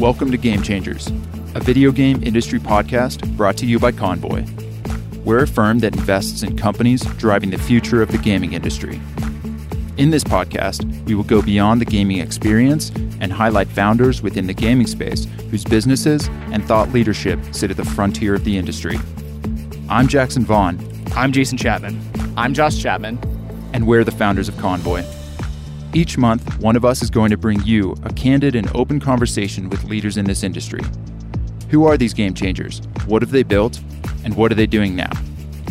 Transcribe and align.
Welcome 0.00 0.30
to 0.30 0.38
Game 0.38 0.62
Changers, 0.62 1.08
a 1.54 1.60
video 1.60 1.92
game 1.92 2.22
industry 2.22 2.58
podcast 2.58 3.36
brought 3.36 3.58
to 3.58 3.66
you 3.66 3.78
by 3.78 3.92
Konvoy. 3.92 4.48
We're 5.26 5.42
a 5.42 5.46
firm 5.46 5.80
that 5.80 5.94
invests 5.94 6.42
in 6.42 6.56
companies 6.56 7.02
driving 7.18 7.50
the 7.50 7.58
future 7.58 8.00
of 8.00 8.10
the 8.10 8.16
gaming 8.16 8.54
industry. 8.54 8.98
In 9.98 10.08
this 10.08 10.24
podcast, 10.24 10.86
we 11.04 11.14
will 11.14 11.24
go 11.24 11.42
beyond 11.42 11.82
the 11.82 11.84
gaming 11.84 12.16
experience 12.16 12.88
and 13.20 13.30
highlight 13.30 13.68
founders 13.68 14.22
within 14.22 14.46
the 14.46 14.54
gaming 14.54 14.86
space 14.86 15.26
whose 15.50 15.64
businesses 15.64 16.28
and 16.50 16.64
thought 16.64 16.90
leadership 16.92 17.38
sit 17.52 17.70
at 17.70 17.76
the 17.76 17.84
frontier 17.84 18.34
of 18.34 18.44
the 18.44 18.56
industry. 18.56 18.98
I'm 19.90 20.08
Jackson 20.08 20.46
Vaughan. 20.46 20.80
I'm 21.14 21.30
Jason 21.30 21.58
Chapman. 21.58 22.00
I'm 22.38 22.54
Josh 22.54 22.80
Chapman. 22.80 23.18
And 23.74 23.86
we're 23.86 24.04
the 24.04 24.12
founders 24.12 24.48
of 24.48 24.54
Konvoy. 24.54 25.04
Each 25.92 26.16
month, 26.16 26.60
one 26.60 26.76
of 26.76 26.84
us 26.84 27.02
is 27.02 27.10
going 27.10 27.30
to 27.30 27.36
bring 27.36 27.60
you 27.64 27.96
a 28.04 28.12
candid 28.12 28.54
and 28.54 28.70
open 28.76 29.00
conversation 29.00 29.68
with 29.68 29.82
leaders 29.82 30.16
in 30.16 30.24
this 30.24 30.44
industry. 30.44 30.82
Who 31.70 31.84
are 31.84 31.96
these 31.96 32.14
game 32.14 32.32
changers? 32.32 32.80
What 33.06 33.22
have 33.22 33.32
they 33.32 33.42
built? 33.42 33.80
And 34.24 34.36
what 34.36 34.52
are 34.52 34.54
they 34.54 34.66
doing 34.68 34.94
now? 34.94 35.10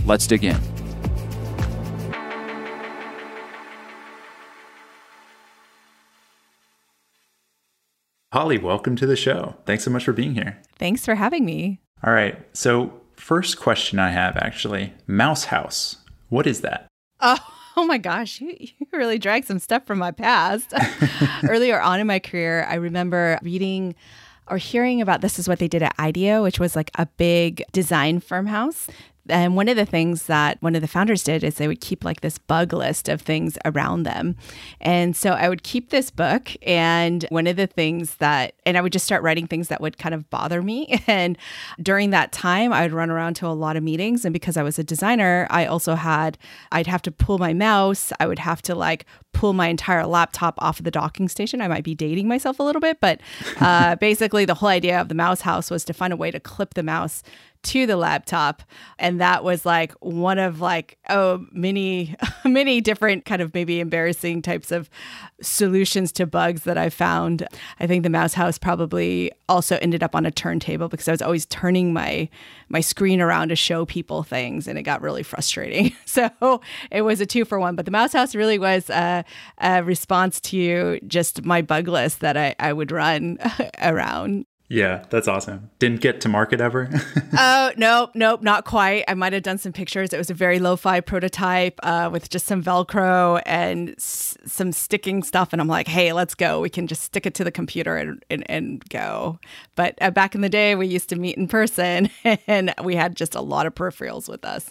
Let's 0.06 0.28
dig 0.28 0.44
in. 0.44 0.60
Holly, 8.34 8.58
welcome 8.58 8.98
to 8.98 9.06
the 9.08 9.16
show. 9.16 9.56
Thanks 9.66 9.86
so 9.86 9.92
much 9.92 10.04
for 10.04 10.14
being 10.14 10.34
here. 10.36 10.62
Thanks 10.78 11.06
for 11.06 11.16
having 11.16 11.46
me. 11.46 11.80
All 12.04 12.14
right. 12.14 12.38
So, 12.54 13.02
first 13.16 13.58
question 13.58 14.00
I 14.00 14.10
have 14.10 14.36
actually 14.36 14.94
Mouse 15.08 15.46
House. 15.46 15.98
What 16.28 16.46
is 16.46 16.60
that? 16.62 16.88
Oh, 17.22 17.38
oh 17.80 17.86
my 17.86 17.98
gosh, 17.98 18.42
you, 18.42 18.56
you 18.60 18.88
really 18.92 19.18
dragged 19.18 19.48
some 19.48 19.60
stuff 19.60 19.86
from 19.86 19.98
my 20.00 20.12
past. 20.12 20.74
Earlier 21.44 21.82
on 21.82 22.00
in 22.00 22.08
my 22.08 22.20
career, 22.20 22.66
I 22.70 22.76
remember 22.76 23.40
reading 23.42 23.96
or 24.48 24.58
hearing 24.58 25.00
about 25.02 25.22
this 25.22 25.40
is 25.40 25.48
what 25.48 25.60
they 25.60 25.68
did 25.68 25.84
at 25.84 25.96
IDEO, 25.98 26.44
which 26.44 26.60
was 26.60 26.76
like 26.76 26.92
a 26.96 27.06
big 27.06 27.64
design 27.72 28.20
firm 28.20 28.48
house 28.48 28.88
and 29.30 29.56
one 29.56 29.68
of 29.68 29.76
the 29.76 29.86
things 29.86 30.24
that 30.28 30.62
one 30.62 30.76
of 30.76 30.82
the 30.82 30.88
founders 30.88 31.24
did 31.24 31.44
is 31.44 31.56
they 31.56 31.68
would 31.68 31.82
keep 31.82 32.04
like 32.04 32.22
this 32.22 32.38
bug 32.38 32.74
list 32.74 33.10
of 33.10 33.22
things 33.22 33.58
around 33.66 34.04
them. 34.04 34.36
And 34.82 35.16
so 35.16 35.32
I 35.32 35.50
would 35.50 35.64
keep 35.64 35.90
this 35.90 36.12
book. 36.12 36.52
And 36.64 37.26
one 37.30 37.48
of 37.48 37.56
the 37.56 37.68
things 37.68 38.16
that, 38.16 38.54
and 38.66 38.78
I 38.78 38.82
would 38.82 38.94
just 38.94 39.06
start 39.06 39.24
writing 39.24 39.48
things 39.48 39.68
that 39.68 39.82
would 39.82 39.98
kind 39.98 40.16
of 40.16 40.30
bother 40.30 40.62
me. 40.62 41.04
And 41.10 41.40
during 41.82 42.12
that 42.12 42.32
time, 42.32 42.72
I 42.72 42.84
would 42.84 42.92
run 42.92 43.10
around 43.10 43.34
to 43.38 43.48
a 43.48 43.50
lot 43.50 43.76
of 43.76 43.84
meetings. 43.84 44.26
And 44.26 44.34
because 44.34 44.58
I 44.58 44.64
was 44.64 44.78
a 44.78 44.84
designer, 44.84 45.48
I 45.50 45.66
also 45.66 45.96
had, 45.96 46.38
I'd 46.72 46.86
have 46.86 47.02
to 47.04 47.12
pull 47.12 47.40
my 47.40 47.52
mouse. 47.52 48.14
I 48.20 48.28
would 48.28 48.38
have 48.38 48.62
to 48.64 48.76
like 48.76 49.06
pull 49.34 49.54
my 49.54 49.68
entire 49.68 50.06
laptop 50.06 50.56
off 50.60 50.80
of 50.80 50.86
the 50.86 50.92
docking 50.92 51.30
station. 51.30 51.62
I 51.62 51.68
might 51.68 51.84
be 51.84 51.96
dating 51.96 52.28
myself 52.28 52.60
a 52.60 52.64
little 52.64 52.82
bit, 52.82 53.00
but 53.00 53.22
uh, 53.60 53.96
basically, 54.08 54.46
the 54.46 54.56
whole 54.56 54.70
idea 54.70 55.00
of 55.00 55.08
the 55.08 55.16
mouse 55.16 55.42
house 55.42 55.72
was 55.72 55.86
to 55.86 55.94
find 55.94 56.12
a 56.14 56.18
way 56.18 56.32
to 56.32 56.40
clip 56.40 56.74
the 56.74 56.84
mouse 56.84 57.24
to 57.62 57.86
the 57.86 57.98
laptop 57.98 58.64
and 58.98 59.20
that 59.20 59.44
was 59.44 59.66
like 59.66 59.92
one 60.00 60.38
of 60.38 60.62
like 60.62 60.98
oh 61.10 61.46
many 61.52 62.16
many 62.46 62.80
different 62.80 63.26
kind 63.26 63.42
of 63.42 63.54
maybe 63.54 63.80
embarrassing 63.80 64.42
types 64.42 64.72
of 64.72 64.90
solutions 65.42 66.12
to 66.12 66.26
bugs 66.26 66.64
that 66.64 66.78
i 66.78 66.90
found. 66.90 67.48
I 67.80 67.88
think 67.88 68.04
the 68.04 68.10
mouse 68.10 68.34
house 68.34 68.58
probably 68.58 69.32
also 69.48 69.78
ended 69.82 70.04
up 70.04 70.16
on 70.16 70.26
a 70.26 70.32
turntable 70.32 70.88
because 70.88 71.08
i 71.08 71.12
was 71.12 71.22
always 71.22 71.46
turning 71.46 71.92
my 71.92 72.30
my 72.70 72.82
screen 72.82 73.20
around 73.20 73.50
to 73.50 73.56
show 73.56 73.86
people 73.86 74.24
things 74.24 74.68
and 74.68 74.78
it 74.78 74.84
got 74.84 75.02
really 75.02 75.24
frustrating. 75.24 75.96
So 76.10 76.62
it 76.92 77.04
was 77.04 77.22
a 77.22 77.26
two 77.26 77.46
for 77.46 77.60
one 77.60 77.76
but 77.76 77.86
the 77.86 77.92
mouse 77.92 78.14
house 78.14 78.34
really 78.34 78.58
was 78.58 78.90
a, 78.90 79.24
a 79.60 79.84
response 79.84 80.42
to 80.42 81.00
just 81.08 81.46
my 81.46 81.62
bug 81.62 81.88
list 81.88 82.22
that 82.22 82.36
i, 82.36 82.56
I 82.60 82.74
would 82.74 82.92
run 82.92 83.38
around 83.82 84.46
yeah, 84.70 85.04
that's 85.10 85.28
awesome. 85.28 85.72
Didn't 85.80 86.00
get 86.00 86.22
to 86.22 86.30
market 86.30 86.62
ever? 86.62 86.90
oh, 87.38 87.72
nope, 87.76 88.12
nope, 88.14 88.44
not 88.44 88.66
quite. 88.66 89.04
I 89.08 89.16
might 89.16 89.34
have 89.34 89.42
done 89.42 89.58
some 89.58 89.74
pictures. 89.74 90.14
It 90.14 90.18
was 90.20 90.30
a 90.30 90.36
very 90.36 90.60
lo 90.60 90.76
fi 90.76 91.02
prototype 91.02 91.80
uh, 91.82 92.10
with 92.12 92.30
just 92.30 92.46
some 92.46 92.64
Velcro 92.64 93.42
and 93.48 93.90
s- 93.98 94.38
some 94.46 94.72
sticking 94.72 95.24
stuff. 95.24 95.54
And 95.54 95.60
I'm 95.60 95.68
like, 95.68 95.88
hey, 95.88 96.14
let's 96.14 96.36
go. 96.36 96.62
We 96.62 96.70
can 96.70 96.86
just 96.86 97.02
stick 97.02 97.26
it 97.26 97.34
to 97.36 97.44
the 97.44 97.52
computer 97.52 97.98
and, 97.98 98.24
and, 98.30 98.44
and 98.48 98.88
go. 98.90 99.40
But 99.76 99.98
uh, 100.02 100.12
back 100.12 100.36
in 100.36 100.42
the 100.42 100.50
day, 100.50 100.76
we 100.76 100.86
used 100.86 101.10
to 101.10 101.16
meet 101.16 101.36
in 101.36 101.48
person 101.48 102.12
and 102.48 102.72
we 102.84 102.96
had 102.96 103.16
just 103.16 103.34
a 103.34 103.42
lot 103.42 103.66
of 103.66 103.74
peripherals 103.74 104.30
with 104.30 104.46
us. 104.46 104.70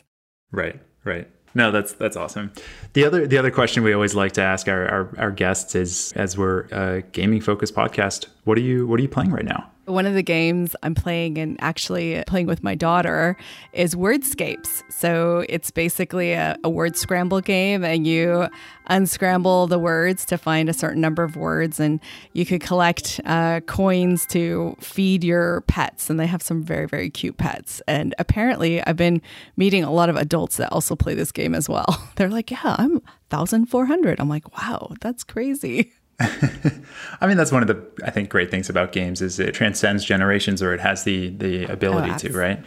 Right, 0.52 0.80
right. 1.04 1.28
No, 1.54 1.72
that's 1.72 1.92
that's 1.94 2.16
awesome. 2.16 2.52
The 2.92 3.04
other 3.04 3.26
the 3.26 3.38
other 3.38 3.50
question 3.50 3.82
we 3.82 3.92
always 3.92 4.14
like 4.14 4.32
to 4.32 4.42
ask 4.42 4.68
our, 4.68 4.86
our, 4.86 5.14
our 5.18 5.30
guests 5.30 5.74
is 5.74 6.12
as 6.12 6.36
we're 6.36 6.66
a 6.70 7.02
gaming 7.12 7.40
focused 7.40 7.74
podcast, 7.74 8.26
what 8.48 8.56
are 8.56 8.62
you 8.62 8.86
what 8.86 8.98
are 8.98 9.02
you 9.02 9.10
playing 9.10 9.30
right 9.30 9.44
now? 9.44 9.70
One 9.84 10.06
of 10.06 10.14
the 10.14 10.22
games 10.22 10.74
I'm 10.82 10.94
playing 10.94 11.36
and 11.36 11.58
actually 11.60 12.22
playing 12.26 12.46
with 12.46 12.62
my 12.62 12.74
daughter 12.74 13.36
is 13.74 13.94
Wordscapes. 13.94 14.82
So 14.90 15.44
it's 15.50 15.70
basically 15.70 16.32
a, 16.32 16.56
a, 16.64 16.68
word 16.68 16.96
scramble 16.96 17.40
game, 17.40 17.84
and 17.84 18.06
you 18.06 18.48
unscramble 18.86 19.66
the 19.66 19.78
words 19.78 20.26
to 20.26 20.36
find 20.36 20.68
a 20.68 20.74
certain 20.74 21.00
number 21.00 21.24
of 21.24 21.36
words, 21.36 21.80
and 21.80 22.00
you 22.32 22.44
could 22.44 22.60
collect 22.60 23.20
uh, 23.24 23.60
coins 23.60 24.26
to 24.26 24.76
feed 24.80 25.24
your 25.24 25.62
pets. 25.62 26.10
And 26.10 26.18
they 26.18 26.26
have 26.26 26.42
some 26.42 26.62
very, 26.62 26.86
very 26.86 27.08
cute 27.08 27.36
pets. 27.36 27.80
And 27.86 28.14
apparently, 28.18 28.82
I've 28.82 28.96
been 28.96 29.22
meeting 29.56 29.84
a 29.84 29.92
lot 29.92 30.08
of 30.08 30.16
adults 30.16 30.56
that 30.56 30.72
also 30.72 30.96
play 30.96 31.14
this 31.14 31.32
game 31.32 31.54
as 31.54 31.68
well. 31.68 32.10
They're 32.16 32.30
like, 32.30 32.50
Yeah, 32.50 32.76
I'm 32.78 33.02
1,400. 33.30 34.20
I'm 34.20 34.28
like, 34.28 34.54
Wow, 34.56 34.94
that's 35.00 35.24
crazy. 35.24 35.92
I 36.20 37.26
mean, 37.26 37.36
that's 37.36 37.52
one 37.52 37.62
of 37.62 37.68
the 37.68 37.82
I 38.04 38.10
think 38.10 38.28
great 38.28 38.50
things 38.50 38.68
about 38.68 38.92
games 38.92 39.22
is 39.22 39.38
it 39.38 39.52
transcends 39.52 40.04
generations, 40.04 40.62
or 40.62 40.74
it 40.74 40.80
has 40.80 41.04
the 41.04 41.30
the 41.30 41.64
ability 41.64 42.10
oh, 42.12 42.18
to, 42.18 42.32
right? 42.36 42.64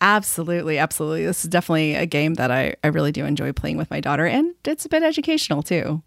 Absolutely, 0.00 0.78
absolutely. 0.78 1.24
This 1.24 1.44
is 1.44 1.50
definitely 1.50 1.94
a 1.94 2.06
game 2.06 2.34
that 2.34 2.50
I 2.50 2.76
I 2.84 2.88
really 2.88 3.12
do 3.12 3.24
enjoy 3.24 3.52
playing 3.52 3.76
with 3.76 3.90
my 3.90 4.00
daughter, 4.00 4.26
and 4.26 4.54
it's 4.64 4.84
a 4.84 4.88
bit 4.88 5.02
educational 5.02 5.62
too. 5.62 6.02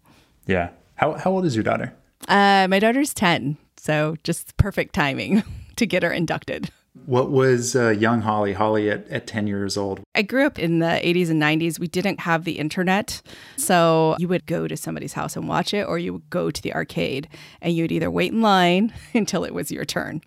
Yeah. 0.46 0.70
How 0.94 1.14
how 1.14 1.30
old 1.32 1.44
is 1.44 1.54
your 1.54 1.64
daughter? 1.64 1.92
Uh, 2.28 2.66
my 2.68 2.78
daughter's 2.78 3.12
ten, 3.12 3.58
so 3.76 4.16
just 4.24 4.56
perfect 4.56 4.94
timing 4.94 5.42
to 5.76 5.86
get 5.86 6.02
her 6.02 6.12
inducted. 6.12 6.70
What 7.04 7.30
was 7.30 7.76
uh, 7.76 7.90
young 7.90 8.22
Holly, 8.22 8.52
Holly 8.52 8.90
at, 8.90 9.08
at 9.08 9.26
10 9.26 9.46
years 9.46 9.76
old? 9.76 10.00
I 10.14 10.22
grew 10.22 10.46
up 10.46 10.58
in 10.58 10.80
the 10.80 10.86
80s 10.86 11.30
and 11.30 11.40
90s. 11.40 11.78
We 11.78 11.86
didn't 11.86 12.20
have 12.20 12.44
the 12.44 12.58
internet. 12.58 13.22
So 13.56 14.16
you 14.18 14.28
would 14.28 14.46
go 14.46 14.66
to 14.66 14.76
somebody's 14.76 15.12
house 15.12 15.36
and 15.36 15.48
watch 15.48 15.72
it, 15.74 15.86
or 15.86 15.98
you 15.98 16.14
would 16.14 16.30
go 16.30 16.50
to 16.50 16.62
the 16.62 16.74
arcade 16.74 17.28
and 17.60 17.74
you'd 17.74 17.92
either 17.92 18.10
wait 18.10 18.32
in 18.32 18.40
line 18.40 18.92
until 19.14 19.44
it 19.44 19.54
was 19.54 19.70
your 19.70 19.84
turn. 19.84 20.20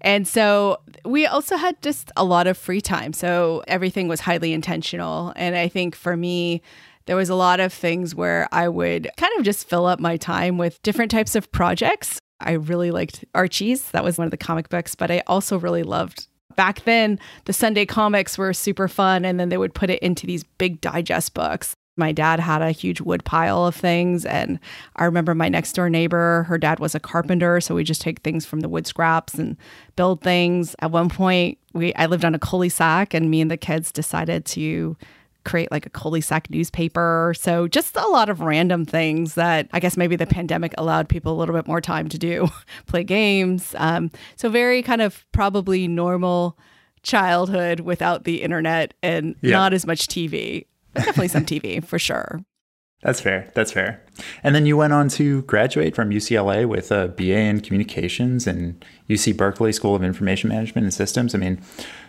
And 0.00 0.26
so 0.26 0.78
we 1.04 1.26
also 1.26 1.56
had 1.56 1.80
just 1.82 2.10
a 2.16 2.24
lot 2.24 2.46
of 2.46 2.58
free 2.58 2.80
time. 2.80 3.12
So 3.12 3.62
everything 3.68 4.08
was 4.08 4.20
highly 4.20 4.52
intentional. 4.52 5.32
And 5.36 5.56
I 5.56 5.68
think 5.68 5.94
for 5.94 6.16
me, 6.16 6.62
there 7.08 7.16
was 7.16 7.30
a 7.30 7.34
lot 7.34 7.58
of 7.58 7.72
things 7.72 8.14
where 8.14 8.46
I 8.52 8.68
would 8.68 9.08
kind 9.16 9.32
of 9.38 9.44
just 9.44 9.66
fill 9.66 9.86
up 9.86 9.98
my 9.98 10.18
time 10.18 10.58
with 10.58 10.82
different 10.82 11.10
types 11.10 11.34
of 11.34 11.50
projects. 11.50 12.17
I 12.40 12.52
really 12.52 12.90
liked 12.90 13.24
Archie's. 13.34 13.90
That 13.90 14.04
was 14.04 14.18
one 14.18 14.26
of 14.26 14.30
the 14.30 14.36
comic 14.36 14.68
books, 14.68 14.94
but 14.94 15.10
I 15.10 15.22
also 15.26 15.58
really 15.58 15.82
loved 15.82 16.28
back 16.58 16.82
then 16.82 17.20
the 17.44 17.52
Sunday 17.52 17.86
comics 17.86 18.36
were 18.36 18.52
super 18.52 18.88
fun 18.88 19.24
and 19.24 19.38
then 19.38 19.48
they 19.48 19.56
would 19.56 19.74
put 19.74 19.90
it 19.90 20.02
into 20.02 20.26
these 20.26 20.42
big 20.42 20.80
digest 20.80 21.32
books. 21.32 21.76
My 21.96 22.10
dad 22.10 22.40
had 22.40 22.62
a 22.62 22.72
huge 22.72 23.00
wood 23.00 23.24
pile 23.24 23.64
of 23.64 23.76
things 23.76 24.26
and 24.26 24.58
I 24.96 25.04
remember 25.04 25.36
my 25.36 25.48
next 25.48 25.72
door 25.74 25.88
neighbor, 25.88 26.44
her 26.48 26.58
dad 26.58 26.80
was 26.80 26.96
a 26.96 27.00
carpenter, 27.00 27.60
so 27.60 27.76
we 27.76 27.84
just 27.84 28.00
take 28.00 28.22
things 28.22 28.44
from 28.44 28.58
the 28.60 28.68
wood 28.68 28.88
scraps 28.88 29.34
and 29.34 29.56
build 29.94 30.20
things. 30.20 30.74
At 30.80 30.90
one 30.90 31.08
point, 31.08 31.58
we 31.74 31.94
I 31.94 32.06
lived 32.06 32.24
on 32.24 32.34
a 32.34 32.40
cul-de-sac 32.40 33.14
and 33.14 33.30
me 33.30 33.40
and 33.40 33.50
the 33.50 33.56
kids 33.56 33.92
decided 33.92 34.44
to 34.46 34.96
create 35.48 35.70
like 35.70 35.86
a 35.86 35.90
cul-de-sac 35.90 36.50
newspaper. 36.50 37.34
So 37.36 37.66
just 37.66 37.96
a 37.96 38.06
lot 38.08 38.28
of 38.28 38.40
random 38.40 38.84
things 38.84 39.34
that 39.34 39.68
I 39.72 39.80
guess 39.80 39.96
maybe 39.96 40.14
the 40.14 40.26
pandemic 40.26 40.74
allowed 40.76 41.08
people 41.08 41.32
a 41.32 41.36
little 41.36 41.54
bit 41.54 41.66
more 41.66 41.80
time 41.80 42.08
to 42.10 42.18
do, 42.18 42.48
play 42.86 43.02
games. 43.02 43.74
Um, 43.78 44.10
so 44.36 44.48
very 44.50 44.82
kind 44.82 45.00
of 45.00 45.24
probably 45.32 45.88
normal 45.88 46.58
childhood 47.02 47.80
without 47.80 48.24
the 48.24 48.42
internet 48.42 48.92
and 49.02 49.34
yeah. 49.40 49.52
not 49.52 49.72
as 49.72 49.86
much 49.86 50.06
TV. 50.06 50.66
definitely 50.94 51.28
some 51.28 51.46
TV 51.46 51.82
for 51.92 51.98
sure. 51.98 52.40
That's 53.02 53.20
fair. 53.20 53.50
That's 53.54 53.70
fair. 53.72 54.04
And 54.42 54.54
then 54.54 54.66
you 54.66 54.76
went 54.76 54.92
on 54.92 55.08
to 55.10 55.42
graduate 55.42 55.94
from 55.94 56.10
UCLA 56.10 56.66
with 56.66 56.90
a 56.90 57.08
BA 57.08 57.38
in 57.38 57.60
communications 57.60 58.46
and 58.46 58.84
UC 59.08 59.36
Berkeley 59.36 59.72
School 59.72 59.94
of 59.94 60.02
Information 60.02 60.48
Management 60.48 60.84
and 60.84 60.94
Systems. 60.94 61.34
I 61.34 61.38
mean, 61.38 61.60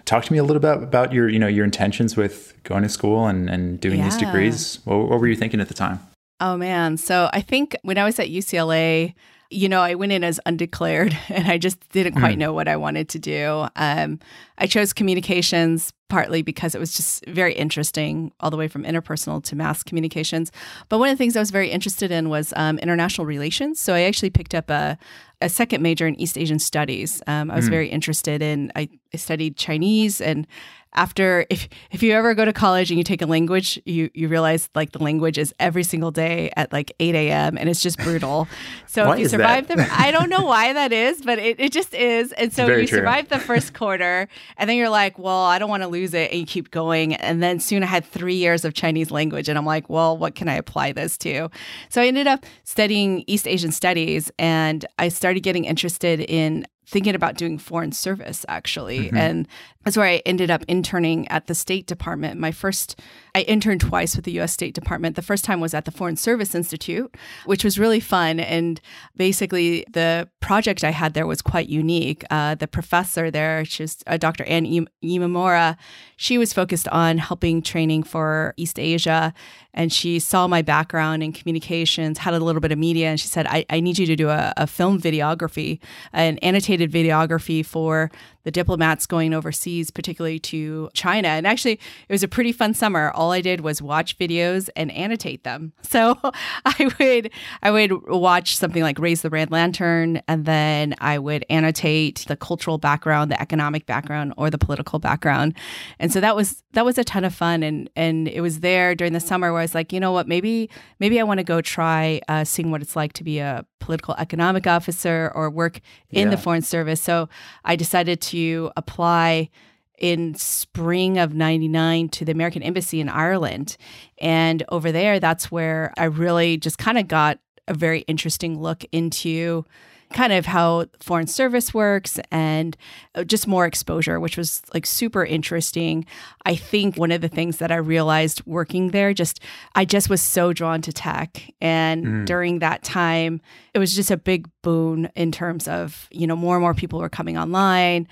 talk 0.05 0.25
to 0.25 0.33
me 0.33 0.39
a 0.39 0.43
little 0.43 0.61
bit 0.61 0.83
about 0.83 1.13
your, 1.13 1.29
you 1.29 1.39
know, 1.39 1.47
your 1.47 1.65
intentions 1.65 2.17
with 2.17 2.53
going 2.63 2.83
to 2.83 2.89
school 2.89 3.27
and, 3.27 3.49
and 3.49 3.79
doing 3.79 3.99
yeah. 3.99 4.05
these 4.05 4.17
degrees. 4.17 4.79
What, 4.85 5.09
what 5.09 5.19
were 5.19 5.27
you 5.27 5.35
thinking 5.35 5.61
at 5.61 5.67
the 5.67 5.73
time? 5.73 5.99
Oh 6.39 6.57
man. 6.57 6.97
So 6.97 7.29
I 7.33 7.41
think 7.41 7.75
when 7.81 7.97
I 7.97 8.05
was 8.05 8.19
at 8.19 8.27
UCLA, 8.27 9.13
you 9.51 9.67
know, 9.67 9.81
I 9.81 9.95
went 9.95 10.11
in 10.11 10.23
as 10.23 10.39
undeclared 10.45 11.17
and 11.29 11.47
I 11.47 11.57
just 11.57 11.77
didn't 11.89 12.13
quite 12.13 12.35
mm. 12.35 12.39
know 12.39 12.53
what 12.53 12.67
I 12.67 12.77
wanted 12.77 13.09
to 13.09 13.19
do. 13.19 13.67
Um, 13.75 14.19
I 14.57 14.67
chose 14.67 14.93
communications 14.93 15.91
partly 16.09 16.41
because 16.41 16.73
it 16.73 16.79
was 16.79 16.93
just 16.93 17.23
very 17.27 17.53
interesting, 17.53 18.31
all 18.39 18.49
the 18.49 18.57
way 18.57 18.67
from 18.67 18.83
interpersonal 18.83 19.43
to 19.43 19.55
mass 19.55 19.83
communications. 19.83 20.51
But 20.89 20.97
one 20.97 21.09
of 21.09 21.13
the 21.13 21.17
things 21.17 21.35
I 21.35 21.39
was 21.39 21.51
very 21.51 21.69
interested 21.69 22.11
in 22.11 22.29
was 22.29 22.51
um, 22.55 22.79
international 22.79 23.27
relations. 23.27 23.79
So 23.79 23.93
I 23.93 24.01
actually 24.01 24.31
picked 24.31 24.55
up 24.55 24.71
a, 24.71 24.97
a 25.41 25.49
second 25.49 25.81
major 25.81 26.05
in 26.05 26.19
East 26.19 26.37
Asian 26.37 26.59
studies. 26.59 27.21
Um, 27.27 27.49
I 27.49 27.55
was 27.55 27.67
mm. 27.67 27.71
very 27.71 27.87
interested 27.89 28.41
in, 28.41 28.71
I, 28.75 28.89
I 29.13 29.17
studied 29.17 29.55
Chinese 29.55 30.19
and 30.19 30.45
after 30.93 31.45
if 31.49 31.69
if 31.91 32.01
you 32.01 32.13
ever 32.13 32.33
go 32.33 32.45
to 32.45 32.53
college 32.53 32.89
and 32.89 32.97
you 32.97 33.03
take 33.03 33.21
a 33.21 33.25
language, 33.25 33.79
you 33.85 34.09
you 34.13 34.27
realize 34.27 34.69
like 34.73 34.91
the 34.91 34.99
language 34.99 35.37
is 35.37 35.53
every 35.59 35.83
single 35.83 36.11
day 36.11 36.51
at 36.57 36.73
like 36.73 36.91
8 36.99 37.13
a.m. 37.15 37.57
and 37.57 37.69
it's 37.69 37.81
just 37.81 37.97
brutal. 37.99 38.47
So 38.87 39.11
if 39.11 39.19
you 39.19 39.29
survive 39.29 39.67
the 39.67 39.87
I 39.91 40.09
don't 40.09 40.29
know 40.29 40.41
why 40.41 40.73
that 40.79 40.91
is, 40.91 41.21
but 41.21 41.37
it, 41.37 41.59
it 41.59 41.71
just 41.71 41.93
is. 41.93 42.31
And 42.31 42.51
so 42.51 42.65
you 42.65 42.87
true. 42.87 42.97
survive 42.97 43.29
the 43.29 43.37
first 43.37 43.75
quarter 43.75 44.27
and 44.57 44.67
then 44.67 44.77
you're 44.77 44.89
like, 44.89 45.19
well, 45.19 45.43
I 45.43 45.59
don't 45.59 45.69
want 45.69 45.83
to 45.83 45.87
lose 45.87 46.15
it 46.15 46.31
and 46.31 46.39
you 46.39 46.45
keep 46.47 46.71
going. 46.71 47.13
And 47.13 47.41
then 47.41 47.59
soon 47.59 47.83
I 47.83 47.85
had 47.85 48.03
three 48.03 48.33
years 48.33 48.65
of 48.65 48.73
Chinese 48.73 49.11
language 49.11 49.47
and 49.47 49.59
I'm 49.59 49.65
like, 49.65 49.89
well, 49.89 50.17
what 50.17 50.33
can 50.33 50.49
I 50.49 50.55
apply 50.55 50.93
this 50.93 51.19
to? 51.19 51.49
So 51.89 52.01
I 52.01 52.07
ended 52.07 52.25
up 52.25 52.47
studying 52.63 53.23
East 53.27 53.47
Asian 53.47 53.71
studies 53.71 54.31
and 54.39 54.85
I 54.97 55.09
started 55.09 55.41
getting 55.41 55.65
interested 55.65 56.19
in 56.21 56.65
thinking 56.89 57.13
about 57.13 57.35
doing 57.35 57.59
foreign 57.59 57.91
service 57.91 58.45
actually. 58.49 59.01
Mm-hmm. 59.01 59.17
And 59.17 59.47
that's 59.85 59.95
where 59.95 60.07
I 60.07 60.21
ended 60.25 60.51
up 60.51 60.63
interning 60.67 61.27
at 61.29 61.47
the 61.47 61.55
State 61.55 61.85
Department. 61.85 62.39
My 62.39 62.51
first, 62.51 62.99
I 63.33 63.41
interned 63.41 63.81
twice 63.81 64.15
with 64.15 64.25
the 64.25 64.39
US 64.39 64.51
State 64.51 64.73
Department. 64.73 65.15
The 65.15 65.21
first 65.21 65.45
time 65.45 65.61
was 65.61 65.73
at 65.73 65.85
the 65.85 65.91
Foreign 65.91 66.15
Service 66.15 66.53
Institute, 66.55 67.15
which 67.45 67.63
was 67.63 67.79
really 67.79 67.99
fun. 67.99 68.39
And 68.39 68.81
basically, 69.15 69.85
the 69.91 70.27
project 70.41 70.83
I 70.83 70.91
had 70.91 71.13
there 71.13 71.27
was 71.27 71.41
quite 71.41 71.69
unique. 71.69 72.23
Uh, 72.29 72.55
the 72.55 72.67
professor 72.67 73.29
there, 73.31 73.63
she's 73.65 74.03
uh, 74.07 74.17
Dr. 74.17 74.43
Anne 74.45 74.65
Imamura, 75.03 75.77
she 76.17 76.37
was 76.37 76.53
focused 76.53 76.87
on 76.89 77.17
helping 77.17 77.61
training 77.61 78.03
for 78.03 78.53
East 78.57 78.79
Asia. 78.79 79.33
And 79.73 79.93
she 79.93 80.19
saw 80.19 80.47
my 80.47 80.61
background 80.61 81.23
in 81.23 81.31
communications, 81.31 82.17
had 82.17 82.33
a 82.33 82.39
little 82.39 82.59
bit 82.59 82.71
of 82.71 82.77
media, 82.77 83.07
and 83.07 83.19
she 83.19 83.27
said, 83.27 83.45
I, 83.47 83.65
I 83.69 83.79
need 83.79 83.99
you 83.99 84.05
to 84.07 84.15
do 84.15 84.29
a, 84.29 84.51
a 84.57 84.67
film 84.67 84.99
videography, 84.99 85.79
an 86.11 86.37
annotated 86.39 86.78
videography 86.87 87.65
for 87.65 88.09
the 88.49 88.51
diplomats 88.51 89.05
going 89.05 89.31
overseas, 89.31 89.91
particularly 89.91 90.39
to 90.39 90.89
China. 90.95 91.27
And 91.27 91.45
actually, 91.45 91.73
it 91.73 92.11
was 92.11 92.23
a 92.23 92.27
pretty 92.27 92.51
fun 92.51 92.73
summer. 92.73 93.11
All 93.11 93.31
I 93.31 93.41
did 93.41 93.61
was 93.61 93.79
watch 93.79 94.17
videos 94.17 94.69
and 94.75 94.91
annotate 94.91 95.43
them. 95.43 95.73
So 95.89 96.15
I 96.65 96.91
would 96.99 97.31
I 97.63 97.71
would 97.71 98.07
watch 98.07 98.55
something 98.55 98.83
like 98.83 98.99
Raise 98.99 99.23
the 99.23 99.31
Red 99.31 99.49
Lantern, 99.49 100.21
and 100.27 100.45
then 100.45 100.93
I 101.01 101.17
would 101.17 101.43
annotate 101.49 102.25
the 102.27 102.35
cultural 102.35 102.77
background, 102.77 103.31
the 103.31 103.41
economic 103.41 103.87
background, 103.87 104.35
or 104.37 104.51
the 104.51 104.59
political 104.59 104.99
background. 104.99 105.55
And 105.97 106.13
so 106.13 106.21
that 106.21 106.35
was 106.35 106.63
that 106.73 106.85
was 106.85 106.99
a 106.99 107.03
ton 107.03 107.25
of 107.25 107.33
fun. 107.33 107.63
And 107.63 107.89
and 107.95 108.27
it 108.27 108.41
was 108.41 108.59
there 108.59 108.93
during 108.93 109.13
the 109.13 109.19
summer 109.19 109.51
where 109.51 109.61
I 109.61 109.63
was 109.63 109.73
like, 109.73 109.91
you 109.91 109.99
know 109.99 110.11
what, 110.11 110.27
maybe 110.27 110.69
maybe 110.99 111.19
I 111.19 111.23
want 111.23 111.39
to 111.39 111.43
go 111.43 111.59
try 111.59 112.21
uh, 112.27 112.43
seeing 112.43 112.69
what 112.69 112.83
it's 112.83 112.95
like 112.95 113.13
to 113.13 113.23
be 113.23 113.39
a 113.39 113.65
political 113.79 114.13
economic 114.19 114.67
officer 114.67 115.31
or 115.33 115.49
work 115.49 115.81
in 116.11 116.27
yeah. 116.27 116.35
the 116.35 116.37
foreign 116.37 116.61
service. 116.61 117.01
So 117.01 117.27
I 117.65 117.75
decided 117.75 118.21
to 118.21 118.37
apply 118.75 119.49
in 119.97 120.33
spring 120.35 121.17
of 121.17 121.33
99 121.33 122.09
to 122.09 122.25
the 122.25 122.31
American 122.31 122.63
embassy 122.63 123.01
in 123.01 123.09
Ireland. 123.09 123.75
And 124.19 124.63
over 124.69 124.91
there 124.91 125.19
that's 125.19 125.51
where 125.51 125.93
I 125.97 126.05
really 126.05 126.57
just 126.57 126.77
kind 126.77 126.97
of 126.97 127.07
got 127.07 127.39
a 127.67 127.73
very 127.73 127.99
interesting 128.01 128.59
look 128.59 128.83
into 128.91 129.65
kind 130.13 130.33
of 130.33 130.45
how 130.45 130.85
foreign 130.99 131.27
service 131.27 131.73
works 131.73 132.19
and 132.31 132.75
uh, 133.15 133.23
just 133.23 133.47
more 133.47 133.65
exposure, 133.65 134.19
which 134.19 134.37
was 134.37 134.61
like 134.73 134.85
super 134.85 135.23
interesting. 135.23 136.05
I 136.45 136.55
think 136.55 136.95
one 136.95 137.11
of 137.11 137.21
the 137.21 137.27
things 137.27 137.57
that 137.57 137.71
I 137.71 137.75
realized 137.75 138.41
working 138.45 138.89
there, 138.89 139.13
just 139.13 139.39
I 139.75 139.85
just 139.85 140.09
was 140.09 140.21
so 140.21 140.51
drawn 140.51 140.81
to 140.81 140.91
tech. 140.91 141.43
And 141.61 142.05
mm. 142.05 142.25
during 142.25 142.59
that 142.59 142.83
time, 142.83 143.41
it 143.73 143.79
was 143.79 143.95
just 143.95 144.09
a 144.09 144.17
big 144.17 144.49
boon 144.63 145.09
in 145.15 145.31
terms 145.31 145.67
of, 145.67 146.07
you 146.11 146.25
know, 146.25 146.35
more 146.35 146.55
and 146.55 146.63
more 146.63 146.73
people 146.73 146.99
were 146.99 147.09
coming 147.09 147.37
online 147.37 148.07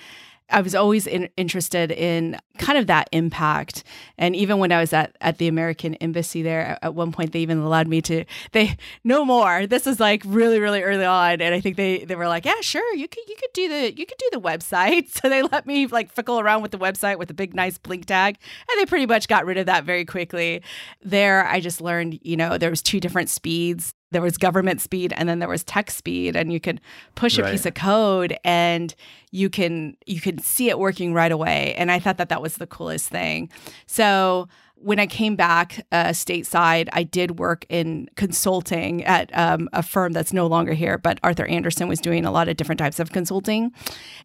I 0.50 0.62
was 0.62 0.74
always 0.74 1.08
in, 1.08 1.30
interested 1.36 1.92
in 1.92 2.40
kind 2.58 2.78
of 2.78 2.88
that 2.88 3.10
impact. 3.12 3.84
And 4.18 4.36
even 4.36 4.60
when 4.60 4.72
I 4.72 4.80
was 4.80 4.94
at, 4.94 5.16
at 5.20 5.40
the 5.40 5.48
American 5.48 5.96
embassy 5.96 6.42
there, 6.42 6.80
at, 6.82 6.96
one 6.96 7.12
point 7.12 7.34
they 7.34 7.40
even 7.40 7.60
allowed 7.60 7.88
me 7.88 8.02
to 8.04 8.24
they 8.54 8.76
no 9.04 9.24
more. 9.26 9.68
This 9.68 9.86
was 9.86 10.00
like 10.00 10.24
really 10.26 10.60
really 10.60 10.82
early 10.82 11.06
on, 11.06 11.42
and 11.42 11.54
I 11.54 11.60
think 11.60 11.76
they 11.76 12.06
they 12.06 12.16
were 12.16 12.28
like, 12.28 12.46
yeah, 12.46 12.60
sure, 12.62 12.96
you 12.96 13.08
could 13.08 13.28
you 13.28 13.36
could 13.36 13.54
do 13.54 13.70
the 13.70 13.96
you 13.96 14.06
could 14.06 14.18
do 14.18 14.30
the 14.32 14.42
website. 14.42 15.08
So 15.18 15.30
they 15.30 15.42
let 15.42 15.66
me 15.66 15.88
like 15.88 16.12
fickle 16.12 16.40
around 16.40 16.62
with 16.62 16.72
the 16.72 16.78
website 16.78 17.18
with 17.18 17.30
a 17.30 17.34
big 17.34 17.56
nice 17.56 17.78
blink 17.78 18.06
tag, 18.06 18.38
and 18.70 18.80
they 18.80 18.86
pretty 18.86 19.06
much 19.08 19.28
got 19.28 19.46
rid 19.46 19.58
of 19.58 19.66
that 19.66 19.84
very 19.84 20.06
quickly. 20.06 20.62
There, 21.02 21.48
I 21.48 21.60
just 21.60 21.82
learned 21.82 22.20
you 22.22 22.38
know 22.38 22.58
there 22.58 22.70
was 22.70 22.82
two 22.82 23.00
different 23.00 23.30
speeds 23.30 23.94
there 24.12 24.22
was 24.22 24.38
government 24.38 24.82
speed 24.82 25.14
and 25.16 25.28
then 25.28 25.40
there 25.40 25.50
was 25.50 25.64
tech 25.64 25.92
speed 25.92 26.36
and 26.36 26.52
you 26.52 26.60
could 26.60 26.80
push 27.16 27.38
right. 27.38 27.48
a 27.48 27.52
piece 27.52 27.66
of 27.66 27.74
code 27.74 28.38
and 28.44 28.96
you 29.32 29.50
can 29.50 29.96
you 30.06 30.22
can 30.22 30.38
see 30.38 30.70
it 30.70 30.80
working 30.80 31.14
right 31.14 31.32
away 31.32 31.74
and 31.78 31.92
i 31.92 32.00
thought 32.00 32.18
that 32.18 32.30
that 32.30 32.42
was 32.42 32.56
the 32.58 32.68
coolest 32.68 33.10
thing 33.10 33.50
so 33.86 34.48
when 34.80 35.00
I 35.00 35.08
came 35.08 35.36
back 35.36 35.86
uh, 35.92 36.08
stateside, 36.08 36.88
I 36.94 37.04
did 37.04 37.40
work 37.40 37.66
in 37.68 38.10
consulting 38.16 39.04
at 39.06 39.36
um, 39.38 39.70
a 39.74 39.82
firm 39.82 40.14
that's 40.14 40.34
no 40.34 40.46
longer 40.46 40.74
here, 40.74 40.98
but 40.98 41.20
Arthur 41.24 41.46
Andersen 41.46 41.88
was 41.88 42.00
doing 42.00 42.26
a 42.26 42.32
lot 42.32 42.48
of 42.48 42.58
different 42.58 42.80
types 42.80 43.00
of 43.00 43.12
consulting. 43.12 43.72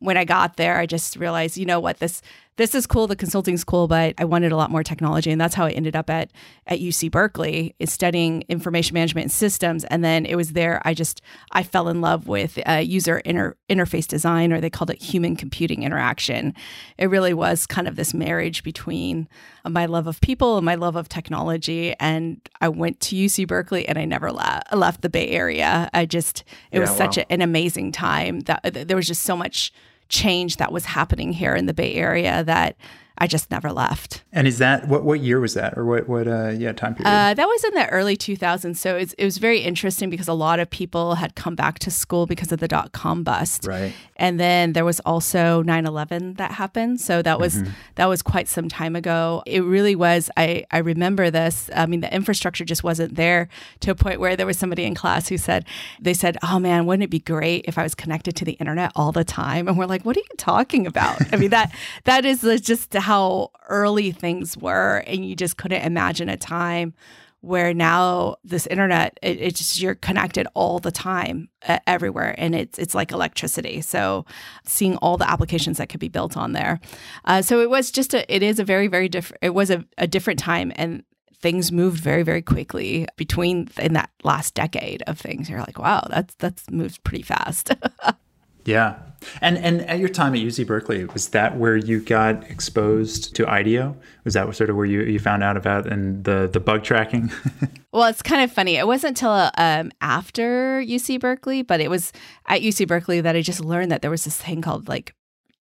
When 0.00 0.17
I 0.17 0.25
got 0.25 0.56
there, 0.56 0.79
I 0.79 0.87
just 0.87 1.17
realized, 1.17 1.56
you 1.56 1.64
know 1.64 1.81
what, 1.81 1.99
this 1.99 2.20
this 2.56 2.75
is 2.75 2.87
cool. 2.87 3.06
The 3.06 3.16
consulting's 3.16 3.64
cool, 3.64 3.88
but 3.88 4.14
I 4.19 4.25
wanted 4.25 4.52
a 4.52 4.56
lot 4.56 4.70
more 4.70 4.82
technology, 4.82 5.31
and 5.31 5.40
that's 5.40 5.54
how 5.54 5.64
I 5.64 5.70
ended 5.70 5.96
up 5.96 6.10
at 6.10 6.31
at 6.66 6.81
UC 6.81 7.10
Berkeley, 7.10 7.75
is 7.78 7.90
studying 7.90 8.44
information 8.49 8.94
management 8.94 9.25
and 9.25 9.32
systems. 9.32 9.84
And 9.84 10.04
then 10.04 10.26
it 10.26 10.37
was 10.37 10.52
there 10.52 10.81
I 10.84 10.93
just 10.93 11.22
I 11.52 11.62
fell 11.62 11.88
in 11.88 12.00
love 12.02 12.28
with 12.28 12.58
uh, 12.69 12.75
user 12.75 13.19
inter- 13.20 13.56
interface 13.70 14.06
design, 14.06 14.52
or 14.52 14.60
they 14.60 14.69
called 14.69 14.90
it 14.90 15.00
human 15.00 15.34
computing 15.34 15.82
interaction. 15.82 16.54
It 16.99 17.06
really 17.06 17.32
was 17.32 17.66
kind 17.66 17.88
of 17.88 17.96
this 17.96 18.12
marriage 18.12 18.62
between 18.62 19.28
my 19.66 19.87
love 19.87 20.06
of 20.06 20.20
people 20.20 20.58
and 20.58 20.64
my 20.64 20.75
love 20.75 20.96
of 20.96 21.08
technology. 21.08 21.94
And 22.00 22.40
I 22.60 22.69
went 22.69 23.00
to 23.00 23.16
UC 23.16 23.48
Berkeley, 23.48 23.88
and 23.88 23.98
I 23.98 24.05
never 24.05 24.31
la- 24.31 24.60
left 24.72 25.00
the 25.00 25.08
Bay 25.08 25.31
Area. 25.31 25.88
I 25.94 26.05
just 26.05 26.44
it 26.70 26.76
yeah, 26.76 26.81
was 26.81 26.90
such 26.90 27.16
a, 27.16 27.32
an 27.32 27.40
amazing 27.40 27.93
time 27.93 28.40
that 28.40 28.60
there 28.62 28.96
was 28.96 29.06
just 29.06 29.22
so 29.22 29.37
much 29.37 29.72
change 30.12 30.59
that 30.59 30.70
was 30.70 30.85
happening 30.85 31.32
here 31.32 31.55
in 31.55 31.67
the 31.67 31.75
Bay 31.75 31.94
Area 31.94 32.44
that 32.44 32.76
I 33.19 33.26
just 33.26 33.50
never 33.50 33.73
left. 33.73 34.23
And 34.32 34.49
is 34.49 34.59
that 34.59 34.88
what 34.88 35.05
what 35.05 35.20
year 35.20 35.41
was 35.41 35.55
that, 35.55 35.76
or 35.76 35.85
what 35.85 36.09
what 36.09 36.26
uh, 36.26 36.49
yeah 36.49 36.73
time 36.73 36.94
period? 36.94 37.11
Uh, 37.11 37.35
that 37.35 37.47
was 37.47 37.64
in 37.64 37.75
the 37.75 37.88
early 37.88 38.17
2000s. 38.17 38.76
So 38.76 38.97
it 38.97 39.25
was 39.25 39.38
very 39.38 39.61
interesting 39.61 40.11
because 40.11 40.29
a 40.29 40.32
lot 40.32 40.59
of 40.59 40.70
people 40.70 41.17
had 41.17 41.35
come 41.35 41.55
back 41.55 41.79
to 41.81 41.91
school 41.91 42.26
because 42.26 42.53
of 42.53 42.61
the 42.61 42.69
dot 42.69 42.93
com 42.93 43.23
bust. 43.23 43.67
Right. 43.67 43.93
And 44.17 44.41
then 44.41 44.72
there 44.72 44.84
was 44.84 45.01
also 45.01 45.63
9/11 45.63 46.36
that 46.39 46.53
happened. 46.53 47.01
So 47.01 47.22
that 47.22 47.39
was 47.39 47.56
mm-hmm. 47.56 47.72
that 47.96 48.06
was 48.06 48.22
quite 48.22 48.48
some 48.48 48.69
time 48.69 48.96
ago. 48.96 49.43
It 49.46 49.60
really 49.60 49.94
was. 49.94 50.31
I 50.36 50.65
I 50.70 50.79
remember 50.79 51.31
this. 51.31 51.69
I 51.75 51.86
mean, 51.86 52.01
the 52.01 52.15
infrastructure 52.15 52.65
just 52.65 52.82
wasn't 52.82 53.17
there 53.17 53.48
to 53.81 53.91
a 53.91 53.94
point 53.94 54.20
where 54.20 54.36
there 54.36 54.46
was 54.46 54.58
somebody 54.58 54.84
in 54.84 54.94
class 54.94 55.29
who 55.29 55.36
said 55.36 55.67
they 56.01 56.15
said, 56.15 56.39
"Oh 56.43 56.58
man, 56.58 56.86
wouldn't 56.86 57.05
it 57.05 57.10
be 57.10 57.20
great 57.20 57.67
if 57.67 57.77
I 57.77 57.82
was 57.82 57.94
connected 57.94 58.36
to 58.36 58.44
the 58.44 58.53
internet 58.53 58.93
all 58.96 59.13
the 59.13 59.25
time?" 59.25 59.69
And 59.69 59.77
we're 59.77 59.86
like, 59.86 60.05
"What 60.05 60.17
are 60.17 60.20
you 60.20 60.36
talking 60.39 60.86
about?" 60.86 61.20
I 61.32 61.36
mean 61.36 61.51
that 61.51 61.75
that 62.05 62.25
is 62.25 62.41
just 62.63 62.94
how 63.03 63.51
early 63.69 64.13
things 64.13 64.56
were 64.56 65.03
and 65.06 65.25
you 65.25 65.37
just 65.37 65.56
couldn't 65.56 65.82
imagine 65.82 66.29
a 66.29 66.37
time 66.37 66.94
where 67.43 67.75
now 67.75 68.37
this 68.44 68.69
internet 68.69 69.19
it, 69.21 69.37
it's 69.41 69.59
just 69.59 69.81
you're 69.81 69.97
connected 69.97 70.47
all 70.55 70.79
the 70.79 70.93
time 70.93 71.49
uh, 71.67 71.79
everywhere 71.87 72.35
and 72.39 72.55
it's 72.55 72.79
it's 72.79 72.94
like 72.94 73.11
electricity. 73.11 73.81
So 73.81 74.25
seeing 74.65 74.97
all 74.99 75.17
the 75.17 75.29
applications 75.29 75.79
that 75.79 75.89
could 75.89 76.01
be 76.01 76.09
built 76.09 76.37
on 76.37 76.53
there. 76.53 76.81
Uh, 77.25 77.43
so 77.43 77.61
it 77.61 77.69
was 77.69 77.91
just 77.91 78.15
a 78.15 78.32
it 78.35 78.43
is 78.43 78.59
a 78.59 78.65
very 78.65 78.87
very 78.87 79.09
different 79.09 79.39
it 79.43 79.55
was 79.55 79.71
a, 79.71 79.85
a 79.99 80.06
different 80.06 80.39
time 80.39 80.73
and 80.77 81.03
things 81.41 81.73
moved 81.73 81.99
very 82.01 82.23
very 82.23 82.43
quickly 82.43 83.09
between 83.17 83.69
in 83.79 83.93
that 83.94 84.11
last 84.23 84.55
decade 84.55 85.03
of 85.09 85.19
things. 85.19 85.51
You're 85.51 85.61
like 85.61 85.79
wow 85.79 86.06
that's 86.09 86.35
that's 86.37 86.71
moved 86.71 87.03
pretty 87.03 87.25
fast 87.25 87.75
Yeah. 88.64 88.98
And 89.40 89.56
and 89.58 89.82
at 89.82 89.98
your 89.98 90.08
time 90.08 90.34
at 90.34 90.40
UC 90.40 90.66
Berkeley, 90.66 91.04
was 91.04 91.28
that 91.28 91.56
where 91.56 91.76
you 91.76 92.00
got 92.00 92.42
exposed 92.50 93.34
to 93.36 93.48
IDEO? 93.48 93.96
Was 94.24 94.34
that 94.34 94.52
sort 94.54 94.70
of 94.70 94.76
where 94.76 94.84
you, 94.84 95.02
you 95.02 95.19
found 95.19 95.42
out 95.42 95.56
about 95.56 95.86
and 95.86 96.24
the 96.24 96.48
the 96.52 96.60
bug 96.60 96.82
tracking? 96.82 97.31
well, 97.92 98.08
it's 98.08 98.22
kind 98.22 98.42
of 98.42 98.50
funny. 98.50 98.76
It 98.76 98.86
wasn't 98.86 99.20
until 99.20 99.50
um, 99.58 99.92
after 100.00 100.82
UC 100.82 101.20
Berkeley, 101.20 101.62
but 101.62 101.81
it 101.81 101.88
was 101.88 102.12
at 102.46 102.62
UC 102.62 102.88
Berkeley 102.88 103.20
that 103.20 103.36
I 103.36 103.42
just 103.42 103.60
learned 103.60 103.92
that 103.92 104.02
there 104.02 104.10
was 104.10 104.24
this 104.24 104.36
thing 104.36 104.60
called 104.60 104.88
like 104.88 105.14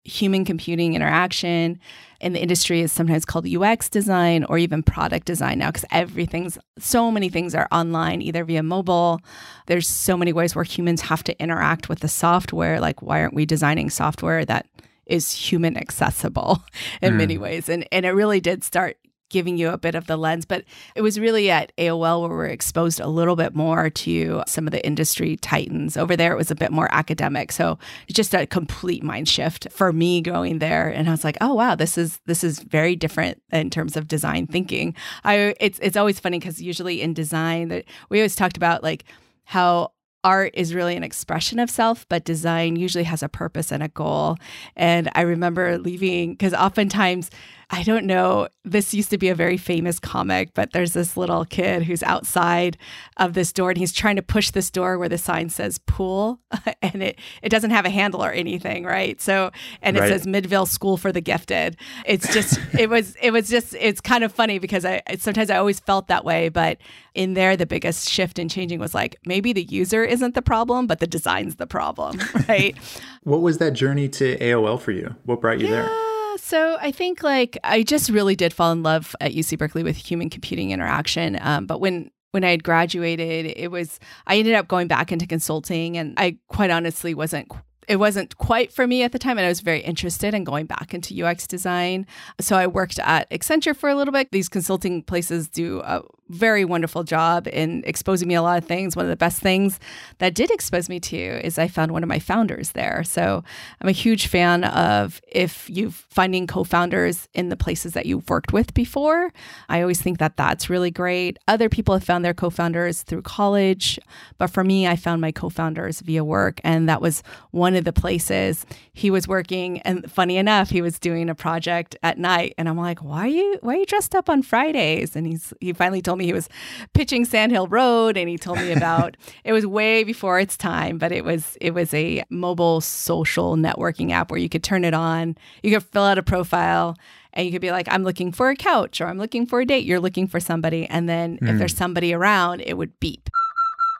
human 0.06 0.44
computing 0.44 0.94
interaction. 0.94 1.80
In 2.20 2.32
the 2.32 2.40
industry 2.40 2.80
is 2.80 2.92
sometimes 2.92 3.26
called 3.26 3.46
UX 3.46 3.90
design 3.90 4.44
or 4.44 4.56
even 4.56 4.82
product 4.82 5.26
design 5.26 5.58
now 5.58 5.68
because 5.70 5.84
everything's 5.90 6.56
so 6.78 7.10
many 7.10 7.28
things 7.28 7.54
are 7.54 7.68
online 7.70 8.22
either 8.22 8.42
via 8.44 8.62
mobile. 8.62 9.20
There's 9.66 9.88
so 9.88 10.16
many 10.16 10.32
ways 10.32 10.54
where 10.54 10.64
humans 10.64 11.02
have 11.02 11.22
to 11.25 11.38
interact 11.38 11.90
with 11.90 12.00
the 12.00 12.08
software. 12.08 12.80
Like 12.80 13.02
why 13.02 13.20
aren't 13.20 13.34
we 13.34 13.44
designing 13.44 13.90
software 13.90 14.46
that 14.46 14.66
is 15.04 15.30
human 15.30 15.76
accessible 15.76 16.64
in 17.02 17.14
mm. 17.14 17.16
many 17.18 17.36
ways? 17.38 17.68
And 17.68 17.86
and 17.92 18.06
it 18.06 18.12
really 18.12 18.40
did 18.40 18.64
start 18.64 18.96
giving 19.28 19.56
you 19.56 19.71
a 19.71 19.78
bit 19.78 19.95
of 19.95 20.06
the 20.06 20.16
lens. 20.16 20.45
But 20.45 20.64
it 20.95 21.02
was 21.02 21.18
really 21.18 21.50
at 21.50 21.73
AOL 21.76 22.21
where 22.21 22.38
we 22.38 22.45
are 22.45 22.49
exposed 22.49 23.00
a 23.00 23.09
little 23.09 23.37
bit 23.37 23.54
more 23.54 23.90
to 23.90 24.42
some 24.47 24.66
of 24.66 24.73
the 24.73 24.85
industry 24.85 25.37
titans. 25.37 25.97
Over 25.97 26.16
there, 26.16 26.33
it 26.33 26.37
was 26.37 26.50
a 26.50 26.56
bit 26.56 26.73
more 26.73 26.88
academic. 26.92 27.52
So 27.52 27.78
it's 28.09 28.16
just 28.16 28.35
a 28.35 28.47
complete 28.47 29.02
mind 29.02 29.28
shift 29.28 29.68
for 29.71 29.92
me 29.92 30.21
going 30.21 30.59
there. 30.59 30.88
And 30.88 31.09
I 31.09 31.11
was 31.11 31.25
like, 31.25 31.37
oh 31.40 31.54
wow, 31.54 31.75
this 31.75 31.99
is 31.99 32.21
this 32.26 32.45
is 32.45 32.61
very 32.61 32.97
different 32.97 33.42
in 33.52 33.71
terms 33.71 33.97
of 33.97 34.09
design 34.09 34.47
thinking. 34.47 34.95
I 35.25 35.54
it's 35.61 35.78
it's 35.80 35.97
always 35.97 36.21
funny 36.21 36.38
because 36.38 36.61
usually 36.61 37.02
in 37.02 37.14
design 37.14 37.68
that 37.68 37.85
we 38.09 38.18
always 38.18 38.37
talked 38.37 38.56
about 38.56 38.83
like 38.83 39.04
how 39.45 39.92
art 40.26 40.50
is 40.54 40.75
really 40.75 40.97
an 40.97 41.04
expression 41.04 41.61
of 41.61 41.71
self, 41.71 42.06
but 42.09 42.25
design 42.25 42.75
usually 42.75 43.04
has 43.04 43.23
a 43.23 43.28
purpose 43.28 43.71
and 43.71 43.83
a 43.83 43.88
goal. 43.88 44.37
And 44.75 45.09
I 45.14 45.21
remember 45.21 45.78
leaving 45.78 46.33
because 46.33 46.52
oftentimes 46.52 47.30
I 47.68 47.82
don't 47.82 48.06
know. 48.06 48.46
This 48.64 48.94
used 48.94 49.11
to 49.11 49.18
be 49.18 49.28
a 49.28 49.35
very 49.35 49.56
famous 49.56 49.99
comic, 49.99 50.54
but 50.54 50.73
there's 50.73 50.92
this 50.92 51.16
little 51.16 51.44
kid 51.44 51.82
who's 51.82 52.02
outside 52.04 52.78
of 53.16 53.35
this 53.35 53.52
door 53.52 53.70
and 53.70 53.78
he's 53.78 53.92
trying 53.92 54.14
to 54.16 54.23
push 54.23 54.50
this 54.50 54.70
door 54.70 54.99
where 54.99 55.08
the 55.08 55.18
sign 55.18 55.49
says 55.49 55.78
pool 55.78 56.38
and 56.82 57.02
it, 57.02 57.18
it 57.42 57.49
doesn't 57.49 57.70
have 57.70 57.85
a 57.85 57.90
handle 57.90 58.25
or 58.25 58.30
anything, 58.30 58.85
right? 58.85 59.20
So, 59.20 59.50
and 59.82 59.96
it 59.96 60.00
right. 60.00 60.08
says 60.08 60.28
Midvale 60.28 60.66
School 60.66 60.96
for 60.96 61.11
the 61.11 61.20
Gifted. 61.20 61.76
It's 62.04 62.32
just, 62.32 62.61
it 62.78 62.88
was, 62.88 63.16
it 63.20 63.32
was 63.32 63.49
just, 63.49 63.75
it's 63.75 64.00
kind 64.00 64.23
of 64.23 64.30
funny 64.30 64.61
because 64.61 64.85
I 64.85 65.02
sometimes 65.18 65.50
I 65.50 65.56
always 65.56 65.80
felt 65.80 66.06
that 66.06 66.25
way, 66.25 66.49
but 66.49 66.78
in 67.14 67.35
there, 67.35 67.56
the 67.56 67.66
biggest 67.66 68.08
shift 68.08 68.38
in 68.38 68.49
changing 68.49 68.78
was 68.78 68.94
like 68.94 69.16
maybe 69.26 69.52
the 69.52 69.64
user 69.64 70.04
isn't 70.04 70.37
the 70.37 70.42
problem, 70.42 70.87
but 70.87 71.00
the 71.00 71.06
design's 71.08 71.56
the 71.56 71.66
problem, 71.66 72.20
right? 72.49 72.76
what 73.25 73.40
was 73.40 73.58
that 73.58 73.73
journey 73.73 74.08
to 74.08 74.38
AOL 74.38 74.80
for 74.80 74.92
you? 74.92 75.16
What 75.25 75.40
brought 75.40 75.58
you 75.58 75.66
yeah. 75.66 75.82
there? 75.82 76.15
So 76.46 76.78
I 76.80 76.92
think 76.92 77.24
like 77.24 77.58
I 77.64 77.82
just 77.82 78.08
really 78.08 78.36
did 78.36 78.52
fall 78.52 78.70
in 78.70 78.84
love 78.84 79.16
at 79.20 79.32
UC 79.32 79.58
Berkeley 79.58 79.82
with 79.82 79.96
human 79.96 80.30
computing 80.30 80.70
interaction. 80.70 81.36
Um, 81.40 81.66
but 81.66 81.80
when 81.80 82.12
when 82.30 82.44
I 82.44 82.50
had 82.50 82.62
graduated, 82.62 83.52
it 83.56 83.72
was 83.72 83.98
I 84.28 84.38
ended 84.38 84.54
up 84.54 84.68
going 84.68 84.86
back 84.86 85.10
into 85.10 85.26
consulting, 85.26 85.96
and 85.96 86.14
I 86.16 86.38
quite 86.46 86.70
honestly 86.70 87.14
wasn't 87.14 87.50
it 87.88 87.96
wasn't 87.96 88.38
quite 88.38 88.72
for 88.72 88.86
me 88.86 89.02
at 89.02 89.10
the 89.10 89.18
time 89.18 89.38
and 89.38 89.44
I 89.44 89.48
was 89.48 89.60
very 89.60 89.80
interested 89.80 90.34
in 90.34 90.44
going 90.44 90.66
back 90.66 90.94
into 90.94 91.20
UX 91.20 91.48
design. 91.48 92.06
So 92.40 92.56
I 92.56 92.68
worked 92.68 93.00
at 93.00 93.28
Accenture 93.30 93.74
for 93.74 93.88
a 93.88 93.96
little 93.96 94.12
bit. 94.12 94.30
These 94.30 94.48
consulting 94.48 95.02
places 95.02 95.48
do 95.48 95.80
a 95.80 96.02
very 96.28 96.64
wonderful 96.64 97.04
job 97.04 97.47
in 97.49 97.83
exposing 97.87 98.28
me 98.28 98.35
a 98.35 98.42
lot 98.42 98.59
of 98.59 98.64
things. 98.64 98.97
One 98.97 99.04
of 99.04 99.11
the 99.11 99.16
best 99.16 99.40
things 99.40 99.78
that 100.18 100.35
did 100.35 100.50
expose 100.50 100.88
me 100.88 100.99
to 101.00 101.47
is 101.47 101.59
I 101.59 101.68
found 101.68 101.92
one 101.92 102.02
of 102.02 102.09
my 102.09 102.18
founders 102.18 102.73
there. 102.73 103.04
So 103.04 103.45
I'm 103.80 103.88
a 103.88 103.92
huge 103.92 104.26
fan 104.26 104.64
of 104.64 105.21
if 105.30 105.71
you 105.71 105.90
finding 105.90 106.47
co-founders 106.47 107.28
in 107.35 107.49
the 107.49 107.56
places 107.56 107.92
that 107.92 108.06
you've 108.06 108.28
worked 108.28 108.52
with 108.52 108.75
before. 108.75 109.33
I 109.68 109.80
always 109.83 110.00
think 110.00 110.18
that 110.18 110.37
that's 110.37 110.68
really 110.68 110.90
great. 110.90 111.38
Other 111.47 111.68
people 111.68 111.95
have 111.95 112.04
found 112.04 112.25
their 112.25 112.35
co-founders 112.35 113.02
through 113.02 113.23
college, 113.23 113.99
but 114.38 114.49
for 114.49 114.64
me, 114.64 114.87
I 114.87 114.97
found 114.97 115.21
my 115.21 115.33
co-founders 115.33 116.00
via 116.00 116.25
work, 116.25 116.61
and 116.64 116.88
that 116.88 117.00
was 117.00 117.23
one 117.50 117.76
of 117.76 117.85
the 117.85 117.92
places 117.92 118.66
he 118.92 119.11
was 119.11 119.28
working. 119.28 119.80
And 119.80 120.11
funny 120.11 120.38
enough, 120.38 120.71
he 120.71 120.83
was 120.83 120.99
doing 120.99 121.28
a 121.28 121.35
project 121.35 121.97
at 122.02 122.18
night, 122.18 122.54
and 122.59 122.68
I'm 122.68 122.78
like, 122.78 123.02
"Why 123.02 123.25
are 123.25 123.28
you 123.28 123.59
Why 123.61 123.75
are 123.75 123.78
you 123.78 123.87
dressed 123.87 124.14
up 124.14 124.28
on 124.28 124.42
Fridays?" 124.42 125.14
And 125.14 125.26
he's 125.26 125.52
he 125.61 125.73
finally 125.73 126.02
told 126.02 126.15
told 126.16 126.20
me 126.20 126.26
he 126.26 126.32
was 126.32 126.49
pitching 126.94 127.25
Sand 127.25 127.52
Hill 127.52 127.66
Road, 127.66 128.16
and 128.16 128.28
he 128.28 128.38
told 128.38 128.58
me 128.58 128.73
about 128.76 129.16
it 129.44 129.52
was 129.52 129.66
way 129.66 130.02
before 130.02 130.40
its 130.40 130.56
time, 130.56 130.99
but 130.99 131.12
it 131.12 131.25
was 131.25 131.58
it 131.61 131.75
was 131.75 131.92
a 131.92 132.25
mobile 132.30 132.80
social 132.80 133.56
networking 133.56 134.12
app 134.12 134.30
where 134.30 134.40
you 134.40 134.49
could 134.49 134.64
turn 134.64 134.85
it 134.85 134.94
on, 134.94 135.37
you 135.62 135.70
could 135.70 135.82
fill 135.82 136.04
out 136.04 136.18
a 136.18 136.23
profile, 136.23 136.96
and 137.35 137.44
you 137.44 137.52
could 137.52 137.61
be 137.61 137.70
like, 137.70 137.87
I'm 137.90 138.02
looking 138.02 138.32
for 138.32 138.49
a 138.49 138.56
couch 138.56 139.00
or 139.00 139.06
I'm 139.06 139.18
looking 139.18 139.46
for 139.46 139.61
a 139.61 139.66
date. 139.66 139.85
You're 139.85 140.00
looking 140.00 140.26
for 140.26 140.40
somebody, 140.40 140.87
and 140.87 141.08
then 141.08 141.38
mm. 141.38 141.49
if 141.49 141.58
there's 141.58 141.76
somebody 141.76 142.14
around, 142.14 142.62
it 142.62 142.75
would 142.78 142.99
beep 142.99 143.28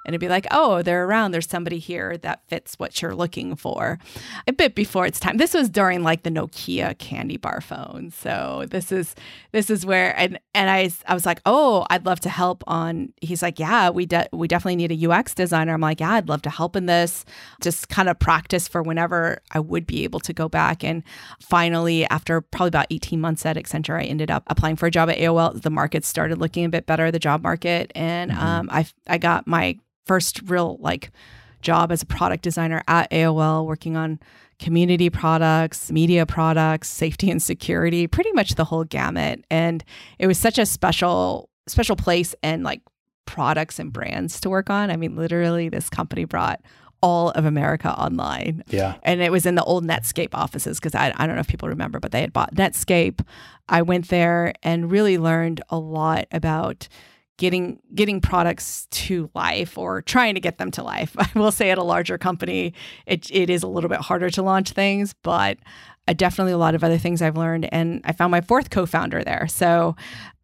and 0.06 0.14
it'd 0.14 0.20
be 0.20 0.28
like, 0.28 0.46
oh, 0.52 0.82
they're 0.82 1.04
around. 1.04 1.32
There's 1.32 1.48
somebody 1.48 1.80
here 1.80 2.16
that 2.18 2.46
fits 2.46 2.76
what 2.76 3.02
you're 3.02 3.14
looking 3.14 3.56
for. 3.56 3.98
A 4.46 4.52
bit 4.52 4.76
before 4.76 5.04
its 5.04 5.18
time. 5.18 5.36
This 5.36 5.52
was 5.52 5.68
during 5.68 6.04
like 6.04 6.22
the 6.22 6.30
Nokia 6.30 6.96
candy 6.98 7.36
bar 7.36 7.60
phone. 7.60 8.12
So 8.12 8.66
this 8.70 8.92
is 8.92 9.16
this 9.50 9.68
is 9.68 9.84
where 9.84 10.16
and 10.16 10.38
and 10.54 10.70
I 10.70 10.90
I 11.08 11.14
was 11.14 11.26
like, 11.26 11.40
oh, 11.44 11.86
I'd 11.90 12.06
love 12.06 12.20
to 12.20 12.28
help 12.28 12.62
on. 12.68 13.12
He's 13.20 13.42
like, 13.42 13.58
yeah, 13.58 13.90
we 13.90 14.06
de- 14.06 14.28
we 14.32 14.46
definitely 14.46 14.76
need 14.76 14.92
a 14.92 15.10
UX 15.10 15.34
designer. 15.34 15.75
I'm 15.75 15.80
like, 15.80 15.98
yeah, 15.98 16.12
I'd 16.12 16.28
love 16.28 16.42
to 16.42 16.50
help 16.50 16.76
in 16.76 16.86
this. 16.86 17.25
Just 17.60 17.88
kind 17.88 18.08
of 18.08 18.16
practice 18.20 18.68
for 18.68 18.84
whenever 18.84 19.42
I 19.50 19.58
would 19.58 19.88
be 19.88 20.04
able 20.04 20.20
to 20.20 20.32
go 20.32 20.48
back. 20.48 20.84
And 20.84 21.02
finally, 21.40 22.06
after 22.06 22.40
probably 22.40 22.68
about 22.68 22.86
18 22.90 23.20
months 23.20 23.44
at 23.44 23.56
Accenture, 23.56 24.00
I 24.00 24.04
ended 24.04 24.30
up 24.30 24.44
applying 24.46 24.76
for 24.76 24.86
a 24.86 24.90
job 24.90 25.10
at 25.10 25.18
AOL. 25.18 25.60
The 25.60 25.70
market 25.70 26.04
started 26.04 26.38
looking 26.38 26.64
a 26.64 26.68
bit 26.68 26.86
better, 26.86 27.10
the 27.10 27.18
job 27.18 27.42
market, 27.42 27.90
and 27.96 28.30
mm-hmm. 28.30 28.40
um, 28.40 28.68
I 28.70 28.86
I 29.08 29.18
got 29.18 29.48
my 29.48 29.78
first 30.06 30.40
real 30.46 30.76
like 30.80 31.10
job 31.60 31.92
as 31.92 32.02
a 32.02 32.06
product 32.06 32.42
designer 32.42 32.82
at 32.88 33.10
AOL, 33.10 33.66
working 33.66 33.96
on 33.96 34.20
community 34.58 35.10
products, 35.10 35.92
media 35.92 36.25
products, 36.25 36.88
safety 36.88 37.30
and 37.30 37.42
security, 37.42 38.06
pretty 38.06 38.32
much 38.32 38.54
the 38.54 38.64
whole 38.64 38.84
gamut. 38.84 39.44
And 39.50 39.84
it 40.18 40.26
was 40.26 40.38
such 40.38 40.58
a 40.58 40.64
special, 40.64 41.50
special 41.66 41.96
place 41.96 42.34
and 42.42 42.62
like 42.62 42.80
products 43.26 43.78
and 43.78 43.92
brands 43.92 44.40
to 44.40 44.50
work 44.50 44.70
on. 44.70 44.90
I 44.90 44.96
mean, 44.96 45.16
literally, 45.16 45.68
this 45.68 45.90
company 45.90 46.25
brought 46.25 46.62
all 47.02 47.30
of 47.32 47.44
America 47.44 47.92
online. 48.00 48.64
Yeah. 48.68 48.94
And 49.02 49.20
it 49.20 49.30
was 49.30 49.44
in 49.44 49.54
the 49.54 49.64
old 49.64 49.84
Netscape 49.84 50.30
offices 50.32 50.78
because 50.78 50.94
I, 50.94 51.12
I 51.16 51.26
don't 51.26 51.36
know 51.36 51.40
if 51.40 51.48
people 51.48 51.68
remember, 51.68 52.00
but 52.00 52.12
they 52.12 52.22
had 52.22 52.32
bought 52.32 52.54
Netscape. 52.54 53.20
I 53.68 53.82
went 53.82 54.08
there 54.08 54.54
and 54.62 54.90
really 54.90 55.18
learned 55.18 55.60
a 55.68 55.78
lot 55.78 56.26
about 56.32 56.88
getting 57.37 57.81
getting 57.95 58.21
products 58.21 58.87
to 58.90 59.31
life 59.35 59.76
or 59.76 60.02
trying 60.02 60.35
to 60.35 60.40
get 60.40 60.59
them 60.59 60.71
to 60.73 60.83
life. 60.83 61.14
I 61.19 61.28
will 61.35 61.52
say 61.52 61.71
at 61.71 61.78
a 61.78 61.83
larger 61.83 62.19
company, 62.19 62.75
it 63.07 63.31
it 63.31 63.50
is 63.50 63.62
a 63.62 63.69
little 63.69 63.90
bit 63.90 64.00
harder 64.00 64.31
to 64.31 64.43
launch 64.43 64.71
things, 64.71 65.14
but 65.23 65.59
uh, 66.09 66.12
definitely 66.12 66.52
a 66.52 66.59
lot 66.59 66.75
of 66.75 66.85
other 66.85 66.99
things 66.99 67.21
I've 67.21 67.37
learned, 67.37 67.69
and 67.73 68.00
I 68.05 68.12
found 68.12 68.31
my 68.31 68.40
fourth 68.40 68.71
co-founder 68.71 69.25
there. 69.25 69.49
So, 69.49 69.97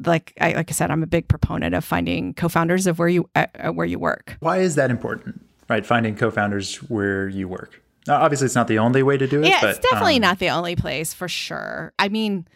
like 0.05 0.33
I 0.41 0.53
like 0.53 0.71
I 0.71 0.73
said, 0.73 0.91
I'm 0.91 1.03
a 1.03 1.07
big 1.07 1.29
proponent 1.29 1.75
of 1.75 1.85
finding 1.85 2.35
co-founders 2.35 2.87
of 2.87 2.99
where 2.99 3.09
you 3.09 3.29
uh, 3.35 3.47
uh 3.59 3.73
where 3.73 3.87
you 3.87 3.99
work. 3.99 4.37
Why 4.41 4.59
is 4.59 4.75
that 4.75 4.91
important? 4.91 5.45
Right, 5.69 5.87
finding 5.87 6.17
co-founders 6.17 6.77
where 6.91 7.29
you 7.29 7.49
work. 7.49 7.81
Now, 8.07 8.21
obviously, 8.21 8.47
it's 8.47 8.57
not 8.57 8.67
the 8.67 8.81
only 8.81 9.03
way 9.03 9.17
to 9.17 9.27
do 9.29 9.43
it. 9.43 9.49
Yeah, 9.49 9.61
but, 9.61 9.71
it's 9.71 9.79
definitely 9.79 10.17
um, 10.17 10.23
not 10.23 10.39
the 10.41 10.51
only 10.51 10.75
place 10.75 11.15
for 11.15 11.29
sure. 11.29 11.93
I 11.99 12.09
mean 12.09 12.47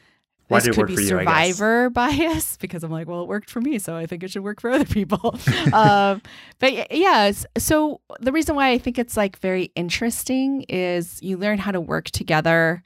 why 0.48 0.60
this 0.60 0.76
could 0.76 0.88
be 0.88 0.96
survivor 0.96 1.84
you, 1.84 1.90
bias 1.90 2.56
because 2.60 2.84
I'm 2.84 2.90
like, 2.90 3.08
well, 3.08 3.22
it 3.22 3.28
worked 3.28 3.50
for 3.50 3.60
me, 3.60 3.78
so 3.78 3.96
I 3.96 4.06
think 4.06 4.22
it 4.22 4.30
should 4.30 4.44
work 4.44 4.60
for 4.60 4.70
other 4.70 4.84
people. 4.84 5.38
um, 5.72 6.22
but 6.58 6.92
yeah, 6.92 7.32
so 7.56 8.00
the 8.20 8.32
reason 8.32 8.54
why 8.54 8.70
I 8.70 8.78
think 8.78 8.98
it's 8.98 9.16
like 9.16 9.38
very 9.38 9.72
interesting 9.74 10.62
is 10.68 11.22
you 11.22 11.36
learn 11.36 11.58
how 11.58 11.72
to 11.72 11.80
work 11.80 12.10
together 12.10 12.82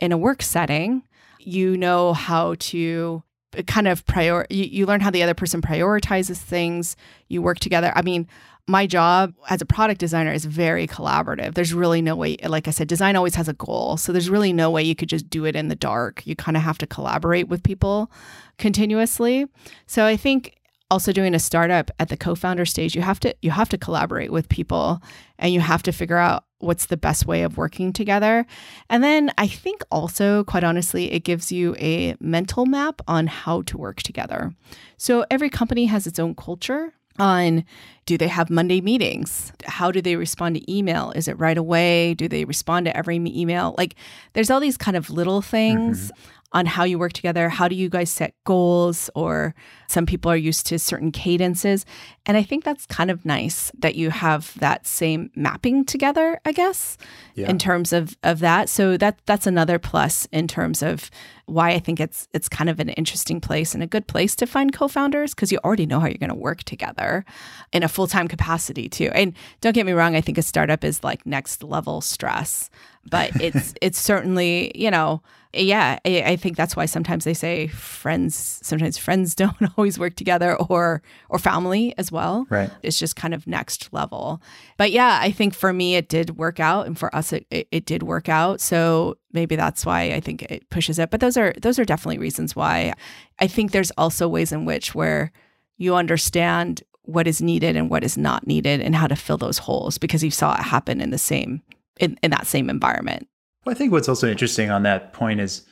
in 0.00 0.12
a 0.12 0.18
work 0.18 0.42
setting. 0.42 1.02
You 1.38 1.76
know 1.76 2.14
how 2.14 2.54
to 2.58 3.22
kind 3.66 3.86
of 3.86 4.04
prior. 4.06 4.46
You, 4.50 4.64
you 4.64 4.86
learn 4.86 5.00
how 5.00 5.10
the 5.10 5.22
other 5.22 5.34
person 5.34 5.60
prioritizes 5.60 6.38
things. 6.38 6.96
You 7.28 7.42
work 7.42 7.60
together. 7.60 7.92
I 7.94 8.02
mean, 8.02 8.26
my 8.66 8.86
job 8.86 9.34
as 9.50 9.60
a 9.60 9.66
product 9.66 10.00
designer 10.00 10.32
is 10.32 10.46
very 10.46 10.86
collaborative. 10.86 11.54
There's 11.54 11.74
really 11.74 12.00
no 12.00 12.16
way, 12.16 12.36
like 12.44 12.66
I 12.66 12.70
said, 12.70 12.88
design 12.88 13.14
always 13.14 13.34
has 13.34 13.48
a 13.48 13.52
goal. 13.52 13.98
So 13.98 14.10
there's 14.10 14.30
really 14.30 14.52
no 14.52 14.70
way 14.70 14.82
you 14.82 14.94
could 14.94 15.10
just 15.10 15.28
do 15.28 15.44
it 15.44 15.54
in 15.54 15.68
the 15.68 15.76
dark. 15.76 16.26
You 16.26 16.34
kind 16.34 16.56
of 16.56 16.62
have 16.62 16.78
to 16.78 16.86
collaborate 16.86 17.48
with 17.48 17.62
people 17.62 18.10
continuously. 18.56 19.46
So 19.86 20.06
I 20.06 20.16
think 20.16 20.58
also 20.90 21.12
doing 21.12 21.34
a 21.34 21.38
startup 21.38 21.90
at 21.98 22.08
the 22.08 22.16
co-founder 22.16 22.64
stage, 22.64 22.94
you 22.94 23.02
have 23.02 23.20
to 23.20 23.34
you 23.42 23.50
have 23.50 23.68
to 23.70 23.78
collaborate 23.78 24.32
with 24.32 24.48
people 24.48 25.02
and 25.38 25.52
you 25.52 25.60
have 25.60 25.82
to 25.82 25.92
figure 25.92 26.18
out 26.18 26.44
what's 26.58 26.86
the 26.86 26.96
best 26.96 27.26
way 27.26 27.42
of 27.42 27.58
working 27.58 27.92
together. 27.92 28.46
And 28.88 29.04
then 29.04 29.30
I 29.36 29.46
think 29.46 29.82
also, 29.90 30.44
quite 30.44 30.64
honestly, 30.64 31.12
it 31.12 31.20
gives 31.20 31.52
you 31.52 31.74
a 31.78 32.16
mental 32.20 32.64
map 32.64 33.02
on 33.06 33.26
how 33.26 33.62
to 33.62 33.76
work 33.76 34.02
together. 34.02 34.54
So 34.96 35.26
every 35.30 35.50
company 35.50 35.86
has 35.86 36.06
its 36.06 36.18
own 36.18 36.34
culture 36.34 36.94
on 37.18 37.64
do 38.06 38.18
they 38.18 38.28
have 38.28 38.50
Monday 38.50 38.80
meetings? 38.80 39.52
How 39.64 39.90
do 39.90 40.02
they 40.02 40.16
respond 40.16 40.56
to 40.56 40.72
email? 40.72 41.10
Is 41.16 41.26
it 41.26 41.38
right 41.38 41.56
away? 41.56 42.14
Do 42.14 42.28
they 42.28 42.44
respond 42.44 42.86
to 42.86 42.96
every 42.96 43.16
email? 43.16 43.74
Like 43.78 43.94
there's 44.34 44.50
all 44.50 44.60
these 44.60 44.76
kind 44.76 44.96
of 44.96 45.10
little 45.10 45.40
things. 45.40 46.10
Mm-hmm 46.10 46.20
on 46.54 46.66
how 46.66 46.84
you 46.84 46.98
work 46.98 47.12
together. 47.12 47.48
How 47.48 47.68
do 47.68 47.74
you 47.74 47.88
guys 47.88 48.10
set 48.10 48.32
goals? 48.44 49.10
Or 49.14 49.54
some 49.88 50.06
people 50.06 50.30
are 50.30 50.36
used 50.36 50.66
to 50.68 50.78
certain 50.78 51.10
cadences. 51.10 51.84
And 52.24 52.36
I 52.36 52.42
think 52.42 52.64
that's 52.64 52.86
kind 52.86 53.10
of 53.10 53.24
nice 53.24 53.70
that 53.78 53.96
you 53.96 54.10
have 54.10 54.58
that 54.60 54.86
same 54.86 55.30
mapping 55.34 55.84
together, 55.84 56.40
I 56.44 56.52
guess, 56.52 56.96
yeah. 57.34 57.50
in 57.50 57.58
terms 57.58 57.92
of, 57.92 58.16
of 58.22 58.38
that. 58.38 58.68
So 58.68 58.96
that 58.96 59.18
that's 59.26 59.46
another 59.46 59.78
plus 59.78 60.26
in 60.32 60.48
terms 60.48 60.82
of 60.82 61.10
why 61.46 61.70
I 61.70 61.78
think 61.78 62.00
it's 62.00 62.28
it's 62.32 62.48
kind 62.48 62.70
of 62.70 62.80
an 62.80 62.88
interesting 62.90 63.40
place 63.40 63.74
and 63.74 63.82
a 63.82 63.86
good 63.86 64.06
place 64.06 64.34
to 64.36 64.46
find 64.46 64.72
co-founders 64.72 65.34
because 65.34 65.52
you 65.52 65.58
already 65.64 65.84
know 65.84 66.00
how 66.00 66.06
you're 66.06 66.16
going 66.16 66.30
to 66.30 66.34
work 66.34 66.62
together 66.62 67.24
in 67.72 67.82
a 67.82 67.88
full-time 67.88 68.28
capacity 68.28 68.88
too. 68.88 69.10
And 69.12 69.34
don't 69.60 69.74
get 69.74 69.84
me 69.84 69.92
wrong, 69.92 70.16
I 70.16 70.22
think 70.22 70.38
a 70.38 70.42
startup 70.42 70.84
is 70.84 71.04
like 71.04 71.26
next 71.26 71.62
level 71.62 72.00
stress 72.00 72.70
but 73.10 73.30
it's 73.40 73.74
it's 73.80 73.98
certainly 73.98 74.72
you 74.74 74.90
know 74.90 75.22
yeah 75.52 75.98
I, 76.04 76.22
I, 76.22 76.36
think 76.36 76.56
that's 76.56 76.74
why 76.74 76.86
sometimes 76.86 77.24
they 77.24 77.34
say 77.34 77.68
friends 77.68 78.60
sometimes 78.62 78.98
friends 78.98 79.34
don't 79.36 79.56
always 79.76 79.98
work 79.98 80.16
together 80.16 80.56
or 80.56 81.02
or 81.28 81.38
family 81.38 81.94
as 81.96 82.10
well. 82.10 82.46
Right. 82.50 82.70
It's 82.82 82.98
just 82.98 83.16
kind 83.16 83.34
of 83.34 83.46
next 83.46 83.92
level. 83.92 84.42
But 84.76 84.90
yeah 84.90 85.18
i 85.22 85.30
think 85.30 85.54
for 85.54 85.72
me 85.72 85.96
it 85.96 86.08
did 86.08 86.36
work 86.36 86.60
out 86.60 86.86
and 86.86 86.98
for 86.98 87.14
us 87.14 87.32
it, 87.32 87.46
it, 87.50 87.68
it 87.70 87.86
did 87.86 88.02
work 88.02 88.28
out. 88.28 88.60
So 88.60 89.16
maybe 89.32 89.56
that's 89.56 89.86
why 89.86 90.12
i 90.12 90.20
think 90.20 90.42
it 90.42 90.68
pushes 90.70 90.98
it. 90.98 91.10
But 91.10 91.20
those 91.20 91.36
are 91.36 91.54
those 91.60 91.78
are 91.78 91.84
definitely 91.84 92.18
reasons 92.18 92.56
why. 92.56 92.94
I 93.38 93.46
think 93.46 93.72
there's 93.72 93.92
also 93.92 94.28
ways 94.28 94.52
in 94.52 94.64
which 94.64 94.94
where 94.94 95.32
you 95.76 95.94
understand 95.94 96.82
what 97.02 97.26
is 97.26 97.42
needed 97.42 97.76
and 97.76 97.90
what 97.90 98.02
is 98.02 98.16
not 98.16 98.46
needed 98.46 98.80
and 98.80 98.94
how 98.94 99.06
to 99.06 99.16
fill 99.16 99.36
those 99.36 99.58
holes 99.58 99.98
because 99.98 100.24
you 100.24 100.30
saw 100.30 100.54
it 100.54 100.60
happen 100.62 101.00
in 101.00 101.10
the 101.10 101.18
same 101.18 101.62
in, 101.98 102.18
in 102.22 102.30
that 102.30 102.46
same 102.46 102.68
environment 102.68 103.28
well, 103.64 103.74
I 103.74 103.78
think 103.78 103.92
what's 103.92 104.08
also 104.08 104.30
interesting 104.30 104.70
on 104.70 104.82
that 104.82 105.12
point 105.12 105.40
is 105.40 105.64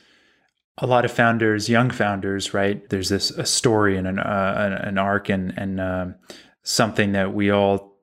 a 0.79 0.87
lot 0.87 1.05
of 1.05 1.11
founders, 1.11 1.69
young 1.69 1.91
founders, 1.91 2.53
right? 2.53 2.87
There's 2.89 3.09
this 3.09 3.29
a 3.31 3.45
story 3.45 3.97
and 3.97 4.07
an 4.07 4.19
uh, 4.19 4.79
an 4.83 4.97
arc 4.97 5.29
and 5.29 5.53
and 5.57 5.79
uh, 5.79 6.05
something 6.63 7.11
that 7.11 7.33
we 7.33 7.51
all 7.51 7.93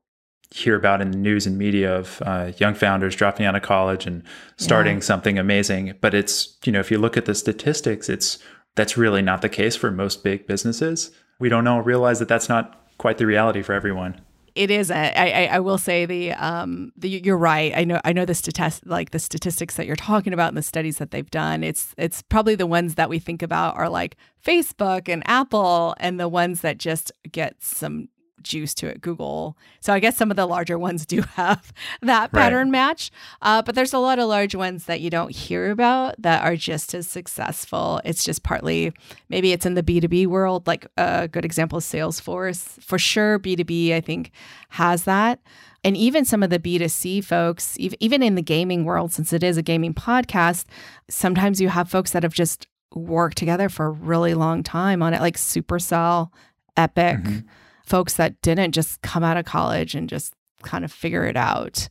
hear 0.53 0.75
about 0.75 1.01
in 1.01 1.13
the 1.13 1.19
news 1.19 1.47
and 1.47 1.57
media 1.59 1.97
of 1.97 2.23
uh, 2.25 2.53
young 2.59 2.75
founders 2.75 3.15
dropping 3.15 3.47
out 3.47 3.55
of 3.55 3.63
college 3.63 4.07
and 4.07 4.23
starting 4.57 4.97
yeah. 4.97 5.03
something 5.03 5.39
amazing. 5.39 5.95
But 6.01 6.15
it's 6.15 6.57
you 6.65 6.71
know 6.71 6.81
if 6.81 6.91
you 6.91 6.99
look 6.99 7.17
at 7.17 7.25
the 7.25 7.35
statistics, 7.35 8.09
it's 8.09 8.39
that's 8.77 8.97
really 8.97 9.23
not 9.23 9.43
the 9.43 9.49
case 9.49 9.75
for 9.75 9.91
most 9.91 10.23
big 10.23 10.47
businesses. 10.47 11.11
We 11.41 11.49
don't 11.49 11.65
know 11.65 11.81
realize 11.81 12.21
that 12.21 12.29
that's 12.29 12.49
not 12.49 12.77
quite 12.99 13.19
the 13.19 13.27
reality 13.27 13.63
for 13.63 13.73
everyone 13.73 14.21
it 14.55 14.71
is. 14.71 14.91
I, 14.91 15.13
I, 15.17 15.49
I 15.53 15.61
will 15.61 15.79
say 15.79 16.07
the 16.07 16.33
um 16.33 16.93
the 16.97 17.09
you're 17.09 17.37
right. 17.37 17.73
I 17.77 17.85
know 17.85 18.01
I 18.05 18.13
know 18.13 18.25
the 18.25 18.35
statist 18.35 18.87
like 18.87 19.11
the 19.11 19.19
statistics 19.19 19.77
that 19.77 19.87
you're 19.87 19.97
talking 19.97 20.33
about 20.33 20.49
and 20.49 20.57
the 20.57 20.63
studies 20.63 20.99
that 20.99 21.11
they've 21.11 21.31
done. 21.31 21.63
It's 21.63 21.95
it's 21.99 22.23
probably 22.23 22.55
the 22.55 22.67
ones 22.67 22.95
that 22.97 23.09
we 23.09 23.19
think 23.19 23.43
about 23.43 23.77
are 23.77 23.89
like 23.89 24.17
Facebook 24.45 25.09
and 25.09 25.23
Apple 25.27 25.95
and 25.99 26.19
the 26.19 26.29
ones 26.29 26.61
that 26.63 26.79
just 26.79 27.13
get 27.31 27.63
some 27.63 28.09
juice 28.43 28.75
to 28.75 28.87
it, 28.89 29.01
Google. 29.01 29.57
So 29.81 29.93
I 29.93 30.01
guess 30.01 30.17
some 30.17 30.31
of 30.31 30.37
the 30.37 30.47
larger 30.47 30.79
ones 30.79 31.07
do 31.07 31.23
have 31.35 31.73
that 32.03 32.33
pattern 32.33 32.69
right. 32.69 32.73
match. 32.73 33.11
Uh, 33.43 33.63
but 33.63 33.75
there's 33.75 33.93
a 33.93 33.99
lot 33.99 34.19
of 34.19 34.29
large 34.29 34.55
ones 34.55 34.85
that 34.87 35.01
you 35.01 35.11
don't 35.11 35.35
hear 35.35 35.71
about 35.71 36.21
that 36.21 36.43
are 36.43 36.57
just 36.57 36.95
as 36.95 37.09
successful. 37.09 38.01
It's 38.05 38.25
just 38.25 38.43
partly, 38.43 38.93
maybe 39.29 39.53
it's 39.53 39.67
in 39.67 39.75
the 39.75 39.83
B2B 39.83 40.27
world. 40.27 40.67
Like 40.67 40.87
a 40.97 41.29
good 41.29 41.45
example 41.45 41.79
is 41.79 41.85
Salesforce. 41.85 42.83
For 42.83 42.99
sure, 42.99 43.39
B2B, 43.39 43.93
I 43.93 44.01
think, 44.01 44.33
has 44.71 45.05
that. 45.05 45.41
And 45.83 45.97
even 45.97 46.25
some 46.25 46.43
of 46.43 46.51
the 46.51 46.59
B2C 46.59 47.25
folks, 47.25 47.77
even 47.79 48.23
in 48.23 48.35
the 48.35 48.43
gaming 48.43 48.85
world, 48.85 49.13
since 49.13 49.33
it 49.33 49.43
is 49.43 49.57
a 49.57 49.63
gaming 49.63 49.95
podcast, 49.95 50.67
sometimes 51.09 51.61
you 51.61 51.69
have 51.71 51.91
folks 51.91 52.11
that 52.11 52.23
have 52.23 52.35
just 52.35 52.67
worked 52.95 53.39
together 53.39 53.69
for 53.69 53.87
a 53.87 53.91
really 53.91 54.35
long 54.35 54.63
time 54.63 55.03
on 55.03 55.15
it, 55.15 55.21
like 55.21 55.37
Supercell, 55.37 56.31
Epic. 56.77 57.19
Mm-hmm 57.19 57.49
folks 57.91 58.15
that 58.15 58.41
didn't 58.41 58.73
just 58.73 59.03
come 59.03 59.25
out 59.25 59.37
of 59.37 59.45
college 59.45 59.97
and 59.97 60.09
just 60.09 60.33
kind 60.63 60.85
of 60.85 60.93
figure 60.93 61.25
it 61.25 61.37
out. 61.37 61.89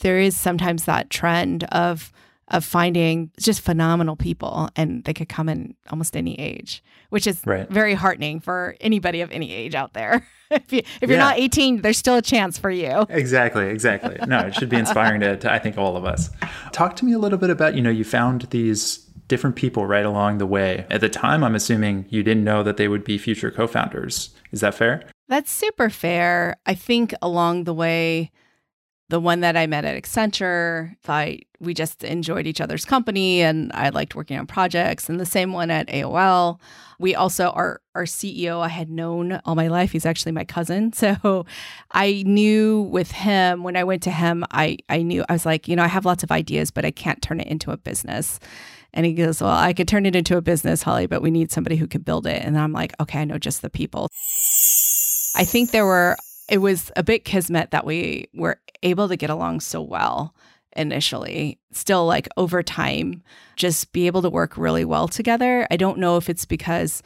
There 0.00 0.18
is 0.18 0.36
sometimes 0.36 0.86
that 0.86 1.10
trend 1.10 1.64
of 1.64 2.12
of 2.48 2.64
finding 2.64 3.30
just 3.38 3.60
phenomenal 3.60 4.16
people 4.16 4.68
and 4.76 5.04
they 5.04 5.14
could 5.14 5.28
come 5.28 5.48
in 5.48 5.74
almost 5.90 6.16
any 6.16 6.38
age, 6.38 6.82
which 7.08 7.26
is 7.26 7.40
right. 7.46 7.68
very 7.70 7.94
heartening 7.94 8.40
for 8.40 8.76
anybody 8.80 9.22
of 9.22 9.30
any 9.30 9.52
age 9.52 9.74
out 9.74 9.94
there. 9.94 10.26
if, 10.50 10.70
you, 10.70 10.80
if 11.00 11.08
you're 11.08 11.12
yeah. 11.12 11.30
not 11.30 11.38
18, 11.38 11.80
there's 11.80 11.96
still 11.96 12.16
a 12.16 12.22
chance 12.22 12.58
for 12.58 12.70
you. 12.70 13.06
Exactly, 13.08 13.68
exactly. 13.68 14.18
No, 14.26 14.40
it 14.40 14.54
should 14.54 14.68
be 14.68 14.76
inspiring 14.86 15.20
to, 15.20 15.36
to, 15.38 15.50
I 15.50 15.58
think, 15.58 15.78
all 15.78 15.96
of 15.96 16.04
us. 16.04 16.28
Talk 16.72 16.94
to 16.96 17.06
me 17.06 17.12
a 17.12 17.18
little 17.18 17.38
bit 17.38 17.48
about, 17.48 17.74
you 17.74 17.80
know, 17.80 17.90
you 17.90 18.04
found 18.04 18.42
these 18.50 18.98
different 19.28 19.56
people 19.56 19.86
right 19.86 20.04
along 20.04 20.36
the 20.36 20.46
way. 20.46 20.84
At 20.90 21.00
the 21.00 21.08
time, 21.08 21.42
I'm 21.42 21.54
assuming 21.54 22.04
you 22.10 22.22
didn't 22.22 22.44
know 22.44 22.62
that 22.64 22.76
they 22.76 22.88
would 22.88 23.04
be 23.04 23.16
future 23.16 23.50
co 23.50 23.66
founders. 23.66 24.34
Is 24.50 24.60
that 24.60 24.74
fair? 24.74 25.04
That's 25.32 25.50
super 25.50 25.88
fair. 25.88 26.56
I 26.66 26.74
think 26.74 27.14
along 27.22 27.64
the 27.64 27.72
way, 27.72 28.30
the 29.08 29.18
one 29.18 29.40
that 29.40 29.56
I 29.56 29.66
met 29.66 29.86
at 29.86 29.96
Accenture, 29.96 30.94
I 31.08 31.40
we 31.58 31.72
just 31.72 32.04
enjoyed 32.04 32.46
each 32.46 32.60
other's 32.60 32.84
company 32.84 33.40
and 33.40 33.72
I 33.72 33.88
liked 33.88 34.14
working 34.14 34.38
on 34.38 34.46
projects. 34.46 35.08
And 35.08 35.18
the 35.18 35.24
same 35.24 35.54
one 35.54 35.70
at 35.70 35.88
AOL. 35.88 36.60
We 36.98 37.14
also 37.14 37.48
our 37.52 37.80
our 37.94 38.04
CEO 38.04 38.60
I 38.60 38.68
had 38.68 38.90
known 38.90 39.40
all 39.46 39.54
my 39.54 39.68
life. 39.68 39.92
He's 39.92 40.04
actually 40.04 40.32
my 40.32 40.44
cousin. 40.44 40.92
So 41.02 41.46
I 41.92 42.24
knew 42.26 42.82
with 42.82 43.12
him 43.12 43.62
when 43.62 43.74
I 43.74 43.84
went 43.84 44.02
to 44.02 44.10
him, 44.10 44.44
I 44.50 44.76
I 44.90 45.00
knew 45.00 45.24
I 45.30 45.32
was 45.32 45.46
like, 45.46 45.66
you 45.66 45.76
know, 45.76 45.84
I 45.84 45.88
have 45.88 46.04
lots 46.04 46.22
of 46.22 46.30
ideas, 46.30 46.70
but 46.70 46.84
I 46.84 46.90
can't 46.90 47.22
turn 47.22 47.40
it 47.40 47.46
into 47.46 47.70
a 47.70 47.78
business. 47.78 48.38
And 48.92 49.06
he 49.06 49.14
goes, 49.14 49.40
Well, 49.40 49.50
I 49.50 49.72
could 49.72 49.88
turn 49.88 50.04
it 50.04 50.14
into 50.14 50.36
a 50.36 50.42
business, 50.42 50.82
Holly, 50.82 51.06
but 51.06 51.22
we 51.22 51.30
need 51.30 51.50
somebody 51.50 51.76
who 51.76 51.86
could 51.86 52.04
build 52.04 52.26
it. 52.26 52.42
And 52.44 52.58
I'm 52.58 52.74
like, 52.74 52.92
okay, 53.00 53.20
I 53.20 53.24
know 53.24 53.38
just 53.38 53.62
the 53.62 53.70
people. 53.70 54.10
I 55.34 55.44
think 55.44 55.70
there 55.70 55.86
were, 55.86 56.16
it 56.48 56.58
was 56.58 56.90
a 56.96 57.02
bit 57.02 57.24
kismet 57.24 57.70
that 57.70 57.86
we 57.86 58.28
were 58.34 58.60
able 58.82 59.08
to 59.08 59.16
get 59.16 59.30
along 59.30 59.60
so 59.60 59.80
well 59.80 60.34
initially. 60.76 61.58
Still, 61.72 62.06
like 62.06 62.28
over 62.36 62.62
time, 62.62 63.22
just 63.56 63.92
be 63.92 64.06
able 64.06 64.22
to 64.22 64.30
work 64.30 64.56
really 64.56 64.84
well 64.84 65.08
together. 65.08 65.66
I 65.70 65.76
don't 65.76 65.98
know 65.98 66.16
if 66.16 66.28
it's 66.28 66.44
because 66.44 67.02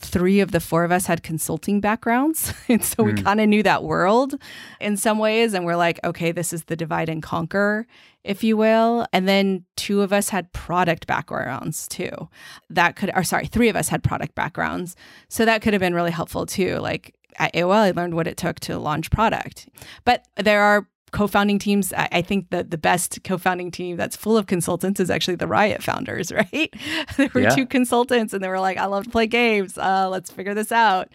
three 0.00 0.40
of 0.40 0.52
the 0.52 0.60
four 0.60 0.84
of 0.84 0.92
us 0.92 1.06
had 1.06 1.22
consulting 1.22 1.80
backgrounds. 1.80 2.52
And 2.68 2.84
so 2.84 3.02
mm. 3.02 3.06
we 3.06 3.22
kind 3.22 3.40
of 3.40 3.48
knew 3.48 3.62
that 3.62 3.82
world 3.82 4.34
in 4.80 4.96
some 4.96 5.18
ways. 5.18 5.54
And 5.54 5.64
we're 5.64 5.76
like, 5.76 5.98
okay, 6.04 6.32
this 6.32 6.52
is 6.52 6.64
the 6.64 6.76
divide 6.76 7.08
and 7.08 7.22
conquer, 7.22 7.86
if 8.24 8.44
you 8.44 8.56
will. 8.56 9.06
And 9.12 9.26
then 9.26 9.64
two 9.76 10.02
of 10.02 10.12
us 10.12 10.28
had 10.28 10.52
product 10.52 11.06
backgrounds 11.06 11.88
too. 11.88 12.28
That 12.70 12.94
could, 12.94 13.10
or 13.14 13.24
sorry, 13.24 13.46
three 13.46 13.68
of 13.68 13.76
us 13.76 13.88
had 13.88 14.02
product 14.02 14.34
backgrounds. 14.34 14.96
So 15.28 15.44
that 15.44 15.62
could 15.62 15.72
have 15.72 15.80
been 15.80 15.94
really 15.94 16.10
helpful 16.10 16.46
too. 16.46 16.76
Like 16.76 17.14
at 17.38 17.52
AOL, 17.54 17.72
I 17.72 17.90
learned 17.92 18.14
what 18.14 18.26
it 18.26 18.36
took 18.36 18.60
to 18.60 18.78
launch 18.78 19.10
product. 19.10 19.68
But 20.04 20.26
there 20.36 20.62
are 20.62 20.88
co-founding 21.12 21.58
teams. 21.58 21.92
I, 21.92 22.08
I, 22.12 22.22
think 22.22 22.50
the, 22.50 22.64
the 22.64 22.78
best 22.78 23.20
co-founding 23.24 23.70
team 23.70 23.96
that's 23.96 24.16
full 24.16 24.36
of 24.36 24.46
consultants 24.46 25.00
is 25.00 25.10
actually 25.10 25.36
the 25.36 25.46
riot 25.46 25.82
founders 25.82 26.32
right? 26.32 26.72
There 27.16 27.30
were 27.34 27.42
yeah. 27.42 27.50
two 27.50 27.66
consultants 27.66 28.32
and 28.32 28.42
they 28.42 28.48
were 28.48 28.60
like 28.60 28.76
i 28.76 28.86
love 28.86 29.04
to 29.04 29.10
play 29.10 29.26
games. 29.26 29.78
Uh, 29.78 30.08
let's 30.08 30.30
figure 30.30 30.54
this 30.54 30.72
out. 30.72 31.08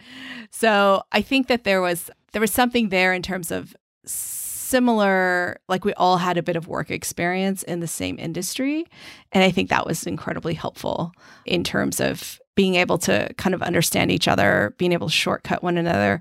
So 0.50 1.02
i 1.12 1.22
think 1.22 1.48
that 1.48 1.64
there 1.64 1.80
was 1.80 2.10
there 2.32 2.40
was 2.40 2.52
something 2.52 2.88
there 2.88 3.12
in 3.12 3.22
terms 3.22 3.50
of 3.50 3.76
similar 4.04 5.60
like 5.68 5.84
we 5.84 5.92
all 5.94 6.16
had 6.16 6.36
a 6.36 6.42
bit 6.42 6.56
of 6.56 6.66
work 6.66 6.90
experience 6.90 7.62
in 7.62 7.80
the 7.80 7.86
same 7.86 8.18
industry. 8.18 8.86
And 9.32 9.44
i 9.44 9.50
think 9.50 9.70
that 9.70 9.86
was 9.86 10.04
incredibly 10.06 10.54
helpful 10.54 11.12
in 11.44 11.64
terms 11.64 12.00
of 12.00 12.40
being 12.54 12.76
able 12.76 12.98
to 12.98 13.32
kind 13.36 13.54
of 13.54 13.62
understand 13.62 14.10
each 14.10 14.28
other, 14.28 14.74
being 14.78 14.92
able 14.92 15.08
to 15.08 15.12
shortcut 15.12 15.62
one 15.62 15.76
another, 15.76 16.20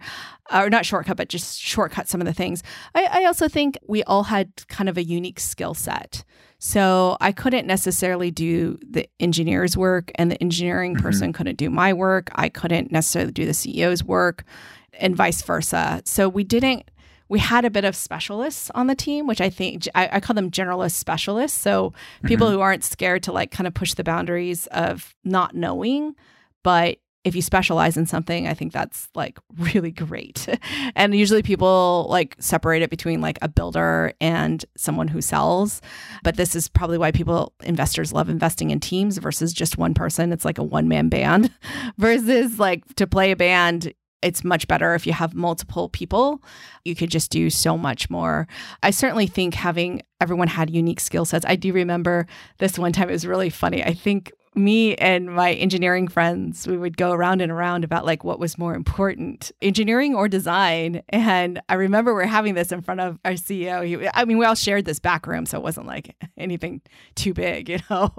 or 0.53 0.69
not 0.69 0.85
shortcut, 0.85 1.17
but 1.17 1.29
just 1.29 1.59
shortcut 1.59 2.07
some 2.07 2.21
of 2.21 2.25
the 2.25 2.33
things. 2.33 2.63
I, 2.95 3.21
I 3.21 3.25
also 3.25 3.47
think 3.47 3.77
we 3.87 4.03
all 4.03 4.23
had 4.23 4.51
kind 4.67 4.89
of 4.89 4.97
a 4.97 5.03
unique 5.03 5.39
skill 5.39 5.73
set. 5.73 6.23
So 6.59 7.17
I 7.19 7.33
couldn't 7.33 7.67
necessarily 7.67 8.31
do 8.31 8.79
the 8.89 9.07
engineer's 9.19 9.75
work, 9.75 10.11
and 10.15 10.31
the 10.31 10.41
engineering 10.41 10.95
mm-hmm. 10.95 11.03
person 11.03 11.33
couldn't 11.33 11.57
do 11.57 11.69
my 11.69 11.91
work. 11.91 12.29
I 12.35 12.49
couldn't 12.49 12.91
necessarily 12.91 13.31
do 13.31 13.45
the 13.45 13.51
CEO's 13.51 14.03
work, 14.03 14.45
and 14.93 15.15
vice 15.15 15.41
versa. 15.41 16.01
So 16.05 16.29
we 16.29 16.43
didn't 16.43 16.89
we 17.33 17.39
had 17.39 17.65
a 17.65 17.71
bit 17.71 17.83
of 17.83 17.95
specialists 17.95 18.69
on 18.75 18.85
the 18.85 18.93
team, 18.93 19.25
which 19.25 19.41
I 19.41 19.49
think 19.49 19.87
I, 19.95 20.07
I 20.11 20.19
call 20.19 20.35
them 20.35 20.51
generalist 20.51 20.91
specialists. 20.91 21.59
So 21.59 21.91
people 22.25 22.45
mm-hmm. 22.45 22.57
who 22.57 22.61
aren't 22.61 22.83
scared 22.83 23.23
to 23.23 23.31
like 23.31 23.49
kind 23.49 23.65
of 23.65 23.73
push 23.73 23.95
the 23.95 24.03
boundaries 24.03 24.67
of 24.67 25.15
not 25.23 25.55
knowing, 25.55 26.13
but 26.61 26.99
if 27.23 27.35
you 27.35 27.41
specialize 27.41 27.97
in 27.97 28.05
something, 28.05 28.47
I 28.47 28.53
think 28.53 28.71
that's 28.71 29.09
like 29.15 29.39
really 29.57 29.89
great. 29.89 30.47
and 30.95 31.15
usually 31.15 31.41
people 31.41 32.05
like 32.07 32.35
separate 32.37 32.83
it 32.83 32.91
between 32.91 33.19
like 33.19 33.39
a 33.41 33.47
builder 33.47 34.13
and 34.21 34.63
someone 34.77 35.07
who 35.07 35.19
sells. 35.19 35.81
But 36.23 36.37
this 36.37 36.55
is 36.55 36.69
probably 36.69 36.99
why 36.99 37.11
people, 37.11 37.53
investors 37.63 38.13
love 38.13 38.29
investing 38.29 38.69
in 38.69 38.79
teams 38.79 39.17
versus 39.17 39.53
just 39.53 39.75
one 39.75 39.95
person. 39.95 40.31
It's 40.31 40.45
like 40.45 40.59
a 40.59 40.63
one 40.63 40.87
man 40.87 41.09
band 41.09 41.51
versus 41.97 42.59
like 42.59 42.85
to 42.93 43.07
play 43.07 43.31
a 43.31 43.35
band, 43.35 43.91
it's 44.23 44.43
much 44.43 44.67
better 44.67 44.95
if 44.95 45.05
you 45.05 45.13
have 45.13 45.36
multiple 45.36 45.89
people. 45.89 46.41
You 46.86 46.95
could 46.95 47.12
just 47.12 47.31
do 47.31 47.49
so 47.49 47.77
much 47.77 48.09
more. 48.09 48.47
I 48.81 48.91
certainly 48.91 49.27
think 49.27 49.53
having 49.53 50.01
everyone 50.21 50.47
had 50.47 50.69
unique 50.69 50.99
skill 50.99 51.25
sets. 51.25 51.45
I 51.45 51.55
do 51.55 51.73
remember 51.73 52.27
this 52.59 52.79
one 52.79 52.93
time, 52.93 53.09
it 53.09 53.13
was 53.13 53.27
really 53.27 53.49
funny. 53.49 53.83
I 53.83 53.93
think 53.93 54.31
me 54.55 54.95
and 54.95 55.33
my 55.33 55.53
engineering 55.53 56.07
friends, 56.07 56.67
we 56.67 56.77
would 56.77 56.97
go 56.97 57.11
around 57.11 57.41
and 57.41 57.51
around 57.51 57.83
about 57.83 58.05
like 58.05 58.23
what 58.23 58.39
was 58.39 58.57
more 58.57 58.75
important, 58.75 59.51
engineering 59.61 60.15
or 60.15 60.27
design. 60.27 61.01
And 61.09 61.61
I 61.69 61.75
remember 61.75 62.13
we're 62.13 62.25
having 62.25 62.53
this 62.53 62.71
in 62.71 62.81
front 62.81 62.99
of 62.99 63.19
our 63.25 63.33
CEO. 63.33 63.85
He, 63.85 64.07
I 64.13 64.25
mean, 64.25 64.37
we 64.37 64.45
all 64.45 64.55
shared 64.55 64.85
this 64.85 64.99
back 64.99 65.27
room, 65.27 65.45
so 65.45 65.57
it 65.57 65.63
wasn't 65.63 65.87
like 65.87 66.15
anything 66.37 66.81
too 67.15 67.33
big, 67.33 67.69
you 67.69 67.79
know. 67.89 68.13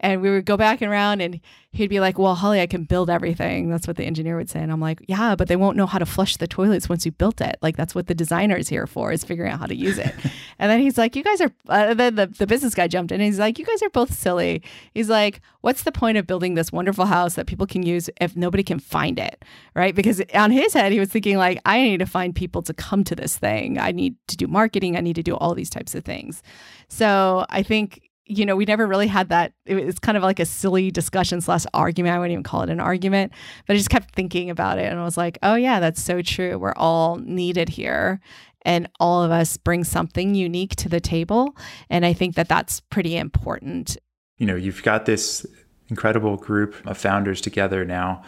And 0.00 0.22
we 0.22 0.30
would 0.30 0.46
go 0.46 0.56
back 0.56 0.80
and 0.80 0.90
around, 0.90 1.20
and 1.20 1.40
he'd 1.70 1.88
be 1.88 2.00
like, 2.00 2.18
"Well, 2.18 2.34
Holly, 2.34 2.60
I 2.60 2.66
can 2.66 2.84
build 2.84 3.10
everything." 3.10 3.70
That's 3.70 3.86
what 3.86 3.96
the 3.96 4.04
engineer 4.04 4.36
would 4.36 4.50
say, 4.50 4.60
and 4.60 4.72
I'm 4.72 4.80
like, 4.80 5.04
"Yeah, 5.08 5.34
but 5.36 5.48
they 5.48 5.56
won't 5.56 5.76
know 5.76 5.86
how 5.86 5.98
to 5.98 6.06
flush 6.06 6.36
the 6.36 6.46
toilets 6.46 6.88
once 6.88 7.04
you 7.04 7.12
built 7.12 7.40
it. 7.40 7.56
Like 7.62 7.76
that's 7.76 7.94
what 7.94 8.06
the 8.06 8.14
designer 8.14 8.56
is 8.56 8.68
here 8.68 8.86
for, 8.86 9.12
is 9.12 9.24
figuring 9.24 9.52
out 9.52 9.60
how 9.60 9.66
to 9.66 9.76
use 9.76 9.98
it." 9.98 10.14
and 10.58 10.70
then 10.70 10.80
he's 10.80 10.98
like, 10.98 11.16
"You 11.16 11.22
guys 11.22 11.40
are." 11.40 11.52
Uh, 11.68 11.94
then 11.94 12.14
the 12.14 12.26
the 12.26 12.46
business 12.46 12.74
guy 12.74 12.88
jumped 12.88 13.12
in, 13.12 13.20
and 13.20 13.26
he's 13.26 13.38
like, 13.38 13.58
"You 13.58 13.64
guys 13.64 13.82
are 13.82 13.90
both 13.90 14.12
silly." 14.14 14.62
He's 14.94 15.08
like, 15.08 15.40
"What's 15.74 15.82
the 15.82 15.90
point 15.90 16.18
of 16.18 16.24
building 16.28 16.54
this 16.54 16.70
wonderful 16.70 17.06
house 17.06 17.34
that 17.34 17.48
people 17.48 17.66
can 17.66 17.82
use 17.82 18.08
if 18.20 18.36
nobody 18.36 18.62
can 18.62 18.78
find 18.78 19.18
it?" 19.18 19.44
Right? 19.74 19.92
Because 19.92 20.22
on 20.32 20.52
his 20.52 20.72
head, 20.72 20.92
he 20.92 21.00
was 21.00 21.08
thinking 21.08 21.36
like, 21.36 21.60
"I 21.66 21.82
need 21.82 21.98
to 21.98 22.06
find 22.06 22.32
people 22.32 22.62
to 22.62 22.72
come 22.72 23.02
to 23.02 23.16
this 23.16 23.36
thing. 23.36 23.76
I 23.76 23.90
need 23.90 24.14
to 24.28 24.36
do 24.36 24.46
marketing. 24.46 24.96
I 24.96 25.00
need 25.00 25.16
to 25.16 25.22
do 25.24 25.34
all 25.34 25.52
these 25.52 25.70
types 25.70 25.96
of 25.96 26.04
things." 26.04 26.44
So 26.88 27.44
I 27.50 27.64
think 27.64 28.02
you 28.26 28.46
know, 28.46 28.56
we 28.56 28.64
never 28.64 28.86
really 28.86 29.06
had 29.06 29.28
that. 29.28 29.52
It's 29.66 29.98
kind 29.98 30.16
of 30.16 30.22
like 30.22 30.40
a 30.40 30.46
silly 30.46 30.90
discussion 30.90 31.42
slash 31.42 31.66
argument. 31.74 32.14
I 32.14 32.18
wouldn't 32.18 32.32
even 32.32 32.42
call 32.42 32.62
it 32.62 32.70
an 32.70 32.80
argument, 32.80 33.32
but 33.66 33.74
I 33.74 33.76
just 33.76 33.90
kept 33.90 34.14
thinking 34.14 34.48
about 34.48 34.78
it 34.78 34.90
and 34.90 34.98
I 34.98 35.04
was 35.04 35.18
like, 35.18 35.36
oh, 35.42 35.56
yeah, 35.56 35.78
that's 35.78 36.02
so 36.02 36.22
true. 36.22 36.58
We're 36.58 36.72
all 36.74 37.16
needed 37.16 37.68
here 37.68 38.20
and 38.64 38.88
all 38.98 39.22
of 39.22 39.30
us 39.30 39.56
bring 39.56 39.84
something 39.84 40.34
unique 40.34 40.74
to 40.76 40.88
the 40.88 41.00
table. 41.00 41.54
And 41.90 42.06
I 42.06 42.12
think 42.12 42.34
that 42.36 42.48
that's 42.48 42.80
pretty 42.80 43.16
important. 43.16 43.98
You 44.38 44.46
know, 44.46 44.56
you've 44.56 44.82
got 44.82 45.04
this 45.06 45.46
incredible 45.88 46.36
group 46.36 46.74
of 46.86 46.96
founders 46.98 47.40
together 47.40 47.84
now, 47.84 48.22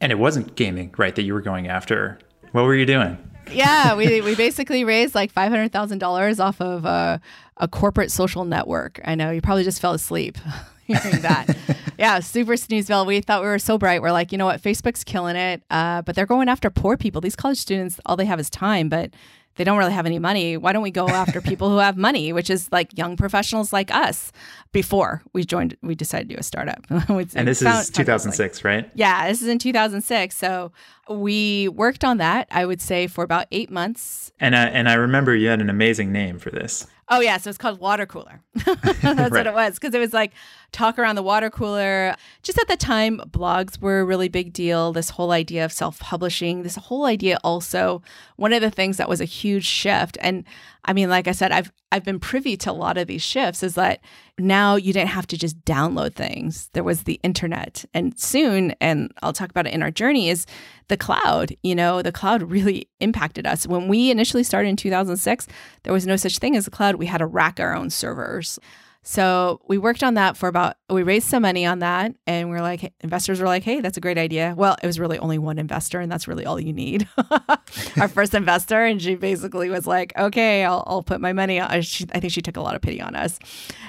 and 0.00 0.12
it 0.12 0.18
wasn't 0.18 0.54
gaming, 0.56 0.94
right, 0.98 1.14
that 1.14 1.22
you 1.22 1.34
were 1.34 1.40
going 1.40 1.68
after. 1.68 2.18
What 2.52 2.64
were 2.64 2.74
you 2.74 2.86
doing? 2.86 3.18
yeah, 3.52 3.94
we, 3.94 4.20
we 4.20 4.34
basically 4.34 4.84
raised 4.84 5.14
like 5.14 5.32
$500,000 5.32 6.40
off 6.44 6.60
of 6.60 6.84
a, 6.84 7.20
a 7.56 7.68
corporate 7.68 8.10
social 8.10 8.44
network. 8.44 9.00
I 9.04 9.14
know 9.14 9.30
you 9.30 9.40
probably 9.40 9.64
just 9.64 9.80
fell 9.80 9.92
asleep 9.92 10.38
hearing 10.86 11.20
that. 11.20 11.56
yeah, 11.98 12.20
super 12.20 12.52
snoozeville. 12.52 13.06
We 13.06 13.20
thought 13.20 13.42
we 13.42 13.48
were 13.48 13.58
so 13.58 13.78
bright. 13.78 14.02
We're 14.02 14.12
like, 14.12 14.32
you 14.32 14.38
know 14.38 14.46
what? 14.46 14.62
Facebook's 14.62 15.04
killing 15.04 15.36
it, 15.36 15.62
uh, 15.70 16.02
but 16.02 16.14
they're 16.14 16.26
going 16.26 16.48
after 16.48 16.70
poor 16.70 16.96
people. 16.96 17.20
These 17.20 17.36
college 17.36 17.58
students, 17.58 18.00
all 18.06 18.16
they 18.16 18.26
have 18.26 18.40
is 18.40 18.50
time, 18.50 18.88
but 18.88 19.10
they 19.56 19.64
don't 19.64 19.78
really 19.78 19.92
have 19.92 20.06
any 20.06 20.18
money. 20.18 20.56
Why 20.56 20.72
don't 20.72 20.82
we 20.82 20.90
go 20.90 21.08
after 21.08 21.40
people 21.40 21.70
who 21.70 21.78
have 21.78 21.96
money, 21.96 22.32
which 22.32 22.50
is 22.50 22.70
like 22.72 22.96
young 22.96 23.16
professionals 23.16 23.72
like 23.72 23.94
us? 23.94 24.32
Before 24.72 25.22
we 25.32 25.44
joined, 25.44 25.76
we 25.82 25.94
decided 25.94 26.28
to 26.28 26.34
do 26.34 26.40
a 26.40 26.42
startup. 26.42 26.84
and 26.90 27.48
this 27.48 27.62
found, 27.62 27.82
is 27.82 27.90
2006, 27.90 28.64
right? 28.64 28.90
Yeah, 28.94 29.28
this 29.28 29.40
is 29.40 29.48
in 29.48 29.58
2006. 29.58 30.36
So 30.36 30.72
we 31.08 31.68
worked 31.68 32.04
on 32.04 32.18
that, 32.18 32.48
I 32.50 32.66
would 32.66 32.80
say, 32.80 33.06
for 33.06 33.22
about 33.22 33.46
eight 33.52 33.70
months. 33.70 34.32
And 34.40 34.56
I, 34.56 34.64
and 34.66 34.88
I 34.88 34.94
remember 34.94 35.34
you 35.34 35.48
had 35.48 35.60
an 35.60 35.70
amazing 35.70 36.10
name 36.10 36.38
for 36.38 36.50
this. 36.50 36.86
Oh 37.08 37.20
yeah, 37.20 37.36
so 37.36 37.50
it's 37.50 37.58
called 37.58 37.80
water 37.80 38.06
cooler. 38.06 38.40
That's 38.64 39.04
right. 39.04 39.30
what 39.30 39.46
it 39.46 39.52
was 39.52 39.74
because 39.74 39.94
it 39.94 39.98
was 39.98 40.14
like 40.14 40.32
talk 40.74 40.98
around 40.98 41.14
the 41.14 41.22
water 41.22 41.48
cooler. 41.48 42.14
Just 42.42 42.58
at 42.58 42.68
the 42.68 42.76
time, 42.76 43.18
blogs 43.30 43.80
were 43.80 44.00
a 44.00 44.04
really 44.04 44.28
big 44.28 44.52
deal. 44.52 44.92
This 44.92 45.10
whole 45.10 45.30
idea 45.30 45.64
of 45.64 45.72
self-publishing, 45.72 46.62
this 46.62 46.76
whole 46.76 47.06
idea 47.06 47.38
also 47.44 48.02
one 48.36 48.52
of 48.52 48.60
the 48.60 48.70
things 48.70 48.96
that 48.96 49.08
was 49.08 49.20
a 49.20 49.24
huge 49.24 49.64
shift. 49.64 50.18
And 50.20 50.44
I 50.84 50.92
mean, 50.92 51.08
like 51.08 51.28
I 51.28 51.32
said, 51.32 51.52
I've 51.52 51.72
I've 51.92 52.04
been 52.04 52.18
privy 52.18 52.56
to 52.56 52.72
a 52.72 52.72
lot 52.72 52.98
of 52.98 53.06
these 53.06 53.22
shifts. 53.22 53.62
Is 53.62 53.76
that 53.76 54.00
now 54.36 54.74
you 54.74 54.92
didn't 54.92 55.10
have 55.10 55.28
to 55.28 55.38
just 55.38 55.64
download 55.64 56.14
things. 56.14 56.68
There 56.72 56.82
was 56.82 57.04
the 57.04 57.20
internet, 57.22 57.84
and 57.94 58.18
soon, 58.18 58.74
and 58.80 59.12
I'll 59.22 59.32
talk 59.32 59.50
about 59.50 59.68
it 59.68 59.74
in 59.74 59.82
our 59.82 59.92
journey, 59.92 60.28
is 60.28 60.44
the 60.88 60.96
cloud. 60.96 61.54
You 61.62 61.76
know, 61.76 62.02
the 62.02 62.10
cloud 62.10 62.42
really 62.42 62.88
impacted 62.98 63.46
us. 63.46 63.66
When 63.66 63.86
we 63.86 64.10
initially 64.10 64.42
started 64.42 64.70
in 64.70 64.76
2006, 64.76 65.46
there 65.84 65.92
was 65.92 66.06
no 66.06 66.16
such 66.16 66.38
thing 66.38 66.56
as 66.56 66.64
the 66.64 66.72
cloud. 66.72 66.96
We 66.96 67.06
had 67.06 67.18
to 67.18 67.26
rack 67.26 67.60
our 67.60 67.76
own 67.76 67.90
servers. 67.90 68.58
So 69.06 69.60
we 69.68 69.76
worked 69.76 70.02
on 70.02 70.14
that 70.14 70.34
for 70.34 70.48
about, 70.48 70.76
we 70.88 71.02
raised 71.02 71.28
some 71.28 71.42
money 71.42 71.66
on 71.66 71.80
that. 71.80 72.14
And 72.26 72.48
we 72.48 72.56
are 72.56 72.62
like, 72.62 72.90
investors 73.00 73.38
were 73.38 73.46
like, 73.46 73.62
hey, 73.62 73.80
that's 73.80 73.98
a 73.98 74.00
great 74.00 74.16
idea. 74.16 74.54
Well, 74.56 74.76
it 74.82 74.86
was 74.86 74.98
really 74.98 75.18
only 75.18 75.36
one 75.36 75.58
investor, 75.58 76.00
and 76.00 76.10
that's 76.10 76.26
really 76.26 76.46
all 76.46 76.58
you 76.58 76.72
need. 76.72 77.06
Our 78.00 78.08
first 78.08 78.34
investor. 78.34 78.82
And 78.82 79.00
she 79.00 79.14
basically 79.14 79.68
was 79.68 79.86
like, 79.86 80.16
okay, 80.16 80.64
I'll, 80.64 80.82
I'll 80.86 81.02
put 81.02 81.20
my 81.20 81.34
money 81.34 81.60
on. 81.60 81.82
She, 81.82 82.06
I 82.14 82.20
think 82.20 82.32
she 82.32 82.40
took 82.40 82.56
a 82.56 82.62
lot 82.62 82.74
of 82.74 82.80
pity 82.80 83.00
on 83.02 83.14
us. 83.14 83.38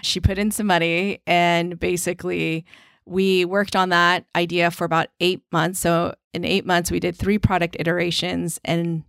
She 0.03 0.19
put 0.19 0.37
in 0.37 0.51
some 0.51 0.67
money 0.67 1.21
and 1.25 1.79
basically, 1.79 2.65
we 3.05 3.45
worked 3.45 3.75
on 3.75 3.89
that 3.89 4.25
idea 4.35 4.71
for 4.71 4.83
about 4.83 5.07
eight 5.19 5.41
months. 5.51 5.79
So 5.79 6.15
in 6.33 6.43
eight 6.43 6.65
months, 6.65 6.91
we 6.91 6.99
did 6.99 7.15
three 7.15 7.37
product 7.37 7.77
iterations 7.79 8.59
and 8.65 9.03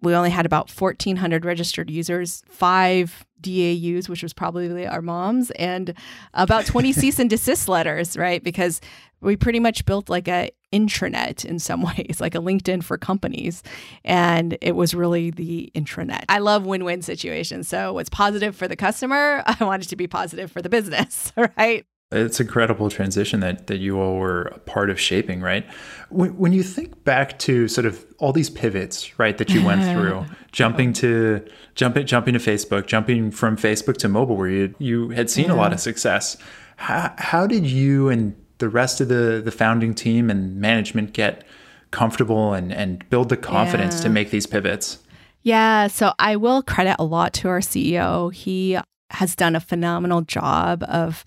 we 0.00 0.14
only 0.14 0.30
had 0.30 0.46
about 0.46 0.70
1,400 0.70 1.44
registered 1.44 1.90
users, 1.90 2.42
five 2.48 3.24
DAUs, 3.42 4.08
which 4.08 4.22
was 4.22 4.32
probably 4.32 4.86
our 4.86 5.02
moms, 5.02 5.50
and 5.52 5.94
about 6.34 6.66
20 6.66 6.92
cease 6.92 7.18
and 7.18 7.28
desist 7.28 7.68
letters, 7.68 8.16
right? 8.16 8.42
Because 8.42 8.80
we 9.20 9.36
pretty 9.36 9.60
much 9.60 9.84
built 9.84 10.08
like 10.08 10.28
a 10.28 10.50
intranet 10.72 11.44
in 11.44 11.58
some 11.58 11.82
ways, 11.96 12.18
like 12.20 12.34
a 12.34 12.38
LinkedIn 12.38 12.82
for 12.82 12.98
companies. 12.98 13.62
And 14.04 14.58
it 14.60 14.72
was 14.72 14.94
really 14.94 15.30
the 15.30 15.70
intranet. 15.74 16.24
I 16.28 16.38
love 16.38 16.66
win 16.66 16.84
win 16.84 17.02
situations. 17.02 17.68
So, 17.68 17.92
what's 17.92 18.10
positive 18.10 18.56
for 18.56 18.68
the 18.68 18.76
customer, 18.76 19.42
I 19.46 19.64
want 19.64 19.84
it 19.84 19.88
to 19.88 19.96
be 19.96 20.06
positive 20.06 20.50
for 20.50 20.62
the 20.62 20.68
business, 20.68 21.32
right? 21.56 21.86
It's 22.12 22.40
incredible 22.40 22.90
transition 22.90 23.40
that 23.40 23.66
that 23.66 23.78
you 23.78 23.98
all 24.00 24.16
were 24.16 24.42
a 24.42 24.58
part 24.60 24.90
of 24.90 25.00
shaping, 25.00 25.40
right? 25.40 25.66
When, 26.10 26.36
when 26.36 26.52
you 26.52 26.62
think 26.62 27.04
back 27.04 27.38
to 27.40 27.68
sort 27.68 27.86
of 27.86 28.04
all 28.18 28.32
these 28.32 28.50
pivots, 28.50 29.18
right, 29.18 29.36
that 29.38 29.50
you 29.50 29.64
went 29.64 29.82
through, 29.92 30.24
jumping 30.52 30.92
to 30.94 31.44
jumping 31.74 32.06
jumping 32.06 32.34
to 32.34 32.40
Facebook, 32.40 32.86
jumping 32.86 33.30
from 33.30 33.56
Facebook 33.56 33.96
to 33.98 34.08
mobile, 34.08 34.36
where 34.36 34.48
you 34.48 34.74
you 34.78 35.08
had 35.10 35.30
seen 35.30 35.46
yeah. 35.46 35.54
a 35.54 35.56
lot 35.56 35.72
of 35.72 35.80
success. 35.80 36.36
How, 36.76 37.14
how 37.18 37.46
did 37.46 37.66
you 37.66 38.08
and 38.08 38.34
the 38.58 38.68
rest 38.68 39.00
of 39.00 39.08
the 39.08 39.40
the 39.44 39.52
founding 39.52 39.94
team 39.94 40.30
and 40.30 40.56
management 40.56 41.12
get 41.12 41.44
comfortable 41.90 42.54
and 42.54 42.72
and 42.72 43.08
build 43.10 43.28
the 43.28 43.36
confidence 43.36 43.96
yeah. 43.96 44.02
to 44.02 44.08
make 44.08 44.30
these 44.30 44.46
pivots? 44.46 44.98
Yeah, 45.42 45.88
so 45.88 46.12
I 46.18 46.36
will 46.36 46.62
credit 46.62 46.96
a 46.98 47.04
lot 47.04 47.32
to 47.34 47.48
our 47.48 47.58
CEO. 47.58 48.32
He 48.32 48.78
has 49.10 49.34
done 49.34 49.56
a 49.56 49.60
phenomenal 49.60 50.22
job 50.22 50.84
of 50.84 51.24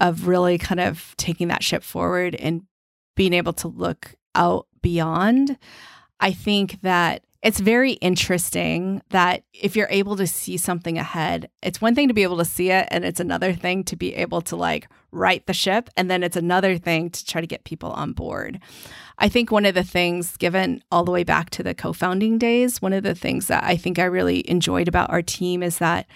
of 0.00 0.26
really 0.26 0.58
kind 0.58 0.80
of 0.80 1.14
taking 1.16 1.48
that 1.48 1.62
ship 1.62 1.82
forward 1.82 2.34
and 2.36 2.62
being 3.16 3.32
able 3.32 3.52
to 3.52 3.68
look 3.68 4.14
out 4.34 4.66
beyond. 4.80 5.58
I 6.20 6.32
think 6.32 6.80
that 6.82 7.24
it's 7.42 7.60
very 7.60 7.92
interesting 7.92 9.00
that 9.10 9.44
if 9.52 9.76
you're 9.76 9.88
able 9.90 10.16
to 10.16 10.26
see 10.26 10.56
something 10.56 10.98
ahead, 10.98 11.48
it's 11.62 11.80
one 11.80 11.94
thing 11.94 12.08
to 12.08 12.14
be 12.14 12.24
able 12.24 12.38
to 12.38 12.44
see 12.44 12.70
it, 12.70 12.88
and 12.90 13.04
it's 13.04 13.20
another 13.20 13.52
thing 13.52 13.84
to 13.84 13.96
be 13.96 14.14
able 14.16 14.40
to 14.42 14.56
like 14.56 14.88
right 15.12 15.46
the 15.46 15.52
ship. 15.52 15.88
And 15.96 16.10
then 16.10 16.24
it's 16.24 16.36
another 16.36 16.78
thing 16.78 17.10
to 17.10 17.24
try 17.24 17.40
to 17.40 17.46
get 17.46 17.64
people 17.64 17.90
on 17.90 18.12
board. 18.12 18.60
I 19.18 19.28
think 19.28 19.52
one 19.52 19.66
of 19.66 19.74
the 19.74 19.84
things, 19.84 20.36
given 20.36 20.82
all 20.90 21.04
the 21.04 21.12
way 21.12 21.22
back 21.22 21.50
to 21.50 21.62
the 21.62 21.74
co 21.74 21.92
founding 21.92 22.38
days, 22.38 22.82
one 22.82 22.92
of 22.92 23.04
the 23.04 23.14
things 23.14 23.46
that 23.46 23.62
I 23.62 23.76
think 23.76 24.00
I 24.00 24.04
really 24.04 24.48
enjoyed 24.50 24.88
about 24.88 25.10
our 25.10 25.22
team 25.22 25.62
is 25.62 25.78
that 25.78 26.06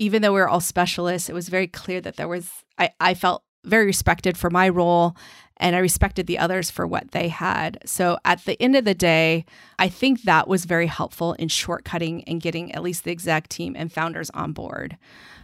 even 0.00 0.22
though 0.22 0.32
we 0.32 0.40
were 0.40 0.48
all 0.48 0.60
specialists, 0.60 1.28
it 1.28 1.34
was 1.34 1.48
very 1.50 1.66
clear 1.66 2.00
that 2.00 2.16
there 2.16 2.26
was, 2.26 2.50
I, 2.78 2.90
I 2.98 3.14
felt 3.14 3.44
very 3.64 3.84
respected 3.84 4.38
for 4.38 4.48
my 4.48 4.68
role 4.68 5.14
and 5.58 5.76
I 5.76 5.80
respected 5.80 6.26
the 6.26 6.38
others 6.38 6.70
for 6.70 6.86
what 6.86 7.10
they 7.10 7.28
had. 7.28 7.78
So 7.84 8.18
at 8.24 8.42
the 8.46 8.60
end 8.62 8.76
of 8.76 8.86
the 8.86 8.94
day, 8.94 9.44
I 9.78 9.90
think 9.90 10.22
that 10.22 10.48
was 10.48 10.64
very 10.64 10.86
helpful 10.86 11.34
in 11.34 11.48
shortcutting 11.48 12.24
and 12.26 12.40
getting 12.40 12.72
at 12.72 12.82
least 12.82 13.04
the 13.04 13.10
exec 13.10 13.48
team 13.48 13.76
and 13.76 13.92
founders 13.92 14.30
on 14.30 14.52
board 14.52 14.96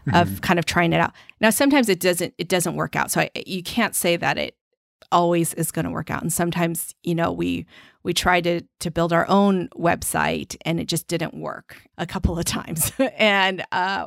mm-hmm. 0.06 0.16
of 0.16 0.40
kind 0.40 0.58
of 0.58 0.64
trying 0.64 0.94
it 0.94 1.00
out. 1.00 1.12
Now 1.38 1.50
sometimes 1.50 1.90
it 1.90 2.00
doesn't 2.00 2.32
it 2.38 2.48
doesn't 2.48 2.76
work 2.76 2.96
out. 2.96 3.10
So 3.10 3.20
I, 3.20 3.30
you 3.46 3.62
can't 3.62 3.94
say 3.94 4.16
that 4.16 4.38
it 4.38 4.56
always 5.12 5.52
is 5.52 5.70
going 5.70 5.84
to 5.84 5.90
work 5.90 6.10
out 6.10 6.22
and 6.22 6.32
sometimes, 6.32 6.94
you 7.02 7.14
know, 7.14 7.30
we 7.30 7.66
we 8.02 8.14
tried 8.14 8.44
to 8.44 8.62
to 8.80 8.90
build 8.90 9.12
our 9.12 9.28
own 9.28 9.68
website 9.76 10.56
and 10.64 10.80
it 10.80 10.86
just 10.88 11.08
didn't 11.08 11.34
work 11.34 11.76
a 11.98 12.06
couple 12.06 12.38
of 12.38 12.44
times. 12.46 12.90
and 13.18 13.62
uh 13.70 14.06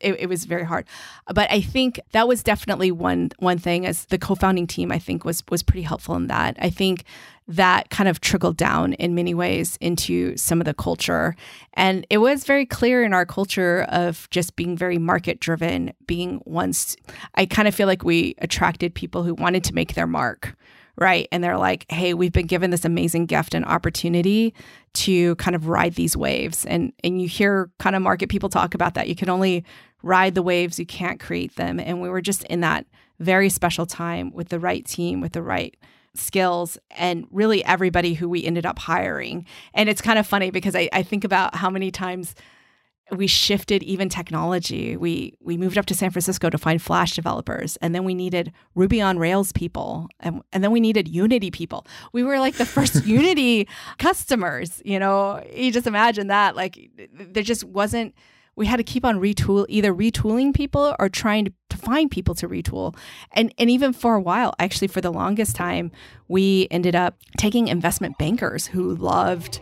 it, 0.00 0.20
it, 0.20 0.26
was 0.26 0.44
very 0.44 0.64
hard. 0.64 0.86
But 1.32 1.50
I 1.50 1.60
think 1.60 2.00
that 2.12 2.28
was 2.28 2.42
definitely 2.42 2.90
one 2.90 3.30
one 3.38 3.58
thing 3.58 3.86
as 3.86 4.06
the 4.06 4.18
co-founding 4.18 4.66
team 4.66 4.92
I 4.92 4.98
think 4.98 5.24
was 5.24 5.42
was 5.50 5.62
pretty 5.62 5.82
helpful 5.82 6.14
in 6.16 6.26
that. 6.28 6.56
I 6.60 6.70
think 6.70 7.04
that 7.48 7.88
kind 7.88 8.08
of 8.08 8.20
trickled 8.20 8.58
down 8.58 8.92
in 8.94 9.14
many 9.14 9.32
ways 9.32 9.78
into 9.80 10.36
some 10.36 10.60
of 10.60 10.66
the 10.66 10.74
culture. 10.74 11.34
And 11.74 12.06
it 12.10 12.18
was 12.18 12.44
very 12.44 12.66
clear 12.66 13.02
in 13.02 13.14
our 13.14 13.24
culture 13.24 13.86
of 13.88 14.28
just 14.30 14.54
being 14.54 14.76
very 14.76 14.98
market 14.98 15.40
driven, 15.40 15.92
being 16.06 16.42
once 16.44 16.94
I 17.36 17.46
kind 17.46 17.66
of 17.66 17.74
feel 17.74 17.86
like 17.86 18.04
we 18.04 18.34
attracted 18.38 18.94
people 18.94 19.22
who 19.22 19.34
wanted 19.34 19.64
to 19.64 19.74
make 19.74 19.94
their 19.94 20.06
mark 20.06 20.54
right? 20.98 21.28
And 21.30 21.42
they're 21.42 21.56
like, 21.56 21.86
hey, 21.90 22.12
we've 22.12 22.32
been 22.32 22.46
given 22.46 22.70
this 22.70 22.84
amazing 22.84 23.26
gift 23.26 23.54
and 23.54 23.64
opportunity 23.64 24.52
to 24.94 25.36
kind 25.36 25.54
of 25.54 25.68
ride 25.68 25.94
these 25.94 26.16
waves. 26.16 26.64
And 26.64 26.92
and 27.04 27.22
you 27.22 27.28
hear 27.28 27.70
kind 27.78 27.94
of 27.94 28.02
market 28.02 28.28
people 28.28 28.48
talk 28.48 28.74
about 28.74 28.94
that. 28.94 29.08
You 29.08 29.14
can 29.14 29.30
only 29.30 29.64
ride 30.02 30.34
the 30.34 30.42
waves, 30.42 30.78
you 30.78 30.86
can't 30.86 31.20
create 31.20 31.56
them. 31.56 31.80
And 31.80 32.00
we 32.00 32.08
were 32.08 32.20
just 32.20 32.44
in 32.44 32.60
that 32.60 32.86
very 33.18 33.48
special 33.48 33.86
time 33.86 34.32
with 34.32 34.48
the 34.48 34.60
right 34.60 34.84
team, 34.84 35.20
with 35.20 35.32
the 35.32 35.42
right 35.42 35.76
skills 36.14 36.78
and 36.90 37.26
really 37.30 37.64
everybody 37.64 38.14
who 38.14 38.28
we 38.28 38.44
ended 38.44 38.66
up 38.66 38.78
hiring. 38.78 39.46
And 39.74 39.88
it's 39.88 40.00
kind 40.00 40.18
of 40.18 40.26
funny 40.26 40.50
because 40.50 40.74
I, 40.74 40.88
I 40.92 41.02
think 41.02 41.24
about 41.24 41.56
how 41.56 41.70
many 41.70 41.90
times 41.90 42.34
we 43.10 43.26
shifted 43.26 43.82
even 43.82 44.08
technology. 44.08 44.96
We 44.96 45.34
we 45.40 45.56
moved 45.56 45.78
up 45.78 45.86
to 45.86 45.94
San 45.94 46.10
Francisco 46.10 46.50
to 46.50 46.58
find 46.58 46.80
Flash 46.80 47.14
developers, 47.14 47.76
and 47.76 47.94
then 47.94 48.04
we 48.04 48.14
needed 48.14 48.52
Ruby 48.74 49.00
on 49.00 49.18
Rails 49.18 49.52
people, 49.52 50.08
and, 50.20 50.42
and 50.52 50.62
then 50.62 50.70
we 50.72 50.80
needed 50.80 51.08
Unity 51.08 51.50
people. 51.50 51.86
We 52.12 52.22
were 52.22 52.38
like 52.38 52.56
the 52.56 52.66
first 52.66 53.06
Unity 53.06 53.66
customers. 53.98 54.82
You 54.84 54.98
know, 54.98 55.42
you 55.54 55.72
just 55.72 55.86
imagine 55.86 56.26
that. 56.26 56.56
Like 56.56 56.90
there 57.12 57.42
just 57.42 57.64
wasn't. 57.64 58.14
We 58.58 58.66
had 58.66 58.76
to 58.76 58.84
keep 58.84 59.04
on 59.04 59.20
retool, 59.20 59.64
either 59.68 59.94
retooling 59.94 60.52
people 60.52 60.94
or 60.98 61.08
trying 61.08 61.46
to, 61.46 61.52
to 61.70 61.76
find 61.76 62.10
people 62.10 62.34
to 62.36 62.48
retool. 62.48 62.96
And 63.32 63.54
and 63.56 63.70
even 63.70 63.92
for 63.92 64.16
a 64.16 64.20
while, 64.20 64.54
actually, 64.58 64.88
for 64.88 65.00
the 65.00 65.12
longest 65.12 65.56
time, 65.56 65.90
we 66.26 66.68
ended 66.70 66.94
up 66.94 67.16
taking 67.38 67.68
investment 67.68 68.18
bankers 68.18 68.66
who 68.66 68.94
loved 68.96 69.60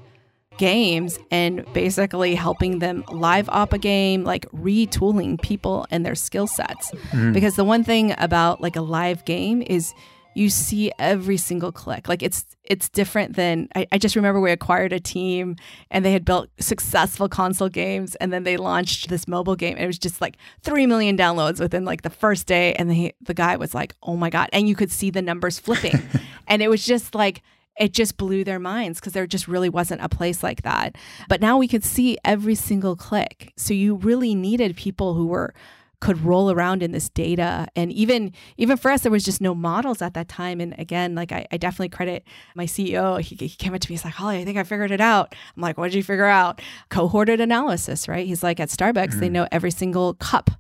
games 0.59 1.19
and 1.31 1.65
basically 1.73 2.35
helping 2.35 2.79
them 2.79 3.05
live 3.13 3.49
op 3.51 3.73
a 3.73 3.79
game, 3.79 4.25
like 4.25 4.47
retooling 4.53 5.41
people 5.41 5.87
and 5.91 6.05
their 6.05 6.15
skill 6.15 6.47
sets. 6.47 6.91
Mm. 7.11 7.33
Because 7.33 7.57
the 7.57 7.65
one 7.65 7.85
thing 7.85 8.15
about 8.19 8.61
like 8.61 8.77
a 8.77 8.81
live 8.81 9.25
game 9.25 9.63
is 9.63 9.93
you 10.37 10.51
see 10.51 10.93
every 10.99 11.39
single 11.39 11.73
click. 11.73 12.09
Like 12.09 12.23
it's 12.23 12.45
it's 12.63 12.89
different 12.91 13.37
than 13.37 13.69
I, 13.75 13.87
I, 13.93 13.99
just 13.99 14.17
remember 14.17 14.41
we 14.41 14.51
acquired 14.51 14.93
a 14.93 15.01
team 15.01 15.57
and 15.91 16.05
they 16.05 16.13
had 16.13 16.25
built 16.25 16.51
successful 16.59 17.29
console 17.29 17.69
games 17.69 18.17
and 18.17 18.33
then 18.33 18.43
they 18.43 18.57
launched 18.57 19.09
this 19.09 19.29
mobile 19.29 19.55
game 19.55 19.75
and 19.77 19.85
it 19.85 19.87
was 19.87 20.01
just 20.01 20.21
like 20.21 20.37
three 20.63 20.85
million 20.85 21.17
downloads 21.17 21.61
within 21.61 21.85
like 21.85 22.03
the 22.03 22.11
first 22.11 22.47
day 22.47 22.75
and 22.75 22.91
the 22.91 23.15
the 23.23 23.35
guy 23.35 23.57
was 23.57 23.73
like, 23.75 23.95
Oh 24.03 24.17
my 24.17 24.29
God. 24.29 24.51
And 24.53 24.69
you 24.69 24.75
could 24.75 24.91
see 24.91 25.11
the 25.11 25.23
numbers 25.23 25.59
flipping. 25.59 26.03
and 26.47 26.61
it 26.61 26.69
was 26.69 26.85
just 26.85 27.15
like 27.15 27.43
it 27.79 27.93
just 27.93 28.19
blew 28.19 28.45
their 28.45 28.59
minds 28.59 29.01
because 29.01 29.15
there 29.15 29.27
just 29.27 29.49
really 29.49 29.69
wasn't 29.69 30.03
a 30.03 30.09
place 30.09 30.43
like 30.43 30.63
that. 30.63 30.97
But 31.29 31.41
now 31.41 31.57
we 31.57 31.69
could 31.69 31.85
see 31.85 32.19
every 32.25 32.55
single 32.55 32.97
click. 32.97 33.53
So 33.57 33.73
you 33.73 33.95
really 33.95 34.35
needed 34.35 34.77
people 34.77 35.15
who 35.15 35.27
were 35.27 35.55
could 36.01 36.23
roll 36.23 36.51
around 36.51 36.83
in 36.83 36.93
this 36.93 37.09
data. 37.09 37.67
And 37.75 37.93
even 37.93 38.33
even 38.57 38.77
for 38.77 38.91
us 38.91 39.03
there 39.03 39.13
was 39.13 39.25
just 39.25 39.41
no 39.41 39.55
models 39.55 40.03
at 40.03 40.15
that 40.15 40.29
time. 40.29 40.61
And 40.61 40.75
again 40.79 41.15
like 41.15 41.33
i, 41.33 41.47
I 41.51 41.57
definitely 41.57 41.89
credit 41.91 42.25
my 42.55 42.67
ceo 42.67 43.21
he, 43.21 43.35
he 43.35 43.49
came 43.49 43.75
up 43.75 43.81
to 43.81 43.91
me 43.91 43.95
he's 43.95 44.05
like 44.05 44.15
holly 44.15 44.39
i 44.39 44.45
think 44.45 44.59
i 44.59 44.65
figured 44.65 44.91
it 44.91 45.01
out. 45.01 45.35
I'm 45.57 45.63
like 45.63 45.79
what 45.79 45.91
did 45.91 45.97
you 45.97 46.03
figure 46.03 46.27
out? 46.27 46.61
Cohorted 46.91 47.41
analysis 47.41 48.09
right? 48.09 48.27
He's 48.27 48.43
like 48.43 48.61
at 48.61 48.69
starbucks 48.69 49.09
mm-hmm. 49.09 49.21
they 49.21 49.29
know 49.29 49.49
every 49.51 49.71
single 49.71 50.15
cup 50.15 50.51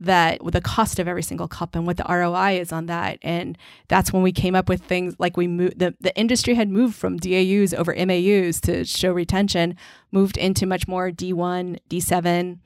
that 0.00 0.40
the 0.44 0.60
cost 0.60 0.98
of 0.98 1.08
every 1.08 1.22
single 1.22 1.48
cup 1.48 1.74
and 1.74 1.86
what 1.86 1.96
the 1.96 2.04
ROI 2.08 2.58
is 2.60 2.72
on 2.72 2.86
that. 2.86 3.18
And 3.22 3.56
that's 3.88 4.12
when 4.12 4.22
we 4.22 4.32
came 4.32 4.54
up 4.54 4.68
with 4.68 4.82
things 4.82 5.14
like 5.18 5.36
we 5.36 5.46
moved 5.46 5.78
the, 5.78 5.94
the 6.00 6.16
industry 6.16 6.54
had 6.54 6.68
moved 6.68 6.94
from 6.94 7.18
DAUs 7.18 7.72
over 7.74 7.94
MAUs 7.94 8.60
to 8.62 8.84
show 8.84 9.12
retention, 9.12 9.76
moved 10.12 10.36
into 10.36 10.66
much 10.66 10.88
more 10.88 11.10
D1, 11.10 11.78
D7, 11.88 12.58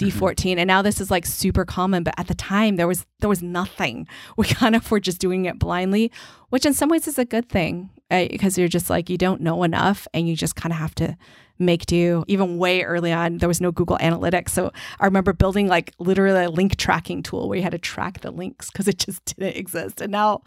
D14 0.00 0.34
mm-hmm. 0.34 0.58
and 0.58 0.68
now 0.68 0.82
this 0.82 1.00
is 1.00 1.10
like 1.10 1.26
super 1.26 1.64
common 1.64 2.02
but 2.02 2.14
at 2.18 2.26
the 2.26 2.34
time 2.34 2.76
there 2.76 2.88
was 2.88 3.06
there 3.20 3.28
was 3.28 3.42
nothing 3.42 4.06
we 4.36 4.46
kind 4.46 4.74
of 4.74 4.90
were 4.90 5.00
just 5.00 5.18
doing 5.18 5.44
it 5.44 5.58
blindly 5.58 6.10
which 6.50 6.66
in 6.66 6.74
some 6.74 6.88
ways 6.88 7.06
is 7.06 7.18
a 7.18 7.24
good 7.24 7.48
thing 7.48 7.90
right? 8.10 8.30
because 8.30 8.58
you're 8.58 8.68
just 8.68 8.90
like 8.90 9.08
you 9.10 9.18
don't 9.18 9.40
know 9.40 9.62
enough 9.62 10.06
and 10.14 10.28
you 10.28 10.36
just 10.36 10.56
kind 10.56 10.72
of 10.72 10.78
have 10.78 10.94
to 10.96 11.16
make 11.60 11.86
do. 11.86 12.24
Even 12.26 12.58
way 12.58 12.82
early 12.82 13.12
on, 13.12 13.38
there 13.38 13.48
was 13.48 13.60
no 13.60 13.70
Google 13.70 13.98
Analytics. 13.98 14.48
So 14.48 14.72
I 14.98 15.04
remember 15.04 15.32
building 15.32 15.68
like 15.68 15.92
literally 15.98 16.44
a 16.44 16.50
link 16.50 16.76
tracking 16.76 17.22
tool 17.22 17.48
where 17.48 17.56
you 17.56 17.62
had 17.62 17.72
to 17.72 17.78
track 17.78 18.22
the 18.22 18.30
links 18.30 18.70
because 18.70 18.88
it 18.88 18.98
just 18.98 19.24
didn't 19.36 19.56
exist. 19.56 20.00
And 20.00 20.10
now 20.10 20.42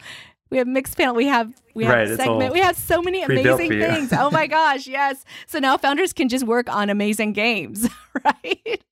we 0.50 0.58
have 0.58 0.68
Mixpanel, 0.68 1.16
we 1.16 1.28
have 1.28 1.54
we 1.74 1.86
have 1.86 2.10
right, 2.10 2.18
segment, 2.18 2.54
we 2.54 2.60
have 2.60 2.76
so 2.76 3.02
many 3.02 3.24
amazing 3.24 3.70
things. 3.70 4.12
oh 4.12 4.30
my 4.30 4.48
gosh, 4.48 4.88
yes. 4.88 5.24
So 5.48 5.60
now 5.60 5.78
founders 5.78 6.14
can 6.14 6.30
just 6.30 6.46
work 6.46 6.70
on 6.70 6.90
amazing 6.90 7.34
games, 7.34 7.88
right? 8.24 8.84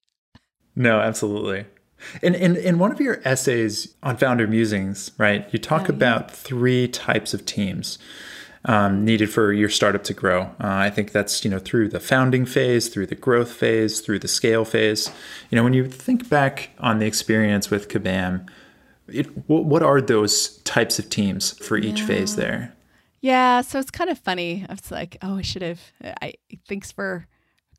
No, 0.76 1.00
absolutely. 1.00 1.66
In, 2.22 2.34
in, 2.34 2.56
in 2.56 2.80
one 2.80 2.92
of 2.92 3.00
your 3.00 3.22
essays 3.24 3.94
on 4.02 4.18
founder 4.18 4.48
musings, 4.48 5.12
right, 5.18 5.48
you 5.52 5.60
talk 5.60 5.84
oh, 5.84 5.94
about 5.94 6.30
yeah. 6.30 6.36
three 6.36 6.88
types 6.88 7.34
of 7.34 7.46
teams 7.46 8.00
um, 8.66 9.04
needed 9.04 9.32
for 9.32 9.52
your 9.54 9.70
startup 9.70 10.04
to 10.06 10.14
grow. 10.14 10.42
Uh, 10.42 10.68
I 10.68 10.90
think 10.90 11.12
that's 11.12 11.44
you 11.44 11.52
know 11.52 11.60
through 11.60 11.90
the 11.90 12.00
founding 12.00 12.46
phase, 12.46 12.90
through 12.90 13.08
the 13.08 13.16
growth 13.16 13.52
phase, 13.52 14.02
through 14.02 14.20
the 14.20 14.28
scale 14.28 14.66
phase. 14.66 15.10
You 15.50 15.56
know, 15.56 15.64
when 15.64 15.74
you 15.74 15.88
think 15.88 16.30
back 16.30 16.70
on 16.80 17.00
the 17.00 17.06
experience 17.06 17.70
with 17.70 17.88
Kabam, 17.88 18.48
it, 19.08 19.26
what 19.48 19.84
are 19.84 20.02
those 20.02 20.58
types 20.60 21.00
of 21.00 21.10
teams 21.10 21.58
for 21.66 21.78
each 21.78 22.02
yeah. 22.02 22.08
phase 22.08 22.36
there? 22.36 22.74
Yeah, 23.22 23.62
so 23.62 23.80
it's 23.80 23.92
kind 23.92 24.10
of 24.10 24.18
funny. 24.18 24.66
I 24.68 24.74
was 24.74 24.92
like, 24.92 25.18
oh, 25.22 25.38
I 25.38 25.42
should 25.42 25.62
have. 25.62 25.80
I 26.22 26.34
thanks 26.68 26.92
for 26.92 27.28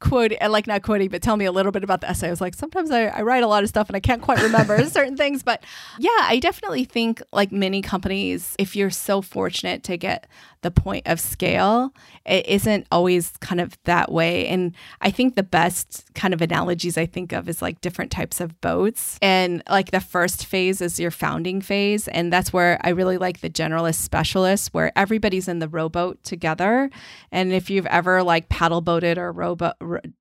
quote 0.03 0.33
I 0.41 0.49
like 0.49 0.67
not 0.67 0.83
quoting, 0.83 1.09
but 1.09 1.23
tell 1.23 1.37
me 1.37 1.45
a 1.45 1.53
little 1.53 1.73
bit 1.73 1.85
about 1.85 2.01
the 2.01 2.11
essay. 2.11 2.27
I 2.27 2.31
was 2.31 2.41
like, 2.41 2.55
sometimes 2.55 2.91
I, 2.91 3.07
I 3.07 3.23
write 3.23 3.43
a 3.43 3.47
lot 3.47 3.63
of 3.63 3.69
stuff 3.69 3.89
and 3.89 3.97
I 3.97 4.01
can't 4.01 4.21
quite 4.21 4.43
remember 4.43 4.85
certain 4.89 5.17
things. 5.17 5.43
But 5.43 5.63
yeah, 5.99 6.11
I 6.23 6.39
definitely 6.41 6.85
think 6.85 7.23
like 7.33 7.53
many 7.53 7.81
companies, 7.81 8.55
if 8.59 8.77
you're 8.77 8.91
so 8.91 9.23
fortunate 9.23 9.83
to 9.85 9.97
get 9.97 10.27
the 10.63 10.71
point 10.71 11.07
of 11.07 11.21
scale, 11.21 11.93
it 12.25 12.47
isn't 12.47 12.87
always 12.91 13.33
kind 13.41 13.61
of 13.61 13.77
that 13.85 14.11
way. 14.11 14.47
And 14.47 14.75
I 15.01 15.11
think 15.11 15.35
the 15.35 15.43
best 15.43 16.05
kind 16.15 16.33
of 16.33 16.41
analogies 16.41 16.97
I 16.97 17.05
think 17.05 17.33
of 17.33 17.49
is 17.49 17.61
like 17.61 17.81
different 17.81 18.11
types 18.11 18.41
of 18.41 18.61
boats. 18.61 19.19
And 19.21 19.63
like 19.69 19.91
the 19.91 20.01
first 20.01 20.47
phase 20.47 20.81
is 20.81 21.01
your 21.01 21.11
founding 21.11 21.61
phase. 21.61 22.09
And 22.09 22.33
that's 22.33 22.53
where 22.53 22.81
I 22.83 22.91
really 22.91 23.19
like 23.19 23.41
the 23.41 23.51
generalist 23.51 23.97
specialist, 23.97 24.73
where 24.73 24.97
everybody's 24.97 25.49
in 25.49 25.59
the 25.59 25.69
rowboat 25.69 26.23
together. 26.23 26.91
And 27.33 27.53
if 27.53 27.69
you've 27.69 27.87
ever 27.87 28.23
like 28.23 28.49
paddle 28.49 28.81
boated 28.81 29.19
or 29.19 29.33
rowboat, 29.33 29.75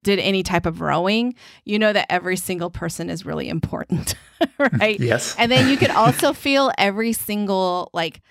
did 0.03 0.19
any 0.19 0.43
type 0.43 0.65
of 0.65 0.81
rowing, 0.81 1.35
you 1.65 1.77
know 1.77 1.93
that 1.93 2.11
every 2.11 2.35
single 2.35 2.71
person 2.71 3.09
is 3.09 3.25
really 3.25 3.47
important, 3.47 4.15
right? 4.79 4.99
yes. 4.99 5.35
And 5.37 5.51
then 5.51 5.69
you 5.69 5.77
can 5.77 5.91
also 5.91 6.33
feel 6.33 6.71
every 6.77 7.13
single 7.13 7.91
like 7.93 8.21